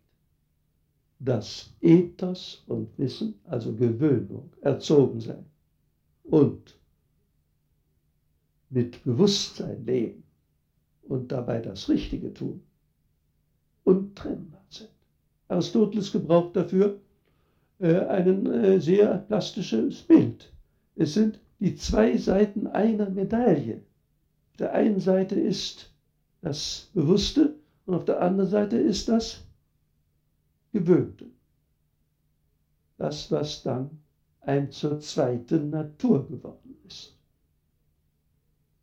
Dass 1.20 1.74
Ethos 1.82 2.64
und 2.68 2.98
Wissen, 2.98 3.36
also 3.45 3.74
Gewöhnung, 3.74 4.52
erzogen 4.62 5.20
sein 5.20 5.45
und 6.24 6.78
mit 8.70 9.04
Bewusstsein 9.04 9.86
leben 9.86 10.24
und 11.04 11.32
dabei 11.32 11.60
das 11.60 11.89
Richtige 11.89 12.34
tun, 12.34 12.62
untrennbar 13.88 14.65
sind. 14.69 14.89
Aristoteles 15.47 16.11
gebraucht 16.11 16.55
dafür 16.57 16.99
äh, 17.79 17.95
ein 17.95 18.45
äh, 18.47 18.81
sehr 18.81 19.17
plastisches 19.19 20.01
Bild. 20.01 20.51
Es 20.95 21.13
sind 21.13 21.39
die 21.59 21.75
zwei 21.75 22.17
Seiten 22.17 22.67
einer 22.67 23.09
Medaille. 23.09 23.81
Auf 24.51 24.57
der 24.57 24.73
einen 24.73 24.99
Seite 24.99 25.35
ist 25.35 25.93
das 26.41 26.89
Bewusste 26.93 27.55
und 27.85 27.95
auf 27.95 28.05
der 28.05 28.21
anderen 28.21 28.49
Seite 28.49 28.77
ist 28.77 29.07
das 29.07 29.45
Gewöhnte. 30.73 31.25
Das, 32.97 33.31
was 33.31 33.63
dann 33.63 33.89
ein 34.41 34.71
zur 34.71 34.99
zweiten 34.99 35.69
Natur 35.69 36.27
geworden 36.27 36.75
ist. 36.88 37.15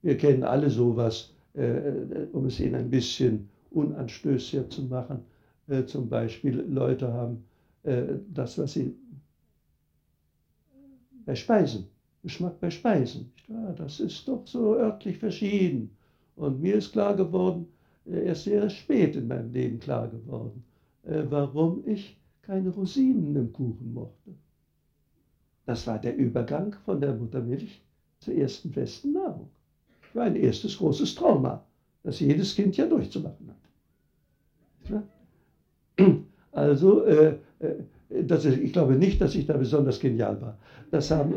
Wir 0.02 0.16
kennen 0.16 0.44
alle 0.44 0.70
sowas, 0.70 1.34
äh, 1.55 1.62
äh, 1.62 2.28
um 2.32 2.46
es 2.46 2.59
Ihnen 2.61 2.74
ein 2.76 2.90
bisschen 2.90 3.50
unanstößiger 3.75 4.68
zu 4.70 4.83
machen. 4.83 5.20
Äh, 5.68 5.85
zum 5.85 6.09
Beispiel 6.09 6.61
Leute 6.61 7.12
haben 7.12 7.45
äh, 7.83 8.14
das, 8.33 8.59
was 8.59 8.75
sie 8.75 8.95
bei 11.25 11.35
Speisen, 11.35 11.87
Geschmack 12.22 12.61
bei 12.61 12.70
Speisen, 12.70 13.33
das 13.77 14.01
ist 14.01 14.27
doch 14.29 14.47
so 14.47 14.77
örtlich 14.77 15.18
verschieden. 15.18 15.97
Und 16.37 16.61
mir 16.61 16.77
ist 16.77 16.93
klar 16.93 17.14
geworden, 17.14 17.66
äh, 18.07 18.27
erst 18.27 18.45
sehr 18.45 18.68
spät 18.70 19.16
in 19.16 19.29
meinem 19.29 19.53
Leben 19.53 19.79
klar 19.79 20.09
geworden, 20.09 20.64
äh, 21.05 21.22
warum 21.29 21.83
ich 21.87 22.18
keine 22.43 22.70
Rosinen 22.70 23.37
im 23.37 23.53
Kuchen 23.53 23.95
mochte. 23.95 24.35
Das 25.66 25.87
war 25.87 25.99
der 25.99 26.16
Übergang 26.16 26.75
von 26.85 27.01
der 27.01 27.14
Muttermilch 27.14 27.83
zur 28.18 28.35
ersten 28.35 28.70
festen 28.70 29.12
Nahrung. 29.12 29.49
Das 30.03 30.14
war 30.14 30.25
ein 30.25 30.37
erstes 30.37 30.77
großes 30.77 31.14
Trauma, 31.14 31.64
das 32.03 32.20
jedes 32.20 32.55
Kind 32.55 32.77
ja 32.77 32.87
durchzumachen 32.87 33.49
hat. 33.49 33.64
Also, 36.55 37.05
äh, 37.05 37.36
äh, 37.59 38.22
das 38.22 38.44
ist, 38.44 38.59
ich 38.59 38.72
glaube 38.72 38.94
nicht, 38.94 39.20
dass 39.20 39.34
ich 39.34 39.46
da 39.46 39.57
besonders 39.57 39.98
genial 39.98 40.40
war. 40.40 40.59
Das 40.90 41.11
haben 41.11 41.34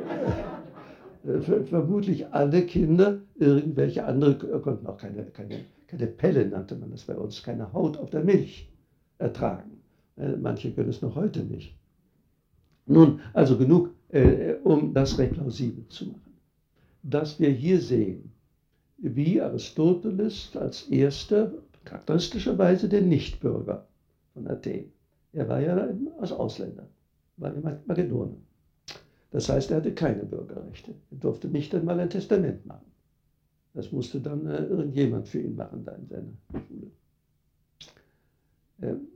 äh, 1.26 1.41
vermutlich 1.63 2.28
alle 2.28 2.61
Kinder 2.65 3.20
irgendwelche 3.36 4.05
andere, 4.05 4.61
konnten 4.61 4.86
auch 4.86 4.97
keine, 4.97 5.26
keine, 5.26 5.65
keine 5.88 6.07
Pelle, 6.07 6.47
nannte 6.47 6.76
man 6.76 6.91
das 6.91 7.03
bei 7.05 7.15
uns, 7.15 7.41
keine 7.41 7.74
Haut 7.74 7.97
auf 7.97 8.11
der 8.11 8.24
Milch 8.24 8.70
ertragen. 9.18 9.82
Äh, 10.18 10.38
manche 10.38 10.72
können 10.72 10.89
es 10.89 11.01
noch 11.01 11.15
heute 11.15 11.43
nicht. 11.43 11.76
Nun, 12.86 13.20
also 13.34 13.57
genug, 13.57 13.89
äh, 14.09 14.53
um 14.63 14.93
das 14.93 15.18
recht 15.18 15.34
plausibel 15.34 15.88
zu 15.89 16.05
machen. 16.05 16.38
Dass 17.01 17.39
wir 17.39 17.49
hier 17.49 17.82
sehen, 17.82 18.32
wie 18.97 19.41
Aristoteles 19.41 20.55
als 20.55 20.84
erster, 20.84 21.53
charakteristischerweise 21.86 22.88
der 22.88 23.01
Nichtbürger 23.01 23.88
von 24.34 24.47
Athen, 24.47 24.91
er 25.34 25.48
war 25.50 25.60
ja 25.60 25.90
als 26.20 26.32
Ausländer, 26.32 26.88
war 27.38 27.54
in 27.54 27.62
Makedonien. 27.62 28.46
Das 29.32 29.50
heißt, 29.50 29.72
er 29.72 29.78
hatte 29.78 29.94
keine 29.94 30.24
Bürgerrechte. 30.24 30.94
Er 31.12 31.18
durfte 31.18 31.48
nicht 31.48 31.74
einmal 31.76 32.00
ein 32.00 32.10
Testament 32.10 32.66
machen. 32.66 32.86
Das 33.74 33.92
musste 33.92 34.20
dann 34.20 34.48
äh, 34.48 34.64
irgendjemand 34.66 35.28
für 35.28 35.40
ihn 35.40 35.56
machen, 35.56 35.84
da 35.86 35.92
in 35.92 36.08
seiner 36.08 36.64
Schule. 36.68 36.92
Ähm, 38.82 39.08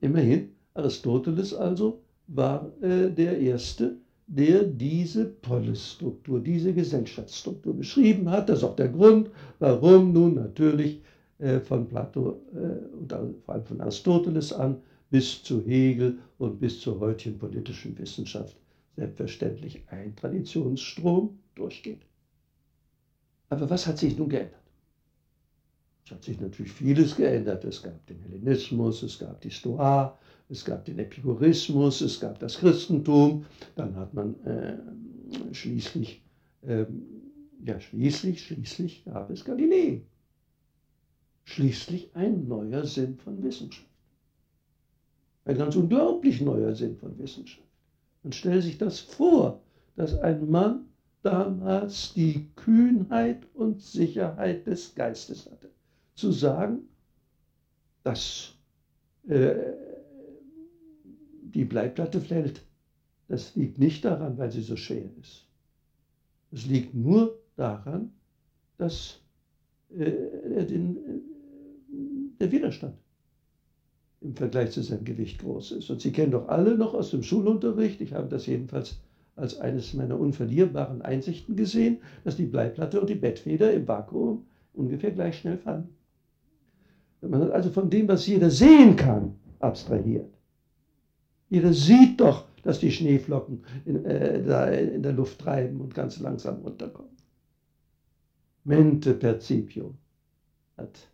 immerhin, 0.00 0.50
Aristoteles 0.74 1.54
also 1.54 2.00
war 2.26 2.72
äh, 2.80 3.10
der 3.10 3.38
Erste, 3.38 3.96
der 4.26 4.62
diese 4.64 5.24
Polisstruktur, 5.26 6.40
diese 6.40 6.72
Gesellschaftsstruktur 6.72 7.76
beschrieben 7.76 8.30
hat. 8.30 8.48
Das 8.48 8.58
ist 8.58 8.64
auch 8.64 8.76
der 8.76 8.88
Grund, 8.88 9.30
warum 9.58 10.12
nun 10.12 10.34
natürlich 10.34 11.02
von 11.60 11.88
Plato 11.88 12.40
äh, 12.54 12.94
und 12.94 13.42
vor 13.44 13.54
allem 13.54 13.64
von 13.64 13.80
Aristoteles 13.80 14.52
an 14.52 14.82
bis 15.10 15.42
zu 15.42 15.62
Hegel 15.62 16.18
und 16.38 16.60
bis 16.60 16.80
zur 16.80 17.00
heutigen 17.00 17.38
politischen 17.38 17.98
Wissenschaft 17.98 18.56
selbstverständlich 18.96 19.82
ein 19.88 20.14
Traditionsstrom 20.14 21.38
durchgeht. 21.54 22.02
Aber 23.48 23.68
was 23.68 23.86
hat 23.86 23.98
sich 23.98 24.16
nun 24.16 24.28
geändert? 24.28 24.60
Es 26.04 26.12
hat 26.12 26.24
sich 26.24 26.40
natürlich 26.40 26.72
vieles 26.72 27.16
geändert. 27.16 27.64
Es 27.64 27.82
gab 27.82 28.06
den 28.06 28.20
Hellenismus, 28.20 29.02
es 29.02 29.18
gab 29.18 29.40
die 29.40 29.50
Stoa, 29.50 30.18
es 30.48 30.64
gab 30.64 30.84
den 30.84 30.98
Epikurismus, 30.98 32.00
es 32.00 32.20
gab 32.20 32.38
das 32.38 32.58
Christentum. 32.58 33.44
Dann 33.76 33.94
hat 33.96 34.14
man 34.14 34.34
äh, 34.44 34.76
schließlich, 35.52 36.22
äh, 36.62 36.84
ja 37.64 37.80
schließlich, 37.80 38.42
schließlich 38.42 39.04
gab 39.04 39.30
es 39.30 39.44
Galilei. 39.44 40.02
Schließlich 41.50 42.14
ein 42.14 42.46
neuer 42.46 42.84
Sinn 42.84 43.16
von 43.18 43.42
Wissenschaft. 43.42 43.88
Ein 45.44 45.58
ganz 45.58 45.74
unglaublich 45.74 46.40
neuer 46.40 46.76
Sinn 46.76 46.96
von 46.96 47.18
Wissenschaft. 47.18 47.66
Man 48.22 48.32
stellt 48.32 48.62
sich 48.62 48.78
das 48.78 49.00
vor, 49.00 49.60
dass 49.96 50.16
ein 50.20 50.48
Mann 50.48 50.84
damals 51.22 52.14
die 52.14 52.46
Kühnheit 52.54 53.48
und 53.54 53.82
Sicherheit 53.82 54.64
des 54.68 54.94
Geistes 54.94 55.50
hatte 55.50 55.70
zu 56.14 56.30
sagen, 56.30 56.88
dass 58.04 58.54
äh, 59.26 59.56
die 61.42 61.64
Bleiplatte 61.64 62.20
fällt. 62.20 62.62
Das 63.26 63.56
liegt 63.56 63.76
nicht 63.76 64.04
daran, 64.04 64.38
weil 64.38 64.52
sie 64.52 64.62
so 64.62 64.76
schwer 64.76 65.10
ist. 65.20 65.48
Es 66.52 66.64
liegt 66.66 66.94
nur 66.94 67.40
daran, 67.56 68.12
dass 68.78 69.20
äh, 69.90 70.64
den, 70.66 70.96
äh, 70.96 71.19
der 72.40 72.50
Widerstand 72.50 72.94
im 74.20 74.34
Vergleich 74.34 74.72
zu 74.72 74.82
seinem 74.82 75.04
Gewicht 75.04 75.40
groß 75.40 75.72
ist. 75.72 75.90
Und 75.90 76.00
Sie 76.00 76.12
kennen 76.12 76.32
doch 76.32 76.48
alle 76.48 76.76
noch 76.76 76.94
aus 76.94 77.10
dem 77.10 77.22
Schulunterricht, 77.22 78.00
ich 78.00 78.12
habe 78.12 78.28
das 78.28 78.46
jedenfalls 78.46 79.00
als 79.36 79.58
eines 79.58 79.94
meiner 79.94 80.18
unverlierbaren 80.18 81.00
Einsichten 81.00 81.56
gesehen, 81.56 81.98
dass 82.24 82.36
die 82.36 82.44
Bleiplatte 82.44 83.00
und 83.00 83.08
die 83.08 83.14
Bettfeder 83.14 83.72
im 83.72 83.88
Vakuum 83.88 84.44
ungefähr 84.74 85.12
gleich 85.12 85.38
schnell 85.38 85.56
fallen. 85.56 85.88
Man 87.22 87.40
hat 87.42 87.50
also 87.50 87.70
von 87.70 87.88
dem, 87.90 88.08
was 88.08 88.26
jeder 88.26 88.50
sehen 88.50 88.96
kann, 88.96 89.34
abstrahiert. 89.58 90.32
Jeder 91.48 91.72
sieht 91.72 92.20
doch, 92.20 92.46
dass 92.62 92.80
die 92.80 92.92
Schneeflocken 92.92 93.64
in, 93.84 94.04
äh, 94.04 94.42
da 94.42 94.66
in 94.66 95.02
der 95.02 95.12
Luft 95.12 95.40
treiben 95.40 95.80
und 95.80 95.94
ganz 95.94 96.20
langsam 96.20 96.60
runterkommen. 96.60 97.10
Mente 98.64 99.14
percipio, 99.14 99.94
hat 100.76 101.08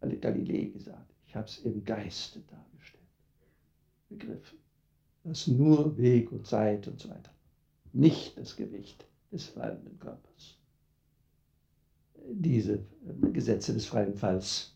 Galilei 0.00 0.64
gesagt. 0.66 1.12
Ich 1.26 1.36
habe 1.36 1.46
es 1.46 1.58
im 1.58 1.84
Geiste 1.84 2.40
dargestellt, 2.40 3.04
begriffen. 4.08 4.58
Das 5.24 5.46
nur 5.46 5.96
Weg 5.96 6.32
und 6.32 6.46
Zeit 6.46 6.88
und 6.88 6.98
so 6.98 7.10
weiter, 7.10 7.30
nicht 7.92 8.38
das 8.38 8.56
Gewicht 8.56 9.04
des 9.30 9.44
fallenden 9.46 9.98
Körpers. 9.98 10.58
Diese 12.32 12.74
äh, 12.74 13.30
Gesetze 13.32 13.72
des 13.72 13.86
freien 13.86 14.14
Falls 14.14 14.74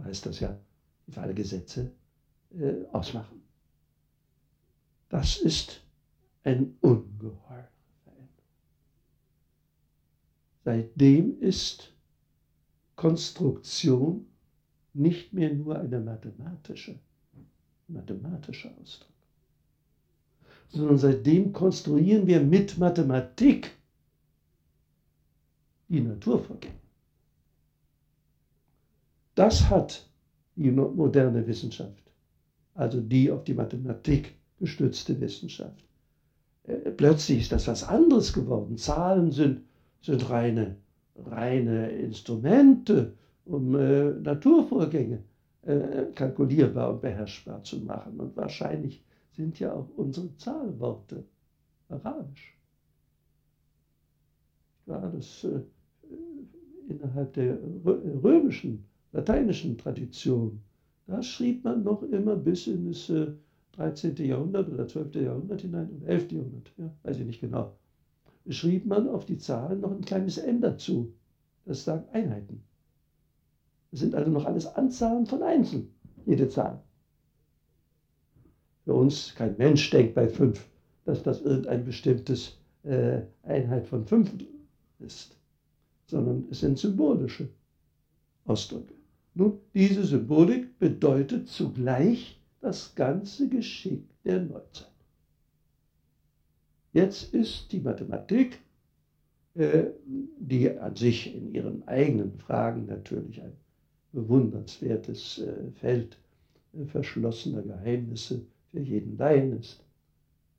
so 0.00 0.04
heißt 0.04 0.26
das 0.26 0.40
ja, 0.40 0.58
die 1.06 1.12
für 1.12 1.20
alle 1.20 1.34
Gesetze 1.34 1.92
äh, 2.52 2.84
ausmachen. 2.92 3.42
Das 5.08 5.38
ist 5.38 5.82
ein 6.44 6.76
ungeheure 6.80 7.68
Veränderung. 8.04 8.28
Seitdem 10.64 11.40
ist 11.40 11.92
Konstruktion 12.96 14.26
nicht 14.94 15.32
mehr 15.32 15.52
nur 15.54 15.78
eine 15.78 16.00
mathematische, 16.00 16.98
mathematischer 17.88 18.70
Ausdruck, 18.80 19.08
sondern 20.68 20.98
seitdem 20.98 21.52
konstruieren 21.52 22.26
wir 22.26 22.40
mit 22.40 22.78
Mathematik 22.78 23.72
die 25.88 26.00
Naturvorgänge. 26.00 26.74
Das 29.34 29.68
hat 29.70 30.08
die 30.56 30.70
moderne 30.70 31.46
Wissenschaft, 31.46 32.02
also 32.74 33.00
die 33.00 33.30
auf 33.30 33.44
die 33.44 33.54
Mathematik 33.54 34.34
gestützte 34.58 35.20
Wissenschaft. 35.20 35.84
Äh, 36.64 36.90
plötzlich 36.90 37.40
ist 37.40 37.52
das 37.52 37.66
was 37.66 37.82
anderes 37.82 38.32
geworden. 38.32 38.76
Zahlen 38.76 39.32
sind, 39.32 39.62
sind 40.02 40.28
reine, 40.28 40.76
reine 41.16 41.90
Instrumente, 41.90 43.14
um 43.44 43.74
äh, 43.74 44.10
Naturvorgänge 44.10 45.22
äh, 45.62 46.06
kalkulierbar 46.14 46.94
und 46.94 47.02
beherrschbar 47.02 47.62
zu 47.62 47.80
machen. 47.80 48.18
Und 48.18 48.36
wahrscheinlich 48.36 49.04
sind 49.32 49.58
ja 49.58 49.72
auch 49.72 49.88
unsere 49.96 50.34
Zahlworte 50.36 51.24
arabisch. 51.88 52.56
Ja, 54.86 55.08
das 55.08 55.44
äh, 55.44 55.60
innerhalb 56.88 57.32
der 57.34 57.58
römischen 57.84 58.84
lateinischen 59.12 59.78
Tradition, 59.78 60.60
da 61.06 61.22
schrieb 61.22 61.64
man 61.64 61.82
noch 61.82 62.02
immer 62.02 62.36
bis 62.36 62.66
in 62.66 62.86
das 62.86 63.12
13. 63.72 64.16
Äh, 64.16 64.26
Jahrhundert 64.26 64.68
oder 64.68 64.86
12. 64.86 65.14
Jahrhundert 65.16 65.60
hinein 65.60 65.90
oder 65.96 66.08
11. 66.08 66.32
Jahrhundert, 66.32 66.72
ja, 66.76 66.90
weiß 67.02 67.18
ich 67.18 67.26
nicht 67.26 67.40
genau, 67.40 67.76
schrieb 68.48 68.86
man 68.86 69.08
auf 69.08 69.26
die 69.26 69.38
Zahlen 69.38 69.80
noch 69.80 69.92
ein 69.92 70.00
kleines 70.00 70.38
N 70.38 70.60
dazu. 70.60 71.12
Das 71.66 71.84
sagen 71.84 72.04
Einheiten. 72.12 72.62
Das 73.90 74.00
sind 74.00 74.14
also 74.14 74.30
noch 74.30 74.44
alles 74.44 74.66
Anzahlen 74.66 75.26
von 75.26 75.42
Einzeln, 75.42 75.92
jede 76.26 76.48
Zahl. 76.48 76.82
Für 78.84 78.94
uns, 78.94 79.34
kein 79.34 79.56
Mensch 79.56 79.90
denkt 79.90 80.14
bei 80.14 80.28
5, 80.28 80.64
dass 81.04 81.22
das 81.22 81.42
irgendein 81.42 81.84
bestimmtes 81.84 82.58
äh, 82.84 83.22
Einheit 83.42 83.86
von 83.86 84.06
5 84.06 84.32
ist, 85.00 85.36
sondern 86.06 86.46
es 86.50 86.60
sind 86.60 86.78
symbolische 86.78 87.48
Ausdrücke. 88.44 88.94
Nun, 89.34 89.60
diese 89.74 90.04
Symbolik 90.04 90.78
bedeutet 90.78 91.48
zugleich 91.48 92.40
das 92.60 92.94
ganze 92.94 93.48
Geschick 93.48 94.04
der 94.24 94.42
Neuzeit. 94.42 94.88
Jetzt 96.92 97.32
ist 97.34 97.70
die 97.72 97.80
Mathematik, 97.80 98.58
äh, 99.54 99.84
die 100.38 100.70
an 100.78 100.96
sich 100.96 101.34
in 101.34 101.52
ihren 101.54 101.86
eigenen 101.86 102.38
Fragen 102.38 102.86
natürlich 102.86 103.40
ein 103.42 103.52
bewundernswertes 104.12 105.38
äh, 105.38 105.70
Feld 105.72 106.16
äh, 106.72 106.84
verschlossener 106.84 107.62
Geheimnisse 107.62 108.42
für 108.70 108.80
jeden 108.80 109.16
Laien 109.16 109.58
ist. 109.58 109.84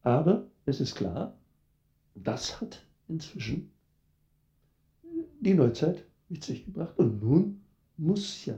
Aber 0.04 0.48
es 0.66 0.82
ist 0.82 0.96
klar, 0.96 1.38
das 2.16 2.60
hat 2.60 2.86
inzwischen 3.08 3.72
die 5.40 5.54
Neuzeit 5.54 6.04
mit 6.30 6.44
sich 6.44 6.66
gebracht. 6.66 6.98
Und 6.98 7.22
nun 7.22 7.62
muss 7.98 8.46
ja 8.46 8.56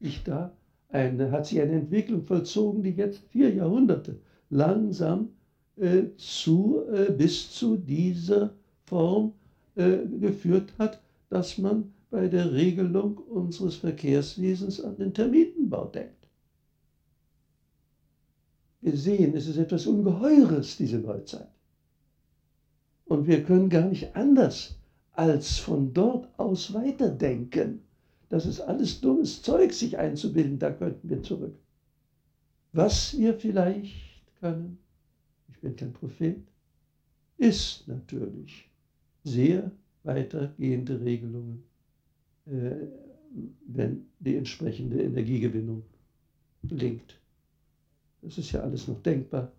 ich 0.00 0.22
da 0.24 0.52
eine, 0.88 1.30
hat 1.30 1.46
sich 1.46 1.60
eine 1.60 1.72
Entwicklung 1.72 2.24
vollzogen, 2.24 2.82
die 2.82 2.90
jetzt 2.90 3.22
vier 3.30 3.54
Jahrhunderte 3.54 4.18
langsam 4.50 5.30
äh, 5.76 6.02
zu, 6.16 6.82
äh, 6.92 7.10
bis 7.12 7.50
zu 7.52 7.76
dieser 7.76 8.52
Form 8.84 9.32
äh, 9.74 9.98
geführt 10.20 10.72
hat, 10.78 11.00
dass 11.30 11.56
man 11.56 11.92
bei 12.12 12.28
der 12.28 12.52
Regelung 12.52 13.16
unseres 13.16 13.76
Verkehrswesens 13.76 14.82
an 14.82 14.96
den 14.96 15.14
Termitenbau 15.14 15.86
denkt. 15.86 16.28
Wir 18.82 18.94
sehen, 18.98 19.34
es 19.34 19.46
ist 19.46 19.56
etwas 19.56 19.86
Ungeheures, 19.86 20.76
diese 20.76 20.98
Neuzeit. 20.98 21.48
Und 23.06 23.26
wir 23.26 23.42
können 23.42 23.70
gar 23.70 23.88
nicht 23.88 24.14
anders 24.14 24.76
als 25.12 25.56
von 25.56 25.94
dort 25.94 26.28
aus 26.38 26.74
weiterdenken. 26.74 27.80
Das 28.28 28.44
ist 28.44 28.60
alles 28.60 29.00
dummes 29.00 29.40
Zeug, 29.40 29.72
sich 29.72 29.96
einzubilden, 29.96 30.58
da 30.58 30.70
könnten 30.70 31.08
wir 31.08 31.22
zurück. 31.22 31.56
Was 32.72 33.16
wir 33.16 33.38
vielleicht 33.38 33.94
können, 34.38 34.78
ich 35.48 35.58
bin 35.60 35.76
kein 35.76 35.94
Prophet, 35.94 36.42
ist 37.38 37.88
natürlich 37.88 38.68
sehr 39.24 39.70
weitergehende 40.02 41.00
Regelungen 41.00 41.71
wenn 42.44 44.06
die 44.18 44.36
entsprechende 44.36 45.02
Energiegewinnung 45.02 45.82
gelingt. 46.64 47.18
Das 48.22 48.38
ist 48.38 48.52
ja 48.52 48.60
alles 48.60 48.88
noch 48.88 49.00
denkbar. 49.02 49.52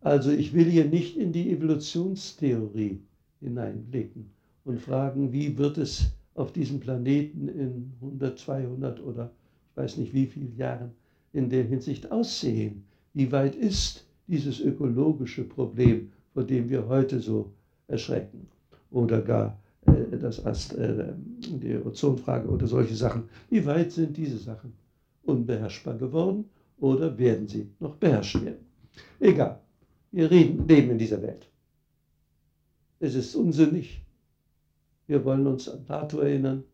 Also 0.00 0.30
ich 0.30 0.52
will 0.54 0.66
hier 0.66 0.84
nicht 0.84 1.16
in 1.16 1.32
die 1.32 1.50
Evolutionstheorie 1.50 3.00
hineinblicken 3.40 4.30
und 4.64 4.80
fragen, 4.80 5.32
wie 5.32 5.58
wird 5.58 5.78
es 5.78 6.12
auf 6.34 6.52
diesem 6.52 6.80
Planeten 6.80 7.48
in 7.48 7.92
100, 8.00 8.38
200 8.38 9.00
oder 9.02 9.32
ich 9.70 9.76
weiß 9.76 9.96
nicht 9.96 10.14
wie 10.14 10.26
vielen 10.26 10.56
Jahren 10.56 10.92
in 11.32 11.50
der 11.50 11.64
Hinsicht 11.64 12.10
aussehen. 12.10 12.84
Wie 13.14 13.30
weit 13.32 13.56
ist 13.56 14.06
dieses 14.26 14.60
ökologische 14.60 15.44
Problem, 15.44 16.12
vor 16.32 16.44
dem 16.44 16.68
wir 16.68 16.86
heute 16.86 17.20
so 17.20 17.52
erschrecken 17.88 18.46
oder 18.90 19.20
gar 19.20 19.60
äh, 19.86 20.16
das 20.18 20.44
Ast, 20.44 20.74
äh, 20.74 21.12
die 21.56 21.76
Ozonfrage 21.76 22.48
oder 22.48 22.66
solche 22.66 22.94
Sachen. 22.94 23.28
Wie 23.50 23.64
weit 23.64 23.92
sind 23.92 24.16
diese 24.16 24.38
Sachen 24.38 24.72
unbeherrschbar 25.24 25.96
geworden 25.96 26.44
oder 26.78 27.16
werden 27.18 27.48
sie 27.48 27.70
noch 27.80 27.96
beherrscht 27.96 28.40
werden? 28.42 28.66
Egal, 29.20 29.60
wir 30.12 30.30
reden, 30.30 30.66
leben 30.66 30.90
in 30.90 30.98
dieser 30.98 31.22
Welt. 31.22 31.48
Es 33.00 33.14
ist 33.14 33.34
unsinnig. 33.34 34.04
Wir 35.06 35.24
wollen 35.24 35.46
uns 35.46 35.68
an 35.68 35.84
Plato 35.84 36.18
erinnern, 36.18 36.64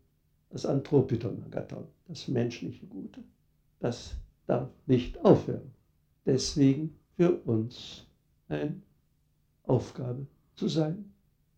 das 0.49 0.65
Anthropiton 0.65 1.43
Agathon, 1.43 1.85
das 2.07 2.27
menschliche 2.27 2.85
Gute. 2.87 3.23
Das 3.79 4.15
darf 4.47 4.69
nicht 4.85 5.23
aufhören. 5.23 5.71
Deswegen 6.25 6.95
für 7.15 7.33
uns 7.45 8.05
eine 8.47 8.81
Aufgabe 9.63 10.25
zu 10.55 10.67
sein, 10.67 11.11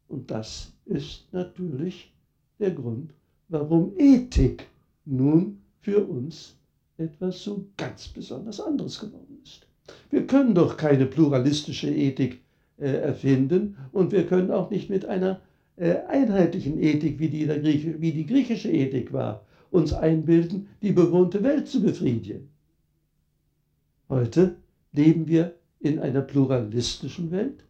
und 0.07 0.31
das 0.31 0.71
ist 0.85 1.31
natürlich 1.33 2.13
der 2.59 2.71
Grund, 2.71 3.13
warum 3.49 3.93
Ethik 3.97 4.67
nun 5.05 5.59
für 5.79 6.05
uns 6.05 6.55
etwas 6.97 7.43
so 7.43 7.65
ganz 7.77 8.07
besonders 8.07 8.59
anderes 8.59 8.99
geworden 8.99 9.39
ist. 9.43 9.67
Wir 10.09 10.25
können 10.25 10.55
doch 10.55 10.75
keine 10.75 11.05
pluralistische 11.05 11.89
Ethik 11.89 12.41
äh, 12.77 12.87
erfinden 12.87 13.77
und 13.91 14.11
wir 14.11 14.25
können 14.25 14.51
auch 14.51 14.69
nicht 14.69 14.89
mit 14.89 15.05
einer 15.05 15.41
äh, 15.77 15.97
einheitlichen 16.07 16.81
Ethik, 16.81 17.19
wie 17.19 17.29
die, 17.29 17.45
Grieche, 17.45 18.01
wie 18.01 18.11
die 18.11 18.25
griechische 18.25 18.71
Ethik 18.71 19.13
war, 19.13 19.45
uns 19.71 19.93
einbilden, 19.93 20.67
die 20.81 20.91
bewohnte 20.91 21.43
Welt 21.43 21.67
zu 21.67 21.81
befriedigen. 21.81 22.49
Heute 24.09 24.55
leben 24.91 25.27
wir 25.27 25.53
in 25.79 25.99
einer 25.99 26.21
pluralistischen 26.21 27.31
Welt 27.31 27.63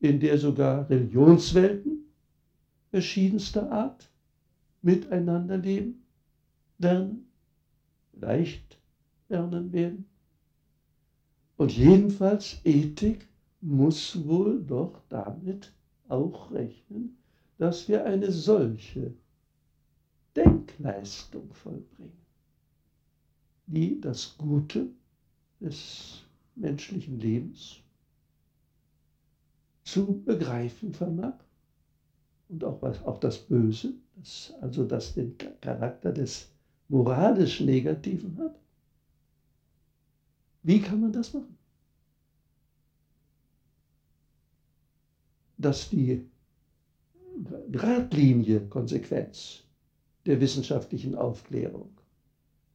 in 0.00 0.18
der 0.18 0.38
sogar 0.38 0.88
Religionswelten 0.88 2.01
verschiedenster 2.92 3.72
Art 3.72 4.10
miteinander 4.82 5.56
leben, 5.56 6.04
lernen, 6.76 7.26
leicht 8.12 8.78
lernen 9.30 9.72
werden. 9.72 10.04
Und 11.56 11.72
jedenfalls 11.74 12.60
Ethik 12.64 13.26
muss 13.62 14.26
wohl 14.26 14.62
doch 14.62 15.00
damit 15.08 15.72
auch 16.08 16.50
rechnen, 16.50 17.16
dass 17.56 17.88
wir 17.88 18.04
eine 18.04 18.30
solche 18.30 19.14
Denkleistung 20.36 21.50
vollbringen, 21.54 22.26
die 23.66 24.00
das 24.02 24.36
Gute 24.36 24.90
des 25.60 26.24
menschlichen 26.56 27.18
Lebens 27.18 27.80
zu 29.84 30.22
begreifen 30.24 30.92
vermag 30.92 31.41
und 32.52 32.62
auch, 32.64 32.82
was, 32.82 33.02
auch 33.04 33.18
das 33.18 33.38
Böse, 33.38 33.94
das, 34.16 34.52
also 34.60 34.84
das 34.84 35.14
den 35.14 35.36
Charakter 35.60 36.12
des 36.12 36.52
moralisch 36.88 37.60
Negativen 37.60 38.36
hat. 38.38 38.60
Wie 40.62 40.80
kann 40.80 41.00
man 41.00 41.12
das 41.12 41.32
machen? 41.32 41.56
Dass 45.56 45.88
die 45.88 46.28
Gradlinie, 47.72 48.68
Konsequenz 48.68 49.64
der 50.26 50.40
wissenschaftlichen 50.40 51.14
Aufklärung 51.14 51.90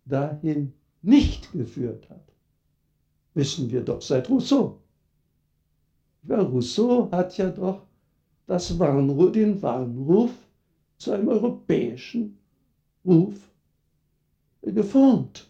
dahin 0.06 0.74
nicht 1.04 1.52
geführt 1.52 2.10
hat, 2.10 2.34
wissen 3.36 3.70
wir 3.70 3.84
doch 3.84 4.02
seit 4.02 4.28
Rousseau. 4.30 4.82
Ja, 6.24 6.42
Rousseau 6.42 7.12
hat 7.12 7.38
ja 7.38 7.52
doch 7.52 7.87
das 8.48 8.80
Warnruf, 8.80 9.34
den 9.34 9.62
Warnruf 9.62 10.32
zu 10.98 11.12
einem 11.12 11.28
europäischen 11.28 12.38
Ruf 13.06 13.36
geformt. 14.64 15.48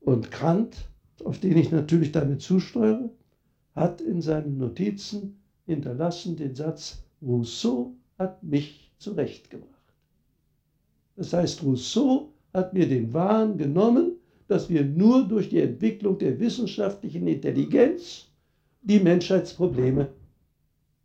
Und 0.00 0.30
Kant, 0.30 0.76
auf 1.24 1.40
den 1.40 1.56
ich 1.56 1.72
natürlich 1.72 2.12
damit 2.12 2.42
zusteuere, 2.42 3.10
hat 3.74 4.00
in 4.00 4.20
seinen 4.20 4.58
Notizen 4.58 5.40
hinterlassen 5.66 6.36
den 6.36 6.54
Satz, 6.54 7.02
Rousseau 7.22 7.94
hat 8.18 8.42
mich 8.42 8.92
zurechtgebracht. 8.98 9.70
Das 11.16 11.32
heißt, 11.32 11.62
Rousseau 11.62 12.32
hat 12.52 12.74
mir 12.74 12.88
den 12.88 13.12
Wahn 13.12 13.56
genommen, 13.56 14.16
dass 14.46 14.68
wir 14.68 14.84
nur 14.84 15.26
durch 15.26 15.48
die 15.48 15.60
Entwicklung 15.60 16.18
der 16.18 16.38
wissenschaftlichen 16.38 17.26
Intelligenz 17.26 18.26
die 18.82 19.00
Menschheitsprobleme 19.00 20.10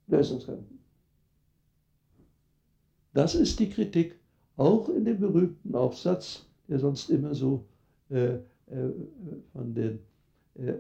lösen 0.10 0.40
könnten. 0.40 0.80
Das 3.14 3.36
ist 3.36 3.60
die 3.60 3.70
Kritik, 3.70 4.16
auch 4.58 4.90
in 4.90 5.06
dem 5.06 5.20
berühmten 5.20 5.76
Aufsatz, 5.76 6.46
der 6.68 6.80
sonst 6.80 7.10
immer 7.10 7.34
so 7.34 7.66
äh, 8.10 8.36
äh, 8.36 8.92
von 9.54 9.74
den 9.74 10.00
äh, 10.56 10.74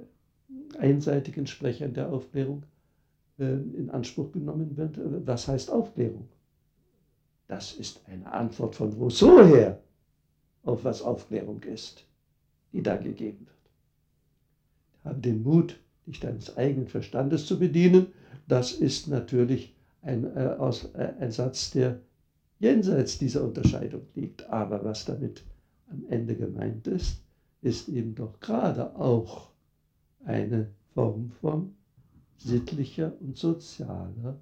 einseitigen 0.77 1.47
Sprechern 1.47 1.93
der 1.93 2.11
Aufklärung 2.11 2.63
äh, 3.39 3.53
in 3.53 3.89
Anspruch 3.89 4.31
genommen 4.31 4.77
wird. 4.77 4.99
Was 5.25 5.47
heißt 5.47 5.71
Aufklärung? 5.71 6.27
Das 7.47 7.73
ist 7.73 8.01
eine 8.07 8.31
Antwort 8.31 8.75
von 8.75 8.93
Rousseau 8.93 9.43
her 9.43 9.81
auf 10.63 10.83
was 10.83 11.01
Aufklärung 11.01 11.63
ist, 11.63 12.05
die 12.73 12.83
da 12.83 12.95
gegeben 12.97 13.47
wird. 13.47 13.57
Haben 15.03 15.21
den 15.21 15.41
Mut, 15.41 15.79
dich 16.09 16.19
deines 16.19 16.57
eigenen 16.57 16.87
Verstandes 16.87 17.45
zu 17.45 17.59
bedienen, 17.59 18.07
das 18.47 18.73
ist 18.73 19.07
natürlich 19.07 19.75
ein, 20.01 20.25
äh, 20.35 20.55
aus, 20.57 20.85
äh, 20.95 21.13
ein 21.19 21.31
Satz, 21.31 21.71
der 21.71 21.99
jenseits 22.59 23.17
dieser 23.17 23.43
Unterscheidung 23.43 24.01
liegt. 24.15 24.49
Aber 24.49 24.83
was 24.83 25.05
damit 25.05 25.43
am 25.89 26.03
Ende 26.09 26.35
gemeint 26.35 26.87
ist, 26.87 27.21
ist 27.61 27.89
eben 27.89 28.15
doch 28.15 28.39
gerade 28.39 28.95
auch 28.95 29.49
eine 30.25 30.71
Form 30.93 31.31
von 31.41 31.75
sittlicher 32.37 33.13
und 33.19 33.37
sozialer 33.37 34.39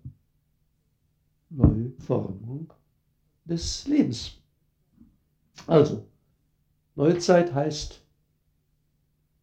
Neuformung 1.49 2.72
des 3.45 3.88
Lebens. 3.88 4.38
Also, 5.65 6.05
Neuzeit 6.95 7.53
heißt 7.53 8.01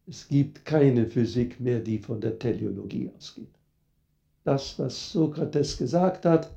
es 0.07 0.27
gibt 0.27 0.65
keine 0.65 1.07
Physik 1.07 1.59
mehr, 1.59 1.79
die 1.79 1.99
von 1.99 2.21
der 2.21 2.37
Teleologie 2.37 3.11
ausgeht. 3.17 3.49
Das, 4.43 4.77
was 4.77 5.11
Sokrates 5.11 5.77
gesagt 5.77 6.25
hat, 6.25 6.51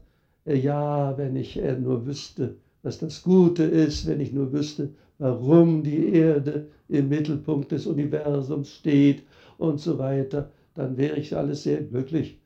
äh, 0.45 0.57
ja, 0.57 1.17
wenn 1.17 1.37
ich 1.37 1.57
äh, 1.57 1.79
nur 1.79 2.07
wüsste, 2.07 2.57
was 2.83 2.99
das 2.99 3.23
Gute 3.23 3.65
ist, 3.65 4.07
wenn 4.07 4.21
ich 4.21 4.33
nur 4.33 4.53
wüsste, 4.53 4.91
warum 5.19 5.83
die 5.83 6.13
Erde 6.13 6.69
im 6.89 7.09
Mittelpunkt 7.09 7.73
des 7.73 7.87
Universums 7.87 8.71
steht 8.71 9.23
und 9.59 9.81
so 9.81 9.99
weiter, 9.99 10.51
dann 10.75 10.97
wäre 10.97 11.17
ich 11.17 11.37
alles 11.37 11.65
sehr 11.65 11.83
glücklich. 11.83 12.39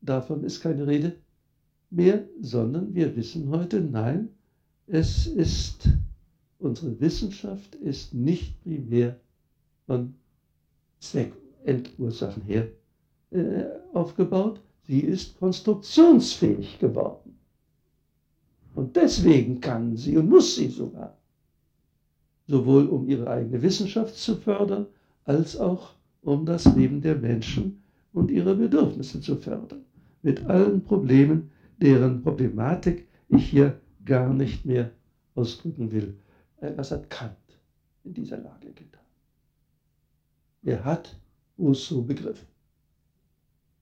Davon 0.00 0.44
ist 0.44 0.60
keine 0.60 0.86
Rede 0.86 1.16
mehr, 1.90 2.24
sondern 2.40 2.94
wir 2.94 3.14
wissen 3.16 3.50
heute, 3.50 3.80
nein, 3.80 4.28
es 4.86 5.26
ist, 5.26 5.88
unsere 6.64 6.98
Wissenschaft 7.00 7.74
ist 7.76 8.14
nicht 8.14 8.62
primär 8.62 9.20
von 9.86 10.14
Zweckendursachen 10.98 12.42
her 12.42 12.68
äh, 13.30 13.64
aufgebaut, 13.92 14.60
sie 14.86 15.00
ist 15.00 15.38
konstruktionsfähig 15.38 16.78
geworden. 16.78 17.38
Und 18.74 18.96
deswegen 18.96 19.60
kann 19.60 19.96
sie 19.96 20.16
und 20.16 20.28
muss 20.28 20.56
sie 20.56 20.68
sogar, 20.68 21.16
sowohl 22.46 22.86
um 22.86 23.08
ihre 23.08 23.28
eigene 23.28 23.62
Wissenschaft 23.62 24.16
zu 24.16 24.36
fördern, 24.36 24.86
als 25.24 25.56
auch 25.56 25.92
um 26.22 26.46
das 26.46 26.64
Leben 26.74 27.00
der 27.00 27.16
Menschen 27.16 27.82
und 28.12 28.30
ihre 28.30 28.54
Bedürfnisse 28.54 29.20
zu 29.20 29.36
fördern. 29.36 29.84
Mit 30.22 30.44
allen 30.46 30.82
Problemen, 30.82 31.50
deren 31.80 32.22
Problematik 32.22 33.06
ich 33.28 33.50
hier 33.50 33.78
gar 34.04 34.32
nicht 34.32 34.64
mehr 34.64 34.90
ausdrücken 35.34 35.92
will. 35.92 36.14
Äh, 36.64 36.76
was 36.76 36.90
hat 36.90 37.10
Kant 37.10 37.36
in 38.04 38.14
dieser 38.14 38.38
Lage 38.38 38.72
getan? 38.72 39.00
Er 40.62 40.84
hat 40.84 41.16
Rousseau 41.58 42.02
begriffen. 42.02 42.48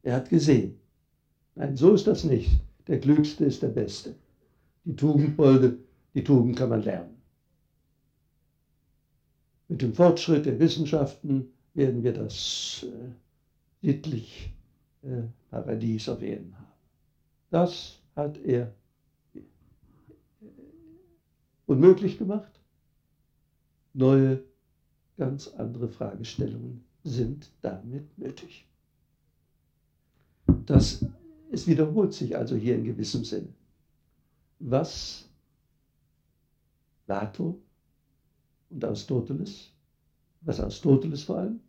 Er 0.02 0.16
hat 0.16 0.28
gesehen, 0.28 0.80
nein, 1.54 1.76
so 1.76 1.94
ist 1.94 2.06
das 2.06 2.24
nicht. 2.24 2.50
Der 2.88 2.98
Klügste 3.00 3.44
ist 3.44 3.62
der 3.62 3.68
Beste. 3.68 4.16
Die 4.84 4.96
Tugendbolde, 4.96 5.78
die 6.14 6.24
Tugend 6.24 6.56
kann 6.56 6.70
man 6.70 6.82
lernen. 6.82 7.22
Mit 9.68 9.80
dem 9.80 9.94
Fortschritt 9.94 10.44
der 10.44 10.58
Wissenschaften 10.58 11.52
werden 11.74 12.02
wir 12.02 12.12
das 12.12 12.84
äh, 12.84 13.86
sittlich 13.86 14.52
äh, 15.02 15.22
Paradies 15.50 16.08
auf 16.08 16.20
Erden 16.20 16.52
haben. 16.58 16.66
Das 17.50 18.00
hat 18.16 18.38
er 18.38 18.74
unmöglich 21.66 22.18
gemacht. 22.18 22.61
Neue, 23.94 24.42
ganz 25.16 25.48
andere 25.48 25.88
Fragestellungen 25.88 26.84
sind 27.04 27.50
damit 27.60 28.16
nötig. 28.18 28.66
Das, 30.66 31.04
es 31.50 31.66
wiederholt 31.66 32.12
sich 32.14 32.36
also 32.36 32.56
hier 32.56 32.76
in 32.76 32.84
gewissem 32.84 33.24
Sinne. 33.24 33.52
Was 34.58 35.28
Plato 37.06 37.60
und 38.70 38.84
Aristoteles, 38.84 39.70
was 40.40 40.60
Aristoteles 40.60 41.24
vor 41.24 41.38
allem, 41.38 41.60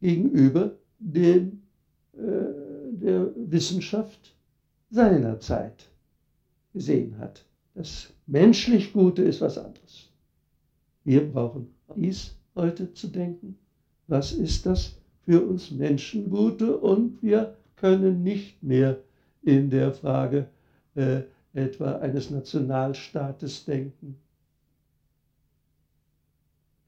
gegenüber 0.00 0.76
dem, 0.98 1.62
äh, 2.12 2.18
der 2.92 3.30
Wissenschaft 3.50 4.34
seiner 4.90 5.40
Zeit 5.40 5.88
gesehen 6.72 7.18
hat. 7.18 7.44
Das 7.74 8.12
menschlich 8.26 8.92
Gute 8.92 9.22
ist 9.22 9.40
was 9.40 9.58
anderes. 9.58 10.05
Wir 11.06 11.30
brauchen 11.30 11.68
dies 11.94 12.34
heute 12.56 12.92
zu 12.92 13.06
denken. 13.06 13.56
Was 14.08 14.32
ist 14.32 14.66
das 14.66 14.96
für 15.24 15.40
uns 15.46 15.70
Menschen 15.70 16.28
Gute? 16.30 16.76
Und 16.76 17.22
wir 17.22 17.56
können 17.76 18.24
nicht 18.24 18.60
mehr 18.60 18.98
in 19.42 19.70
der 19.70 19.92
Frage 19.92 20.48
äh, 20.96 21.20
etwa 21.52 21.92
eines 21.98 22.30
Nationalstaates 22.30 23.64
denken. 23.66 24.16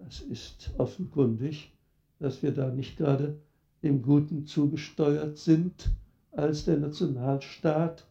Das 0.01 0.21
ist 0.23 0.73
offenkundig, 0.79 1.73
dass 2.19 2.43
wir 2.43 2.51
da 2.51 2.71
nicht 2.73 2.97
gerade 2.97 3.39
dem 3.85 4.03
Guten 4.03 4.47
zugesteuert 4.47 5.39
sind, 5.39 5.93
als 6.33 6.65
der 6.65 6.79
Nationalstaat 6.79 8.05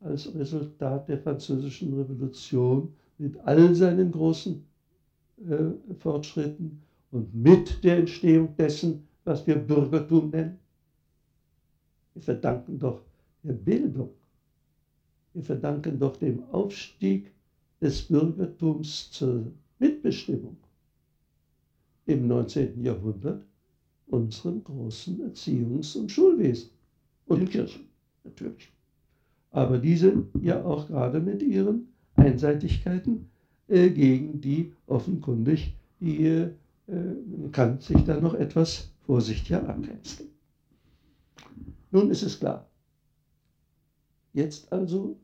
als 0.00 0.34
Resultat 0.34 1.08
der 1.08 1.20
französischen 1.20 1.94
Revolution 1.94 2.92
mit 3.16 3.38
all 3.46 3.74
seinen 3.74 4.12
großen 4.12 4.62
äh, 5.38 5.94
Fortschritten 5.94 6.82
und 7.10 7.34
mit 7.34 7.82
der 7.84 7.98
Entstehung 7.98 8.54
dessen, 8.56 9.06
was 9.24 9.46
wir 9.46 9.56
Bürgertum 9.56 10.30
nennen. 10.30 10.58
Wir 12.14 12.22
verdanken 12.22 12.78
doch 12.78 13.02
der 13.42 13.52
Bildung. 13.54 14.10
Wir 15.32 15.42
verdanken 15.42 15.98
doch 15.98 16.16
dem 16.16 16.44
Aufstieg 16.50 17.32
des 17.80 18.02
Bürgertums 18.02 19.10
zur 19.10 19.52
Mitbestimmung 19.78 20.56
im 22.06 22.28
19. 22.28 22.82
Jahrhundert 22.82 23.44
unserem 24.06 24.62
großen 24.62 25.20
Erziehungs- 25.20 25.96
und 25.96 26.10
Schulwesen 26.10 26.70
und 27.26 27.50
Kirchen 27.50 27.88
natürlich 28.22 28.74
aber 29.54 29.78
diese 29.78 30.24
ja 30.42 30.64
auch 30.64 30.88
gerade 30.88 31.20
mit 31.20 31.40
ihren 31.40 31.86
Einseitigkeiten 32.16 33.30
gegen 33.68 34.40
die 34.40 34.72
offenkundig 34.86 35.74
die 36.00 36.26
äh, 36.26 36.50
Kant 37.52 37.82
sich 37.82 38.04
da 38.04 38.20
noch 38.20 38.34
etwas 38.34 38.90
vorsichtiger 39.06 39.66
abgrenzt. 39.68 40.24
Nun 41.90 42.10
ist 42.10 42.22
es 42.22 42.38
klar. 42.38 42.68
Jetzt 44.32 44.70
also 44.72 45.16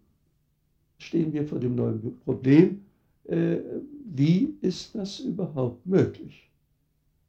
stehen 0.98 1.32
wir 1.32 1.46
vor 1.46 1.58
dem 1.58 1.74
neuen 1.74 2.18
Problem, 2.20 2.84
äh, 3.24 3.58
wie 4.04 4.56
ist 4.60 4.94
das 4.94 5.20
überhaupt 5.20 5.84
möglich, 5.86 6.50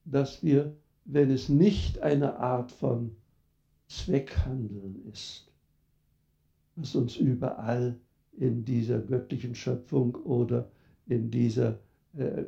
dass 0.06 0.44
wir, 0.44 0.76
wenn 1.06 1.32
es 1.32 1.50
nicht 1.50 2.00
eine 2.00 2.38
Art 2.38 2.72
von 2.72 3.16
Zweckhandeln 3.88 5.02
ist, 5.12 5.48
was 6.76 6.96
uns 6.96 7.18
überall 7.18 8.00
in 8.38 8.64
dieser 8.64 9.00
göttlichen 9.00 9.56
Schöpfung 9.56 10.16
oder 10.16 10.70
in 11.08 11.30
dieser 11.30 11.80
äh, 12.18 12.44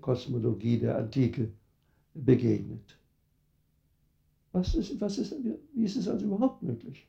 Kosmologie 0.00 0.78
der 0.78 0.98
Antike 0.98 1.52
begegnet. 2.14 2.98
Was 4.52 4.74
ist, 4.74 5.00
was 5.00 5.18
ist, 5.18 5.34
wie 5.74 5.84
ist 5.84 5.96
es 5.96 6.08
also 6.08 6.26
überhaupt 6.26 6.62
möglich, 6.62 7.06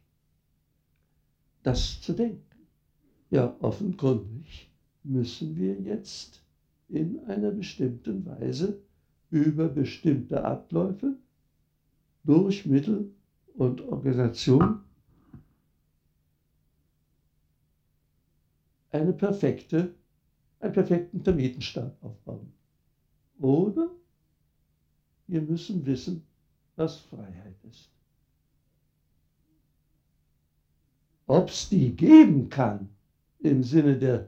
das 1.64 2.00
zu 2.02 2.14
denken? 2.14 2.42
Ja, 3.32 3.56
offenkundig 3.62 4.70
müssen 5.04 5.56
wir 5.56 5.80
jetzt 5.82 6.42
in 6.90 7.20
einer 7.26 7.52
bestimmten 7.52 8.26
Weise 8.26 8.82
über 9.32 9.70
bestimmte 9.70 10.44
Abläufe 10.44 11.16
durch 12.24 12.66
Mittel 12.66 13.12
und 13.56 13.82
Organisation 13.82 14.81
eine 18.92 19.14
perfekte, 19.14 19.94
einen 20.60 20.74
perfekten 20.74 21.24
Termitenstaat 21.24 21.96
aufbauen. 22.02 22.52
Oder 23.40 23.90
wir 25.28 25.42
müssen 25.42 25.86
wissen, 25.86 26.24
was 26.76 26.98
Freiheit 26.98 27.56
ist. 27.70 27.90
Ob 31.28 31.50
es 31.50 31.70
die 31.70 31.96
geben 31.96 32.50
kann 32.50 32.90
im 33.40 33.64
Sinne 33.64 33.98
der 33.98 34.28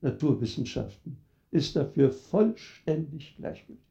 Naturwissenschaften, 0.00 1.16
ist 1.50 1.74
dafür 1.74 2.12
vollständig 2.12 3.34
gleichgültig. 3.36 3.84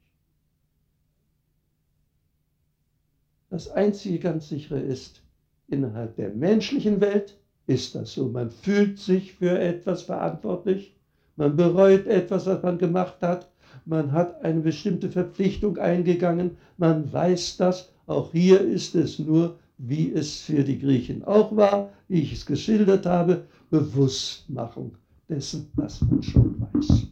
Das 3.49 3.69
einzige 3.69 4.19
ganz 4.19 4.49
sichere 4.49 4.79
ist, 4.79 5.21
innerhalb 5.67 6.15
der 6.15 6.29
menschlichen 6.29 7.01
Welt 7.01 7.39
ist 7.67 7.95
das 7.95 8.13
so. 8.13 8.27
Man 8.27 8.51
fühlt 8.51 8.99
sich 8.99 9.33
für 9.33 9.59
etwas 9.59 10.03
verantwortlich, 10.03 10.95
man 11.35 11.55
bereut 11.55 12.07
etwas, 12.07 12.45
was 12.45 12.63
man 12.63 12.77
gemacht 12.77 13.17
hat, 13.21 13.49
man 13.85 14.11
hat 14.11 14.43
eine 14.43 14.61
bestimmte 14.61 15.09
Verpflichtung 15.09 15.77
eingegangen, 15.77 16.57
man 16.77 17.11
weiß 17.11 17.57
das. 17.57 17.91
Auch 18.07 18.31
hier 18.31 18.61
ist 18.61 18.95
es 18.95 19.19
nur, 19.19 19.57
wie 19.77 20.11
es 20.11 20.41
für 20.41 20.63
die 20.63 20.79
Griechen 20.79 21.23
auch 21.23 21.55
war, 21.55 21.91
wie 22.07 22.21
ich 22.21 22.33
es 22.33 22.45
geschildert 22.45 23.05
habe, 23.05 23.45
Bewusstmachung 23.69 24.95
dessen, 25.27 25.69
was 25.75 26.01
man 26.01 26.23
schon 26.23 26.61
weiß. 26.73 27.07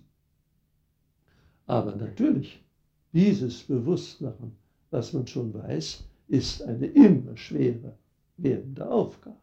Aber 1.66 1.96
natürlich, 1.96 2.64
dieses 3.12 3.64
Bewusstmachen, 3.64 4.56
was 4.92 5.14
man 5.14 5.28
schon 5.28 5.54
weiß, 5.54 6.04
ist 6.28 6.64
eine 6.64 6.88
immer 6.88 7.36
schwerer 7.36 7.98
werdende 8.38 8.90
Aufgabe. 8.90 9.43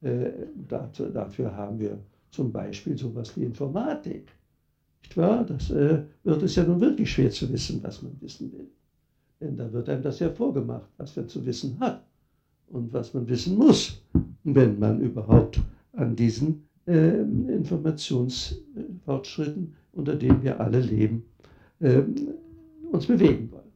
Äh, 0.00 0.30
dazu, 0.68 1.06
dafür 1.06 1.54
haben 1.54 1.78
wir 1.78 1.98
zum 2.30 2.52
Beispiel 2.52 2.96
sowas 2.96 3.36
wie 3.36 3.44
Informatik. 3.44 4.28
Nicht 5.02 5.16
wahr? 5.16 5.44
Das 5.44 5.70
äh, 5.70 6.02
wird 6.24 6.42
es 6.42 6.54
ja 6.54 6.64
nun 6.64 6.80
wirklich 6.80 7.10
schwer 7.10 7.30
zu 7.30 7.50
wissen, 7.52 7.82
was 7.82 8.02
man 8.02 8.16
wissen 8.20 8.52
will. 8.52 8.68
Denn 9.40 9.56
da 9.56 9.72
wird 9.72 9.88
einem 9.88 10.02
das 10.02 10.18
ja 10.18 10.30
vorgemacht, 10.30 10.88
was 10.98 11.16
man 11.16 11.28
zu 11.28 11.44
wissen 11.46 11.78
hat 11.80 12.04
und 12.68 12.92
was 12.92 13.14
man 13.14 13.28
wissen 13.28 13.56
muss. 13.56 14.02
wenn 14.54 14.78
man 14.78 15.00
überhaupt 15.00 15.60
an 15.92 16.14
diesen 16.16 16.66
äh, 16.86 17.20
Informationsfortschritten, 17.20 19.74
unter 19.92 20.16
denen 20.16 20.42
wir 20.42 20.58
alle 20.60 20.80
leben, 20.80 21.24
äh, 21.80 22.02
uns 22.90 23.06
bewegen 23.06 23.52
wollen. 23.52 23.68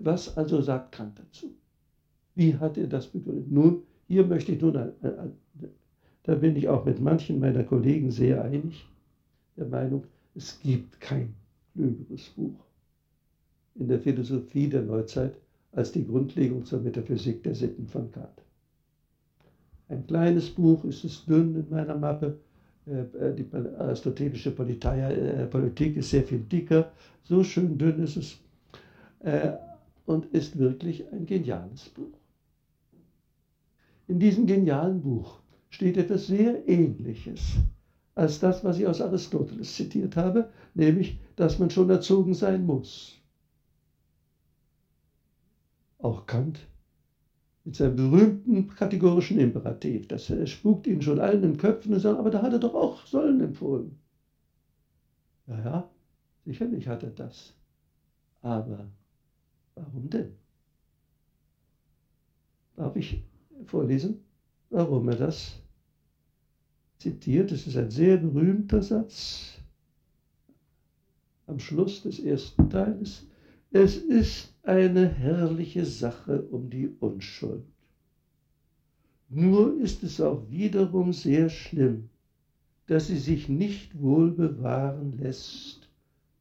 Was 0.00 0.36
also 0.36 0.60
sagt 0.60 0.90
Kant 0.92 1.18
dazu? 1.18 1.54
Wie 2.34 2.56
hat 2.56 2.76
er 2.78 2.88
das 2.88 3.06
begründet? 3.06 3.50
Nun, 3.50 3.82
hier 4.08 4.26
möchte 4.26 4.52
ich 4.52 4.60
nun, 4.60 4.72
da 6.22 6.34
bin 6.34 6.56
ich 6.56 6.68
auch 6.68 6.84
mit 6.84 7.00
manchen 7.00 7.38
meiner 7.38 7.62
Kollegen 7.62 8.10
sehr 8.10 8.42
einig, 8.42 8.86
der 9.56 9.66
Meinung, 9.66 10.04
es 10.34 10.58
gibt 10.60 11.00
kein 11.00 11.34
klügeres 11.74 12.28
Buch 12.30 12.58
in 13.74 13.88
der 13.88 14.00
Philosophie 14.00 14.68
der 14.68 14.82
Neuzeit 14.82 15.34
als 15.72 15.92
die 15.92 16.06
Grundlegung 16.06 16.64
zur 16.64 16.80
Metaphysik 16.80 17.42
der 17.42 17.54
Sitten 17.54 17.86
von 17.86 18.10
Kant. 18.10 18.42
Ein 19.88 20.06
kleines 20.06 20.50
Buch, 20.50 20.84
ist 20.84 21.04
es 21.04 21.24
dünn 21.24 21.54
in 21.54 21.66
meiner 21.70 21.96
Mappe. 21.96 22.38
Äh, 22.86 23.34
die 23.34 23.46
aristotelische 23.52 24.50
äh, 24.50 25.46
Politik 25.46 25.96
ist 25.96 26.10
sehr 26.10 26.24
viel 26.24 26.40
dicker. 26.40 26.90
So 27.24 27.44
schön 27.44 27.78
dünn 27.78 28.02
ist 28.02 28.16
es. 28.16 28.38
Äh, 29.20 29.52
und 30.06 30.26
ist 30.26 30.58
wirklich 30.58 31.04
ein 31.12 31.26
geniales 31.26 31.88
Buch. 31.90 32.17
In 34.08 34.18
diesem 34.18 34.46
genialen 34.46 35.02
Buch 35.02 35.38
steht 35.68 35.98
etwas 35.98 36.26
sehr 36.26 36.66
Ähnliches 36.66 37.58
als 38.14 38.40
das, 38.40 38.64
was 38.64 38.78
ich 38.78 38.86
aus 38.86 39.00
Aristoteles 39.00 39.74
zitiert 39.76 40.16
habe, 40.16 40.50
nämlich, 40.74 41.18
dass 41.36 41.58
man 41.60 41.70
schon 41.70 41.88
erzogen 41.88 42.34
sein 42.34 42.66
muss. 42.66 43.20
Auch 45.98 46.26
Kant 46.26 46.66
mit 47.64 47.76
seinem 47.76 47.96
berühmten 47.96 48.68
kategorischen 48.68 49.38
Imperativ. 49.38 50.08
Das 50.08 50.32
spukt 50.46 50.86
ihnen 50.86 51.02
schon 51.02 51.20
allen 51.20 51.44
in 51.44 51.52
den 51.52 51.58
Köpfen 51.58 51.92
und 51.92 52.00
sagt, 52.00 52.18
aber 52.18 52.30
da 52.30 52.42
hat 52.42 52.52
er 52.52 52.58
doch 52.58 52.74
auch 52.74 53.06
Sollen 53.06 53.40
empfohlen. 53.40 53.98
Ja, 55.46 55.58
ja, 55.58 55.90
sicherlich 56.44 56.88
hat 56.88 57.02
er 57.02 57.10
das. 57.10 57.52
Aber 58.40 58.90
warum 59.74 60.08
denn? 60.08 60.34
Darf 62.74 62.96
ich 62.96 63.22
vorlesen, 63.64 64.24
warum 64.70 65.08
er 65.08 65.16
das 65.16 65.60
zitiert? 66.98 67.52
Es 67.52 67.66
ist 67.66 67.76
ein 67.76 67.90
sehr 67.90 68.16
berühmter 68.16 68.82
Satz 68.82 69.58
am 71.46 71.58
Schluss 71.58 72.02
des 72.02 72.18
ersten 72.18 72.68
Teils. 72.70 73.26
Es 73.70 73.96
ist 73.96 74.54
eine 74.62 75.08
herrliche 75.08 75.84
Sache 75.84 76.42
um 76.42 76.70
die 76.70 76.88
Unschuld. 77.00 77.64
Nur 79.30 79.78
ist 79.78 80.02
es 80.02 80.20
auch 80.20 80.48
wiederum 80.50 81.12
sehr 81.12 81.50
schlimm, 81.50 82.08
dass 82.86 83.08
sie 83.08 83.18
sich 83.18 83.48
nicht 83.48 84.00
wohl 84.00 84.30
bewahren 84.30 85.18
lässt 85.18 85.90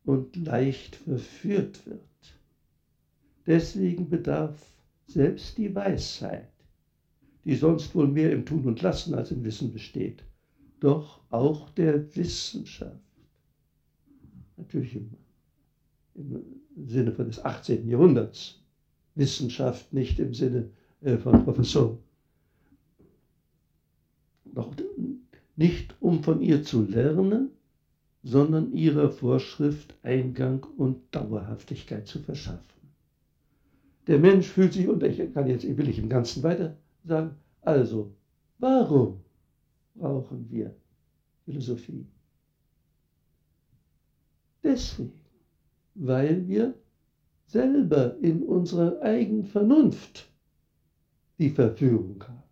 und 0.06 0.38
leicht 0.38 0.96
verführt 0.96 1.86
wird. 1.86 2.02
Deswegen 3.46 4.10
bedarf 4.10 4.58
selbst 5.06 5.58
die 5.58 5.74
Weisheit, 5.74 6.50
die 7.48 7.56
sonst 7.56 7.96
wohl 7.96 8.08
mehr 8.08 8.32
im 8.32 8.46
Tun 8.46 8.66
und 8.66 8.84
Lassen 8.84 9.16
als 9.16 9.32
im 9.32 9.44
Wissen 9.44 9.74
besteht, 9.74 10.24
doch 10.80 11.22
auch 11.32 11.72
der 11.72 12.16
Wissenschaft. 12.16 13.02
Natürlich 14.58 14.96
im 14.98 15.10
im 16.76 16.88
Sinne 16.88 17.12
von 17.12 17.28
des 17.28 17.44
18. 17.44 17.88
Jahrhunderts. 17.88 18.60
Wissenschaft 19.16 19.94
nicht 19.94 20.20
im 20.20 20.34
Sinne 20.34 20.70
äh, 21.02 21.18
von 21.18 21.44
Professor. 21.44 21.98
Doch 24.46 24.74
nicht 25.56 25.96
um 26.00 26.24
von 26.24 26.42
ihr 26.42 26.64
zu 26.64 26.84
lernen, 26.84 27.50
sondern 28.24 28.74
ihrer 28.74 29.10
Vorschrift 29.10 29.96
Eingang 30.04 30.66
und 30.78 30.98
Dauerhaftigkeit 31.12 32.08
zu 32.08 32.20
verschaffen. 32.20 32.64
Der 34.06 34.20
Mensch 34.20 34.48
fühlt 34.48 34.74
sich, 34.74 34.88
und 34.88 35.04
ich 35.04 35.34
kann 35.34 35.48
jetzt, 35.48 35.66
will 35.78 35.90
ich 35.90 36.00
im 36.00 36.10
Ganzen 36.10 36.44
weiter 36.44 36.78
sagen, 37.08 37.36
also, 37.62 38.14
warum 38.60 39.22
brauchen 39.96 40.50
wir 40.50 40.76
Philosophie? 41.46 42.06
Deswegen 44.64 45.28
weil 45.98 46.48
wir 46.48 46.76
selber 47.48 48.18
in 48.20 48.44
unserer 48.44 49.02
eigenen 49.02 49.46
Vernunft 49.46 50.30
die 51.40 51.50
Verführung 51.50 52.24
haben. 52.24 52.44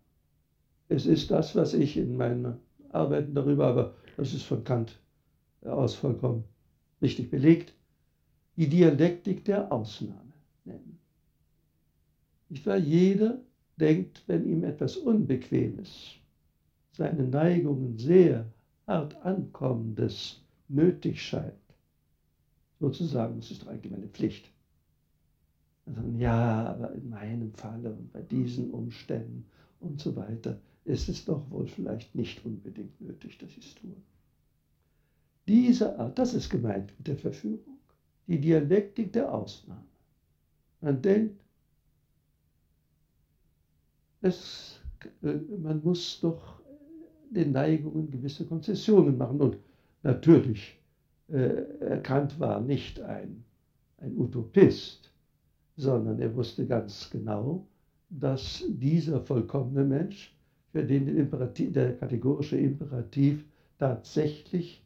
Es 0.88 1.06
ist 1.06 1.30
das, 1.30 1.54
was 1.54 1.74
ich 1.74 1.96
in 1.96 2.16
meinen 2.16 2.58
Arbeiten 2.90 3.34
darüber, 3.34 3.66
aber 3.66 3.94
das 4.16 4.32
ist 4.32 4.44
von 4.44 4.64
Kant 4.64 5.00
aus 5.62 5.94
vollkommen 5.94 6.44
richtig 7.02 7.30
belegt, 7.30 7.74
die 8.56 8.68
Dialektik 8.68 9.44
der 9.44 9.70
Ausnahme 9.72 10.32
nennen. 10.64 10.98
Nicht 12.48 12.64
wahr? 12.66 12.76
Jeder 12.76 13.40
denkt, 13.76 14.22
wenn 14.26 14.46
ihm 14.46 14.64
etwas 14.64 14.96
Unbequemes, 14.96 16.14
seine 16.92 17.24
Neigungen 17.24 17.98
sehr 17.98 18.46
hart 18.86 19.16
ankommendes 19.24 20.42
nötig 20.68 21.20
scheint, 21.22 21.52
sozusagen, 22.80 23.36
das 23.36 23.50
ist 23.50 23.62
doch 23.62 23.68
eigentlich 23.68 23.92
meine 23.92 24.08
Pflicht. 24.08 24.50
Also, 25.86 26.00
ja, 26.18 26.66
aber 26.66 26.92
in 26.92 27.10
meinem 27.10 27.52
Falle 27.52 27.92
und 27.92 28.12
bei 28.12 28.22
diesen 28.22 28.70
Umständen 28.70 29.46
und 29.80 30.00
so 30.00 30.16
weiter 30.16 30.58
ist 30.84 31.08
es 31.08 31.24
doch 31.24 31.48
wohl 31.50 31.66
vielleicht 31.66 32.14
nicht 32.14 32.44
unbedingt 32.44 33.00
nötig, 33.00 33.38
dass 33.38 33.50
ich 33.50 33.66
es 33.66 33.74
tue. 33.74 33.96
Diese 35.46 35.98
Art, 35.98 36.18
das 36.18 36.34
ist 36.34 36.50
gemeint 36.50 36.92
mit 36.98 37.06
der 37.06 37.16
Verführung, 37.16 37.78
die 38.26 38.40
Dialektik 38.40 39.12
der 39.12 39.32
Ausnahme. 39.32 39.84
Man 40.80 41.00
denkt, 41.02 41.40
es, 44.26 44.80
äh, 45.22 45.34
man 45.58 45.82
muss 45.82 46.20
doch 46.20 46.60
den 47.30 47.52
Neigungen 47.52 48.10
gewisse 48.10 48.46
Konzessionen 48.46 49.16
machen 49.18 49.40
und 49.40 49.56
natürlich 50.02 50.78
äh, 51.28 51.98
Kant 52.02 52.38
war 52.38 52.60
nicht 52.60 53.00
ein, 53.00 53.44
ein 53.98 54.16
Utopist, 54.16 55.10
sondern 55.76 56.20
er 56.20 56.34
wusste 56.34 56.66
ganz 56.66 57.10
genau, 57.10 57.66
dass 58.08 58.64
dieser 58.68 59.20
vollkommene 59.20 59.84
Mensch, 59.84 60.32
für 60.72 60.84
den 60.84 61.06
der 61.72 61.96
kategorische 61.96 62.58
Imperativ 62.58 63.44
tatsächlich 63.78 64.84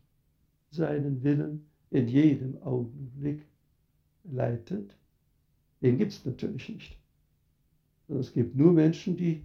seinen 0.70 1.22
Willen 1.24 1.66
in 1.90 2.06
jedem 2.06 2.62
Augenblick 2.62 3.42
leitet, 4.24 4.94
den 5.82 5.98
gibt 5.98 6.12
es 6.12 6.24
natürlich 6.24 6.68
nicht. 6.68 6.99
Es 8.18 8.32
gibt 8.32 8.56
nur 8.56 8.72
Menschen, 8.72 9.16
die 9.16 9.44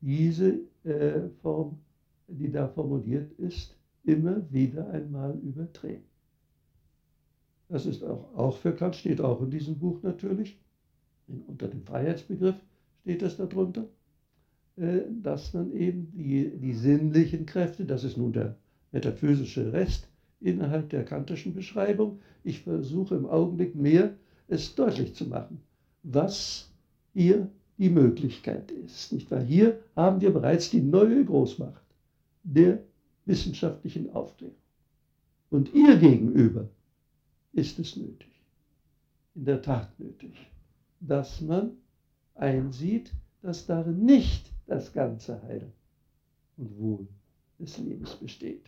diese 0.00 0.60
äh, 0.84 1.28
Form, 1.42 1.78
die 2.26 2.50
da 2.50 2.68
formuliert 2.68 3.32
ist, 3.38 3.76
immer 4.04 4.42
wieder 4.50 4.88
einmal 4.90 5.38
übertreten. 5.38 6.04
Das 7.68 7.84
ist 7.84 8.02
auch, 8.02 8.34
auch 8.34 8.56
für 8.56 8.72
Kant, 8.72 8.96
steht 8.96 9.20
auch 9.20 9.42
in 9.42 9.50
diesem 9.50 9.78
Buch 9.78 10.02
natürlich, 10.02 10.58
unter 11.46 11.68
dem 11.68 11.82
Freiheitsbegriff 11.82 12.56
steht 13.02 13.22
das 13.22 13.36
darunter, 13.36 13.86
äh, 14.76 15.00
dass 15.22 15.52
man 15.52 15.72
eben 15.72 16.10
die, 16.12 16.50
die 16.58 16.72
sinnlichen 16.72 17.46
Kräfte, 17.46 17.84
das 17.84 18.04
ist 18.04 18.16
nun 18.16 18.32
der 18.32 18.56
metaphysische 18.92 19.72
Rest 19.72 20.08
innerhalb 20.40 20.88
der 20.90 21.04
kantischen 21.04 21.52
Beschreibung, 21.52 22.20
ich 22.44 22.62
versuche 22.62 23.16
im 23.16 23.26
Augenblick 23.26 23.74
mehr 23.74 24.14
es 24.46 24.74
deutlich 24.74 25.14
zu 25.14 25.26
machen, 25.26 25.60
was 26.02 26.72
hier 27.12 27.50
die 27.78 27.90
Möglichkeit 27.90 28.70
ist. 28.70 29.12
Nicht 29.12 29.30
wahr? 29.30 29.42
Hier 29.42 29.80
haben 29.96 30.20
wir 30.20 30.32
bereits 30.32 30.70
die 30.70 30.82
neue 30.82 31.24
Großmacht 31.24 31.82
der 32.42 32.82
wissenschaftlichen 33.24 34.10
Aufklärung. 34.10 34.56
Und 35.50 35.72
ihr 35.74 35.96
gegenüber 35.96 36.68
ist 37.52 37.78
es 37.78 37.96
nötig, 37.96 38.28
in 39.34 39.44
der 39.44 39.62
Tat 39.62 39.98
nötig, 39.98 40.34
dass 41.00 41.40
man 41.40 41.72
einsieht, 42.34 43.12
dass 43.42 43.66
darin 43.66 44.04
nicht 44.04 44.52
das 44.66 44.92
ganze 44.92 45.42
Heil 45.42 45.72
und 46.56 46.78
Wohl 46.78 47.08
des 47.58 47.78
Lebens 47.78 48.14
besteht. 48.16 48.66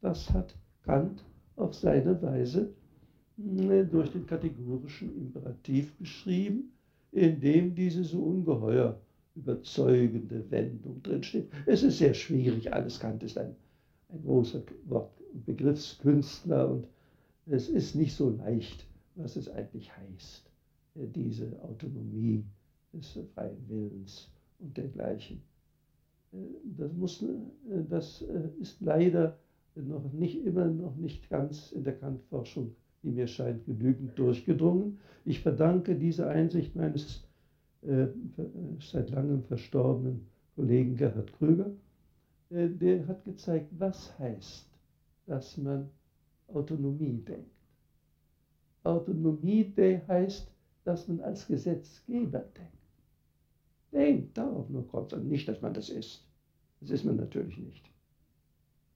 Das 0.00 0.30
hat 0.30 0.54
Kant 0.82 1.22
auf 1.56 1.74
seine 1.74 2.20
Weise 2.22 2.74
äh, 3.38 3.84
durch 3.84 4.10
den 4.10 4.26
kategorischen 4.26 5.16
Imperativ 5.16 5.94
beschrieben, 5.96 6.72
in 7.12 7.40
dem 7.40 7.74
diese 7.74 8.04
so 8.04 8.22
ungeheuer 8.22 9.00
überzeugende 9.34 10.50
Wendung 10.50 11.02
drinsteht. 11.02 11.48
Es 11.66 11.82
ist 11.82 11.98
sehr 11.98 12.14
schwierig, 12.14 12.72
alles 12.72 13.00
Kant 13.00 13.22
ist 13.22 13.38
ein 13.38 13.54
ein 14.12 14.22
großer 14.22 14.62
Wort, 14.86 15.10
Begriffskünstler 15.46 16.68
und 16.68 16.86
es 17.46 17.68
ist 17.68 17.94
nicht 17.94 18.14
so 18.14 18.30
leicht, 18.30 18.86
was 19.14 19.36
es 19.36 19.48
eigentlich 19.48 19.90
heißt, 19.96 20.50
äh, 20.96 21.06
diese 21.06 21.60
Autonomie 21.62 22.44
des 22.92 23.18
freien 23.34 23.68
Willens 23.68 24.28
und 24.58 24.76
dergleichen. 24.76 25.40
Äh, 26.32 26.36
das, 26.76 26.92
muss, 26.92 27.24
das 27.88 28.24
ist 28.60 28.80
leider 28.80 29.38
noch 29.76 30.12
nicht 30.12 30.44
immer 30.44 30.66
noch 30.66 30.96
nicht 30.96 31.30
ganz 31.30 31.72
in 31.72 31.84
der 31.84 31.96
Kantforschung, 31.96 32.74
wie 33.02 33.10
mir 33.10 33.26
scheint, 33.26 33.64
genügend 33.64 34.18
durchgedrungen. 34.18 34.98
Ich 35.24 35.40
verdanke 35.40 35.96
diese 35.96 36.28
Einsicht 36.28 36.74
meines 36.76 37.24
äh, 37.82 38.08
seit 38.80 39.10
langem 39.10 39.42
verstorbenen 39.44 40.26
Kollegen 40.54 40.96
Gerhard 40.96 41.32
Krüger. 41.34 41.70
Äh, 42.50 42.68
der 42.68 43.06
hat 43.06 43.24
gezeigt, 43.24 43.68
was 43.78 44.18
heißt, 44.18 44.68
dass 45.26 45.56
man 45.56 45.88
Autonomie 46.48 47.22
denkt. 47.26 47.50
Autonomie 48.82 49.72
heißt, 50.08 50.50
dass 50.84 51.08
man 51.08 51.20
als 51.20 51.46
Gesetzgeber 51.46 52.40
denkt. 52.40 52.70
Denkt, 53.92 54.38
darauf 54.38 54.68
nur 54.70 54.86
kommt 54.88 55.12
es 55.12 55.22
Nicht, 55.22 55.48
dass 55.48 55.60
man 55.60 55.74
das 55.74 55.90
ist. 55.90 56.26
Das 56.80 56.90
ist 56.90 57.04
man 57.04 57.16
natürlich 57.16 57.58
nicht 57.58 57.90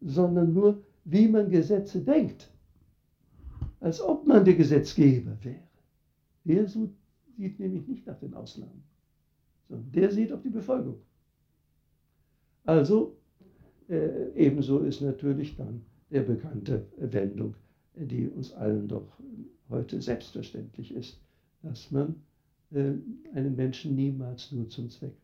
sondern 0.05 0.52
nur, 0.52 0.82
wie 1.05 1.28
man 1.28 1.51
Gesetze 1.51 2.01
denkt. 2.01 2.51
Als 3.85 4.01
ob 4.01 4.27
man 4.27 4.47
der 4.47 4.55
Gesetzgeber 4.55 5.36
wäre. 5.43 5.69
Der 6.44 6.66
sieht 6.66 7.59
nämlich 7.59 7.86
nicht 7.86 8.06
nach 8.06 8.19
den 8.19 8.32
Ausnahmen, 8.32 8.82
sondern 9.69 9.93
der 9.93 10.11
sieht 10.11 10.32
auf 10.32 10.40
die 10.40 10.48
Befolgung. 10.48 10.97
Also, 12.65 13.19
äh, 13.90 14.31
ebenso 14.35 14.78
ist 14.78 15.02
natürlich 15.02 15.56
dann 15.56 15.82
der 16.11 16.23
bekannte 16.23 16.86
Wendung, 16.97 17.56
die 17.94 18.27
uns 18.27 18.55
allen 18.55 18.89
doch 18.89 19.19
heute 19.69 20.01
selbstverständlich 20.01 20.94
ist, 20.94 21.20
dass 21.62 21.90
man 21.90 22.23
äh, 22.70 22.94
einen 23.35 23.55
Menschen 23.55 23.97
niemals 23.97 24.51
nur 24.51 24.69
zum 24.70 24.89
Zweck 24.89 25.16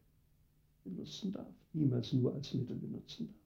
benutzen 0.85 1.33
darf, 1.33 1.55
niemals 1.73 2.13
nur 2.13 2.35
als 2.35 2.53
Mittel 2.53 2.77
benutzen 2.77 3.29
darf 3.29 3.41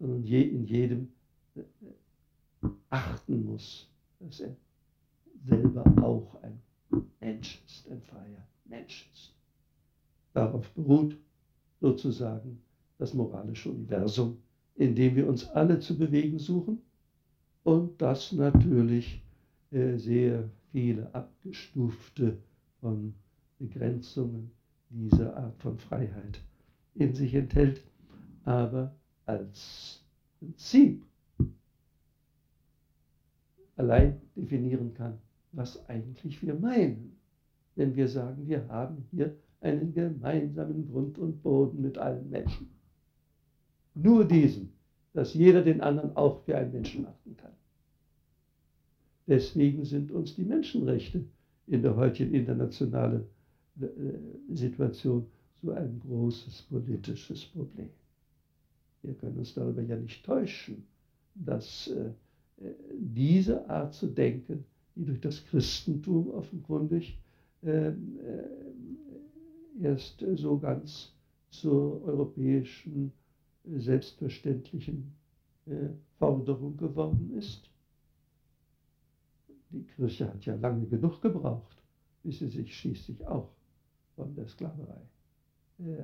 sondern 0.00 0.24
je, 0.24 0.42
in 0.42 0.66
jedem 0.66 1.08
äh, 1.54 1.62
achten 2.90 3.44
muss, 3.44 3.88
dass 4.20 4.40
er 4.40 4.56
selber 5.46 5.84
auch 6.02 6.42
ein 6.42 6.60
Mensch 7.20 7.62
ist, 7.66 7.90
ein 7.90 8.00
freier 8.02 8.46
Mensch 8.64 9.08
ist. 9.12 9.34
Darauf 10.32 10.68
beruht 10.70 11.16
sozusagen 11.80 12.60
das 12.98 13.14
moralische 13.14 13.70
Universum, 13.70 14.38
in 14.76 14.94
dem 14.94 15.16
wir 15.16 15.28
uns 15.28 15.48
alle 15.50 15.78
zu 15.78 15.96
bewegen 15.96 16.38
suchen 16.38 16.80
und 17.62 18.00
das 18.00 18.32
natürlich 18.32 19.22
äh, 19.70 19.96
sehr 19.96 20.48
viele 20.72 21.14
abgestufte 21.14 22.38
von 22.80 23.14
Begrenzungen 23.58 24.50
dieser 24.90 25.36
Art 25.36 25.56
von 25.58 25.78
Freiheit 25.78 26.40
in 26.94 27.14
sich 27.14 27.34
enthält, 27.34 27.82
aber 28.44 28.94
als 29.26 30.04
Prinzip 30.38 31.04
allein 33.76 34.20
definieren 34.36 34.94
kann, 34.94 35.18
was 35.52 35.88
eigentlich 35.88 36.42
wir 36.42 36.54
meinen. 36.54 37.16
Wenn 37.76 37.96
wir 37.96 38.08
sagen, 38.08 38.46
wir 38.46 38.68
haben 38.68 39.04
hier 39.10 39.34
einen 39.60 39.92
gemeinsamen 39.92 40.86
Grund 40.88 41.18
und 41.18 41.42
Boden 41.42 41.80
mit 41.82 41.98
allen 41.98 42.30
Menschen. 42.30 42.68
Nur 43.94 44.24
diesen, 44.24 44.72
dass 45.12 45.34
jeder 45.34 45.62
den 45.62 45.80
anderen 45.80 46.14
auch 46.16 46.42
für 46.44 46.56
einen 46.56 46.72
Menschen 46.72 47.06
achten 47.06 47.36
kann. 47.36 47.52
Deswegen 49.26 49.84
sind 49.84 50.12
uns 50.12 50.34
die 50.34 50.44
Menschenrechte 50.44 51.24
in 51.66 51.82
der 51.82 51.96
heutigen 51.96 52.34
internationalen 52.34 53.24
äh, 53.80 53.86
Situation 54.54 55.26
so 55.62 55.72
ein 55.72 55.98
großes 56.00 56.62
politisches 56.62 57.44
Problem. 57.46 57.88
Wir 59.02 59.14
können 59.14 59.38
uns 59.38 59.54
darüber 59.54 59.82
ja 59.82 59.96
nicht 59.96 60.24
täuschen, 60.24 60.84
dass 61.34 61.88
äh, 61.88 62.10
diese 62.98 63.68
Art 63.68 63.94
zu 63.94 64.06
denken, 64.06 64.64
die 64.94 65.04
durch 65.04 65.20
das 65.20 65.44
Christentum 65.46 66.30
offenkundig 66.30 67.18
äh, 67.62 67.88
äh, 67.88 67.94
erst 69.80 70.24
so 70.36 70.58
ganz 70.58 71.12
zur 71.50 72.02
europäischen 72.04 73.12
selbstverständlichen 73.64 75.12
Forderung 76.18 76.76
geworden 76.76 77.32
ist. 77.38 77.70
Die 79.70 79.82
Kirche 79.82 80.28
hat 80.28 80.44
ja 80.44 80.54
lange 80.56 80.86
genug 80.86 81.22
gebraucht, 81.22 81.82
bis 82.22 82.40
sie 82.40 82.48
sich 82.48 82.76
schließlich 82.76 83.26
auch 83.26 83.48
von 84.14 84.34
der 84.34 84.46
Sklaverei 84.46 85.00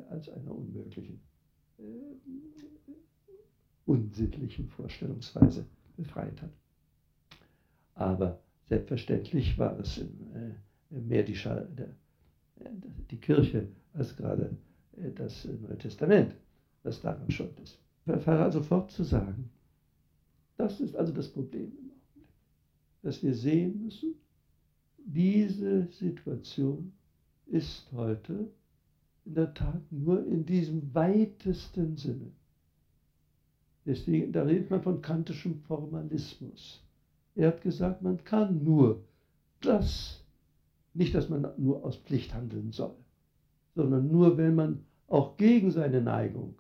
als 0.09 0.31
einer 0.31 0.55
unmöglichen 0.55 1.21
unsittlichen 3.87 4.69
Vorstellungsweise 4.69 5.67
befreit 6.03 6.41
hat. 6.43 6.51
Aber 7.95 8.41
selbstverständlich 8.69 9.59
war 9.59 9.79
es 9.79 9.99
äh, 9.99 10.55
mehr 10.91 11.23
die, 11.23 11.37
Schal 11.37 11.69
der, 11.77 11.89
äh, 12.65 12.71
die 13.11 13.19
Kirche 13.19 13.69
als 13.93 14.17
gerade 14.17 14.57
äh, 14.97 15.11
das 15.13 15.45
Neue 15.45 15.79
Testament, 15.79 16.35
das 16.83 17.01
daran 17.01 17.31
schuld 17.31 17.59
ist. 17.61 17.79
Ich 18.07 18.27
also 18.27 18.63
fort 18.63 18.91
zu 18.91 19.05
sagen, 19.05 19.51
das 20.57 20.81
ist 20.81 20.97
also 20.97 21.13
das 21.13 21.29
Problem 21.29 21.73
im 21.79 21.91
Augenblick, 21.91 22.29
dass 23.03 23.23
wir 23.23 23.35
sehen 23.35 23.83
müssen, 23.85 24.15
diese 24.99 25.87
Situation 25.91 26.93
ist 27.47 27.91
heute 27.93 28.51
in 29.25 29.35
der 29.35 29.53
Tat 29.55 29.83
nur 29.91 30.25
in 30.27 30.45
diesem 30.47 30.95
weitesten 30.95 31.97
Sinne 31.97 32.33
Deswegen, 33.91 34.31
da 34.31 34.45
redet 34.45 34.71
man 34.71 34.83
von 34.83 35.03
kantischem 35.03 35.57
Formalismus. 35.63 36.81
Er 37.35 37.49
hat 37.49 37.61
gesagt, 37.61 38.03
man 38.03 38.23
kann 38.23 38.63
nur 38.63 39.03
das, 39.63 40.25
nicht, 40.95 41.13
dass 41.13 41.29
man 41.29 41.49
nur 41.57 41.85
aus 41.85 41.97
Pflicht 41.97 42.33
handeln 42.33 42.71
soll, 42.71 42.95
sondern 43.75 44.07
nur, 44.07 44.39
wenn 44.39 44.55
man 44.55 44.85
auch 45.09 45.37
gegen 45.37 45.73
seine 45.73 46.01
Neigung 46.01 46.55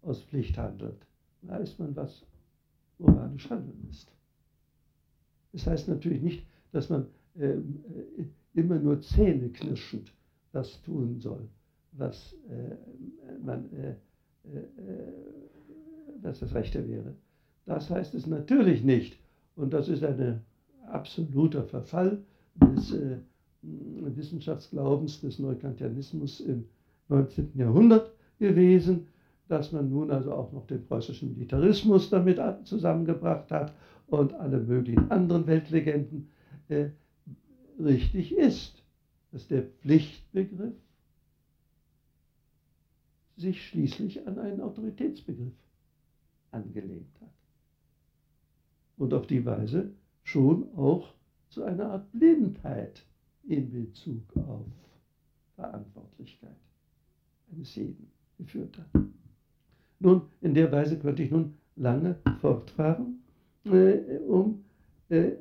aus 0.00 0.22
Pflicht 0.22 0.56
handelt, 0.56 1.06
weiß 1.42 1.78
man, 1.80 1.94
was 1.96 2.24
moralisch 2.96 3.50
Handeln 3.50 3.86
ist. 3.90 4.10
Das 5.52 5.66
heißt 5.66 5.88
natürlich 5.88 6.22
nicht, 6.22 6.46
dass 6.72 6.88
man 6.88 7.08
äh, 7.34 7.58
immer 8.54 8.78
nur 8.78 9.02
zähneknirschend 9.02 10.14
das 10.52 10.80
tun 10.80 11.20
soll, 11.20 11.46
was 11.92 12.34
äh, 12.48 12.76
man 13.44 13.70
äh, 13.74 13.96
dass 16.24 16.40
das 16.40 16.54
Rechte 16.54 16.88
wäre. 16.88 17.14
Das 17.66 17.90
heißt 17.90 18.14
es 18.14 18.26
natürlich 18.26 18.82
nicht. 18.82 19.18
Und 19.56 19.72
das 19.72 19.88
ist 19.88 20.02
ein 20.02 20.40
absoluter 20.90 21.64
Verfall 21.64 22.22
des 22.56 22.92
äh, 22.92 23.18
Wissenschaftsglaubens 23.62 25.20
des 25.20 25.38
Neukantianismus 25.38 26.40
im 26.40 26.64
19. 27.08 27.52
Jahrhundert 27.54 28.10
gewesen, 28.38 29.06
dass 29.48 29.72
man 29.72 29.90
nun 29.90 30.10
also 30.10 30.32
auch 30.32 30.52
noch 30.52 30.66
den 30.66 30.84
preußischen 30.86 31.34
Militarismus 31.34 32.10
damit 32.10 32.40
zusammengebracht 32.64 33.50
hat 33.50 33.74
und 34.06 34.32
alle 34.34 34.60
möglichen 34.60 35.10
anderen 35.10 35.46
Weltlegenden 35.46 36.30
äh, 36.68 36.88
richtig 37.78 38.34
ist, 38.34 38.82
dass 39.32 39.46
der 39.48 39.62
Pflichtbegriff 39.62 40.74
sich 43.36 43.66
schließlich 43.66 44.26
an 44.26 44.38
einen 44.38 44.60
Autoritätsbegriff 44.60 45.52
angelehnt 46.54 47.20
hat. 47.20 47.32
Und 48.96 49.12
auf 49.12 49.26
die 49.26 49.44
Weise 49.44 49.92
schon 50.22 50.72
auch 50.76 51.12
zu 51.50 51.64
einer 51.64 51.90
Art 51.90 52.10
Blindheit 52.12 53.04
in 53.46 53.70
Bezug 53.70 54.22
auf 54.36 54.66
Verantwortlichkeit 55.56 56.56
eines 57.52 57.74
jeden 57.74 58.10
geführt 58.38 58.78
hat. 58.78 59.02
Nun, 60.00 60.22
in 60.40 60.54
der 60.54 60.70
Weise 60.72 60.98
könnte 60.98 61.22
ich 61.22 61.30
nun 61.30 61.54
lange 61.76 62.16
fortfahren, 62.40 63.22
äh, 63.64 64.18
um 64.18 64.64
äh, 65.08 65.32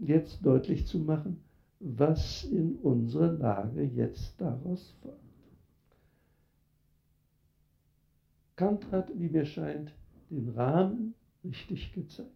jetzt 0.00 0.44
deutlich 0.44 0.86
zu 0.86 0.98
machen, 0.98 1.42
was 1.80 2.44
in 2.44 2.76
unserer 2.76 3.32
Lage 3.32 3.82
jetzt 3.82 4.40
daraus 4.40 4.94
folgt. 5.02 5.18
Kant 8.56 8.90
hat, 8.92 9.10
wie 9.18 9.28
mir 9.28 9.46
scheint, 9.46 9.92
den 10.32 10.48
Rahmen 10.50 11.14
richtig 11.44 11.92
gezeigt. 11.92 12.30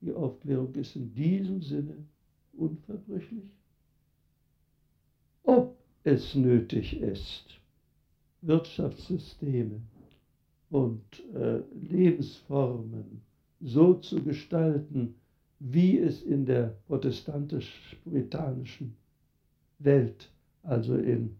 Die 0.00 0.12
Aufklärung 0.12 0.74
ist 0.74 0.96
in 0.96 1.14
diesem 1.14 1.62
Sinne 1.62 1.96
unverbrüchlich. 2.52 3.50
Ob 5.42 5.76
es 6.04 6.34
nötig 6.34 7.00
ist, 7.00 7.60
Wirtschaftssysteme 8.42 9.80
und 10.70 11.02
äh, 11.34 11.60
Lebensformen 11.74 13.22
so 13.60 13.94
zu 13.94 14.22
gestalten, 14.22 15.14
wie 15.58 15.98
es 15.98 16.22
in 16.22 16.44
der 16.44 16.76
protestantisch-puritanischen 16.86 18.94
Welt, 19.78 20.30
also 20.62 20.96
in 20.96 21.36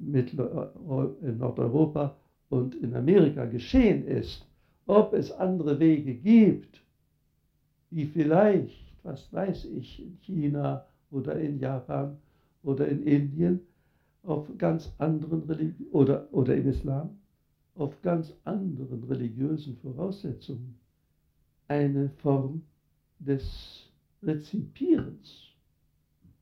in 0.00 1.38
Nordeuropa 1.38 2.16
und 2.50 2.74
in 2.76 2.94
Amerika 2.94 3.44
geschehen 3.44 4.06
ist, 4.06 4.46
ob 4.86 5.12
es 5.12 5.30
andere 5.32 5.78
Wege 5.78 6.14
gibt, 6.14 6.82
die 7.90 8.06
vielleicht, 8.06 8.94
was 9.02 9.32
weiß 9.32 9.66
ich, 9.66 10.02
in 10.02 10.18
China 10.20 10.86
oder 11.10 11.38
in 11.38 11.58
Japan 11.58 12.16
oder 12.62 12.88
in 12.88 13.02
Indien 13.02 13.60
auf 14.22 14.46
ganz 14.58 14.92
anderen 14.98 15.42
Religi 15.44 15.86
oder, 15.92 16.28
oder 16.32 16.54
im 16.56 16.68
Islam 16.68 17.18
auf 17.74 18.00
ganz 18.02 18.34
anderen 18.44 19.04
religiösen 19.04 19.76
Voraussetzungen 19.76 20.78
eine 21.68 22.10
Form 22.10 22.62
des 23.18 23.88
Rezipierens 24.22 25.52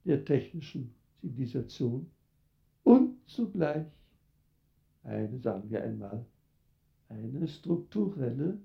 der 0.04 0.24
technischen 0.24 0.94
Zivilisation 1.20 2.06
und 2.84 3.16
zugleich 3.26 3.86
eine, 5.06 5.38
sagen 5.38 5.70
wir 5.70 5.82
einmal, 5.82 6.24
eine 7.08 7.46
strukturelle 7.46 8.58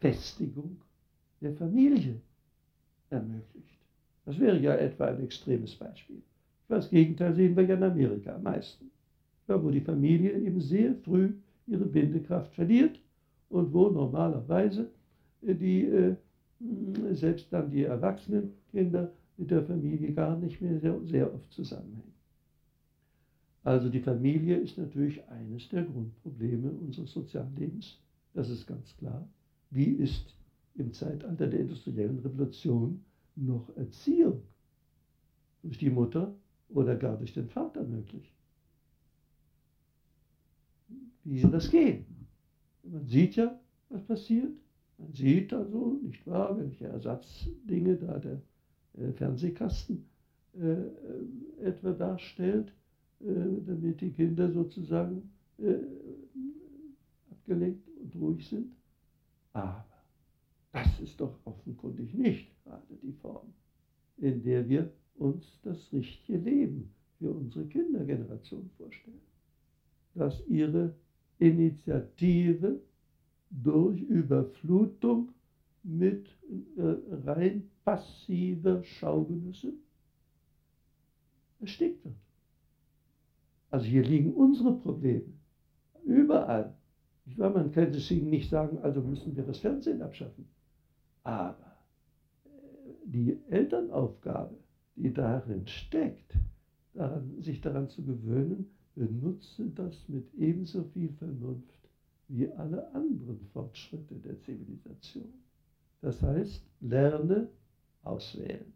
Festigung 0.00 0.76
der 1.40 1.54
Familie 1.54 2.20
ermöglicht. 3.10 3.78
Das 4.24 4.38
wäre 4.38 4.58
ja 4.58 4.74
etwa 4.74 5.06
ein 5.06 5.22
extremes 5.22 5.74
Beispiel. 5.74 6.22
Das 6.68 6.90
Gegenteil 6.90 7.34
sehen 7.34 7.56
wir 7.56 7.64
ja 7.64 7.76
in 7.76 7.82
Amerika 7.82 8.34
am 8.34 8.42
meisten. 8.42 8.90
Wo 9.46 9.70
die 9.70 9.80
Familie 9.80 10.32
eben 10.32 10.60
sehr 10.60 10.94
früh 10.94 11.32
ihre 11.66 11.86
Bindekraft 11.86 12.54
verliert 12.54 13.00
und 13.48 13.72
wo 13.72 13.88
normalerweise 13.88 14.90
die, 15.40 15.86
äh, 15.86 16.16
selbst 17.12 17.50
dann 17.50 17.70
die 17.70 17.84
erwachsenen 17.84 18.52
Kinder 18.70 19.10
mit 19.38 19.50
der 19.50 19.62
Familie 19.62 20.12
gar 20.12 20.36
nicht 20.36 20.60
mehr 20.60 20.78
sehr, 20.80 21.00
sehr 21.04 21.34
oft 21.34 21.50
zusammenhängen. 21.50 22.17
Also 23.68 23.90
die 23.90 24.00
Familie 24.00 24.56
ist 24.56 24.78
natürlich 24.78 25.22
eines 25.28 25.68
der 25.68 25.84
Grundprobleme 25.84 26.70
unseres 26.70 27.12
Soziallebens. 27.12 28.00
Das 28.32 28.48
ist 28.48 28.66
ganz 28.66 28.96
klar. 28.96 29.28
Wie 29.68 29.90
ist 29.90 30.34
im 30.76 30.94
Zeitalter 30.94 31.46
der 31.46 31.60
industriellen 31.60 32.18
Revolution 32.20 33.04
noch 33.36 33.68
Erziehung 33.76 34.40
durch 35.62 35.76
die 35.76 35.90
Mutter 35.90 36.34
oder 36.70 36.96
gar 36.96 37.18
durch 37.18 37.34
den 37.34 37.50
Vater 37.50 37.84
möglich? 37.84 38.32
Wie 41.24 41.38
soll 41.38 41.50
das 41.50 41.70
gehen? 41.70 42.06
Man 42.84 43.06
sieht 43.06 43.36
ja, 43.36 43.60
was 43.90 44.02
passiert. 44.02 44.56
Man 44.96 45.12
sieht 45.12 45.52
also, 45.52 46.00
nicht 46.02 46.26
wahr, 46.26 46.58
welche 46.58 46.86
Ersatzdinge 46.86 47.96
da 47.96 48.18
der 48.18 48.40
äh, 48.94 49.12
Fernsehkasten 49.12 50.06
äh, 50.54 50.70
äh, 50.70 50.86
etwa 51.60 51.92
darstellt, 51.92 52.72
damit 53.20 54.00
die 54.00 54.12
Kinder 54.12 54.50
sozusagen 54.50 55.30
äh, 55.58 55.74
abgelenkt 57.30 57.88
und 58.00 58.14
ruhig 58.16 58.48
sind. 58.48 58.72
Aber 59.52 59.84
das 60.72 61.00
ist 61.00 61.20
doch 61.20 61.34
offenkundig 61.44 62.14
nicht 62.14 62.48
gerade 62.64 62.96
die 63.02 63.12
Form, 63.12 63.52
in 64.18 64.42
der 64.42 64.68
wir 64.68 64.92
uns 65.16 65.60
das 65.62 65.92
richtige 65.92 66.38
Leben 66.38 66.92
für 67.18 67.32
unsere 67.32 67.66
Kindergeneration 67.66 68.70
vorstellen. 68.76 69.20
Dass 70.14 70.46
ihre 70.46 70.94
Initiative 71.38 72.80
durch 73.50 74.00
Überflutung 74.02 75.32
mit 75.82 76.28
äh, 76.76 76.96
rein 77.24 77.70
passiver 77.84 78.82
Schaugenüsse 78.84 79.72
erstickt 81.60 82.04
wird. 82.04 82.14
Also 83.70 83.86
hier 83.86 84.02
liegen 84.02 84.34
unsere 84.34 84.74
Probleme. 84.78 85.32
Überall. 86.04 86.74
Man 87.36 87.72
könnte 87.72 87.98
es 87.98 88.10
Ihnen 88.10 88.30
nicht 88.30 88.48
sagen, 88.48 88.78
also 88.78 89.02
müssen 89.02 89.36
wir 89.36 89.44
das 89.44 89.58
Fernsehen 89.58 90.00
abschaffen. 90.00 90.48
Aber 91.22 91.76
äh, 92.46 92.48
die 93.04 93.38
Elternaufgabe, 93.50 94.56
die 94.96 95.12
darin 95.12 95.66
steckt, 95.66 96.34
daran, 96.94 97.40
sich 97.42 97.60
daran 97.60 97.88
zu 97.90 98.02
gewöhnen, 98.02 98.70
benutze 98.94 99.68
das 99.70 100.08
mit 100.08 100.32
ebenso 100.34 100.84
viel 100.84 101.12
Vernunft 101.12 101.78
wie 102.28 102.50
alle 102.52 102.92
anderen 102.94 103.40
Fortschritte 103.52 104.14
der 104.16 104.40
Zivilisation. 104.40 105.32
Das 106.00 106.22
heißt, 106.22 106.64
lerne 106.80 107.48
auswählen. 108.02 108.72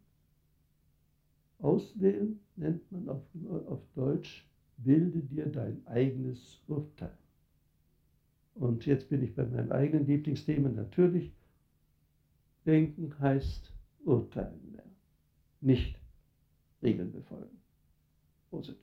Auswählen 1.59 2.41
nennt 2.57 2.91
man 2.91 3.09
auf, 3.09 3.23
auf 3.69 3.81
Deutsch, 3.95 4.47
bilde 4.79 5.21
dir 5.21 5.47
dein 5.47 5.87
eigenes 5.87 6.63
Urteil. 6.67 7.17
Und 8.55 8.85
jetzt 8.87 9.09
bin 9.09 9.23
ich 9.23 9.35
bei 9.35 9.45
meinem 9.45 9.73
eigenen 9.73 10.07
Lieblingsthema 10.07 10.69
natürlich. 10.69 11.33
Denken 12.67 13.19
heißt 13.19 13.73
urteilen 14.05 14.73
lernen, 14.73 14.97
nicht 15.61 15.99
Regeln 16.83 17.13
befolgen. 17.13 17.61
Prosit. 18.51 18.82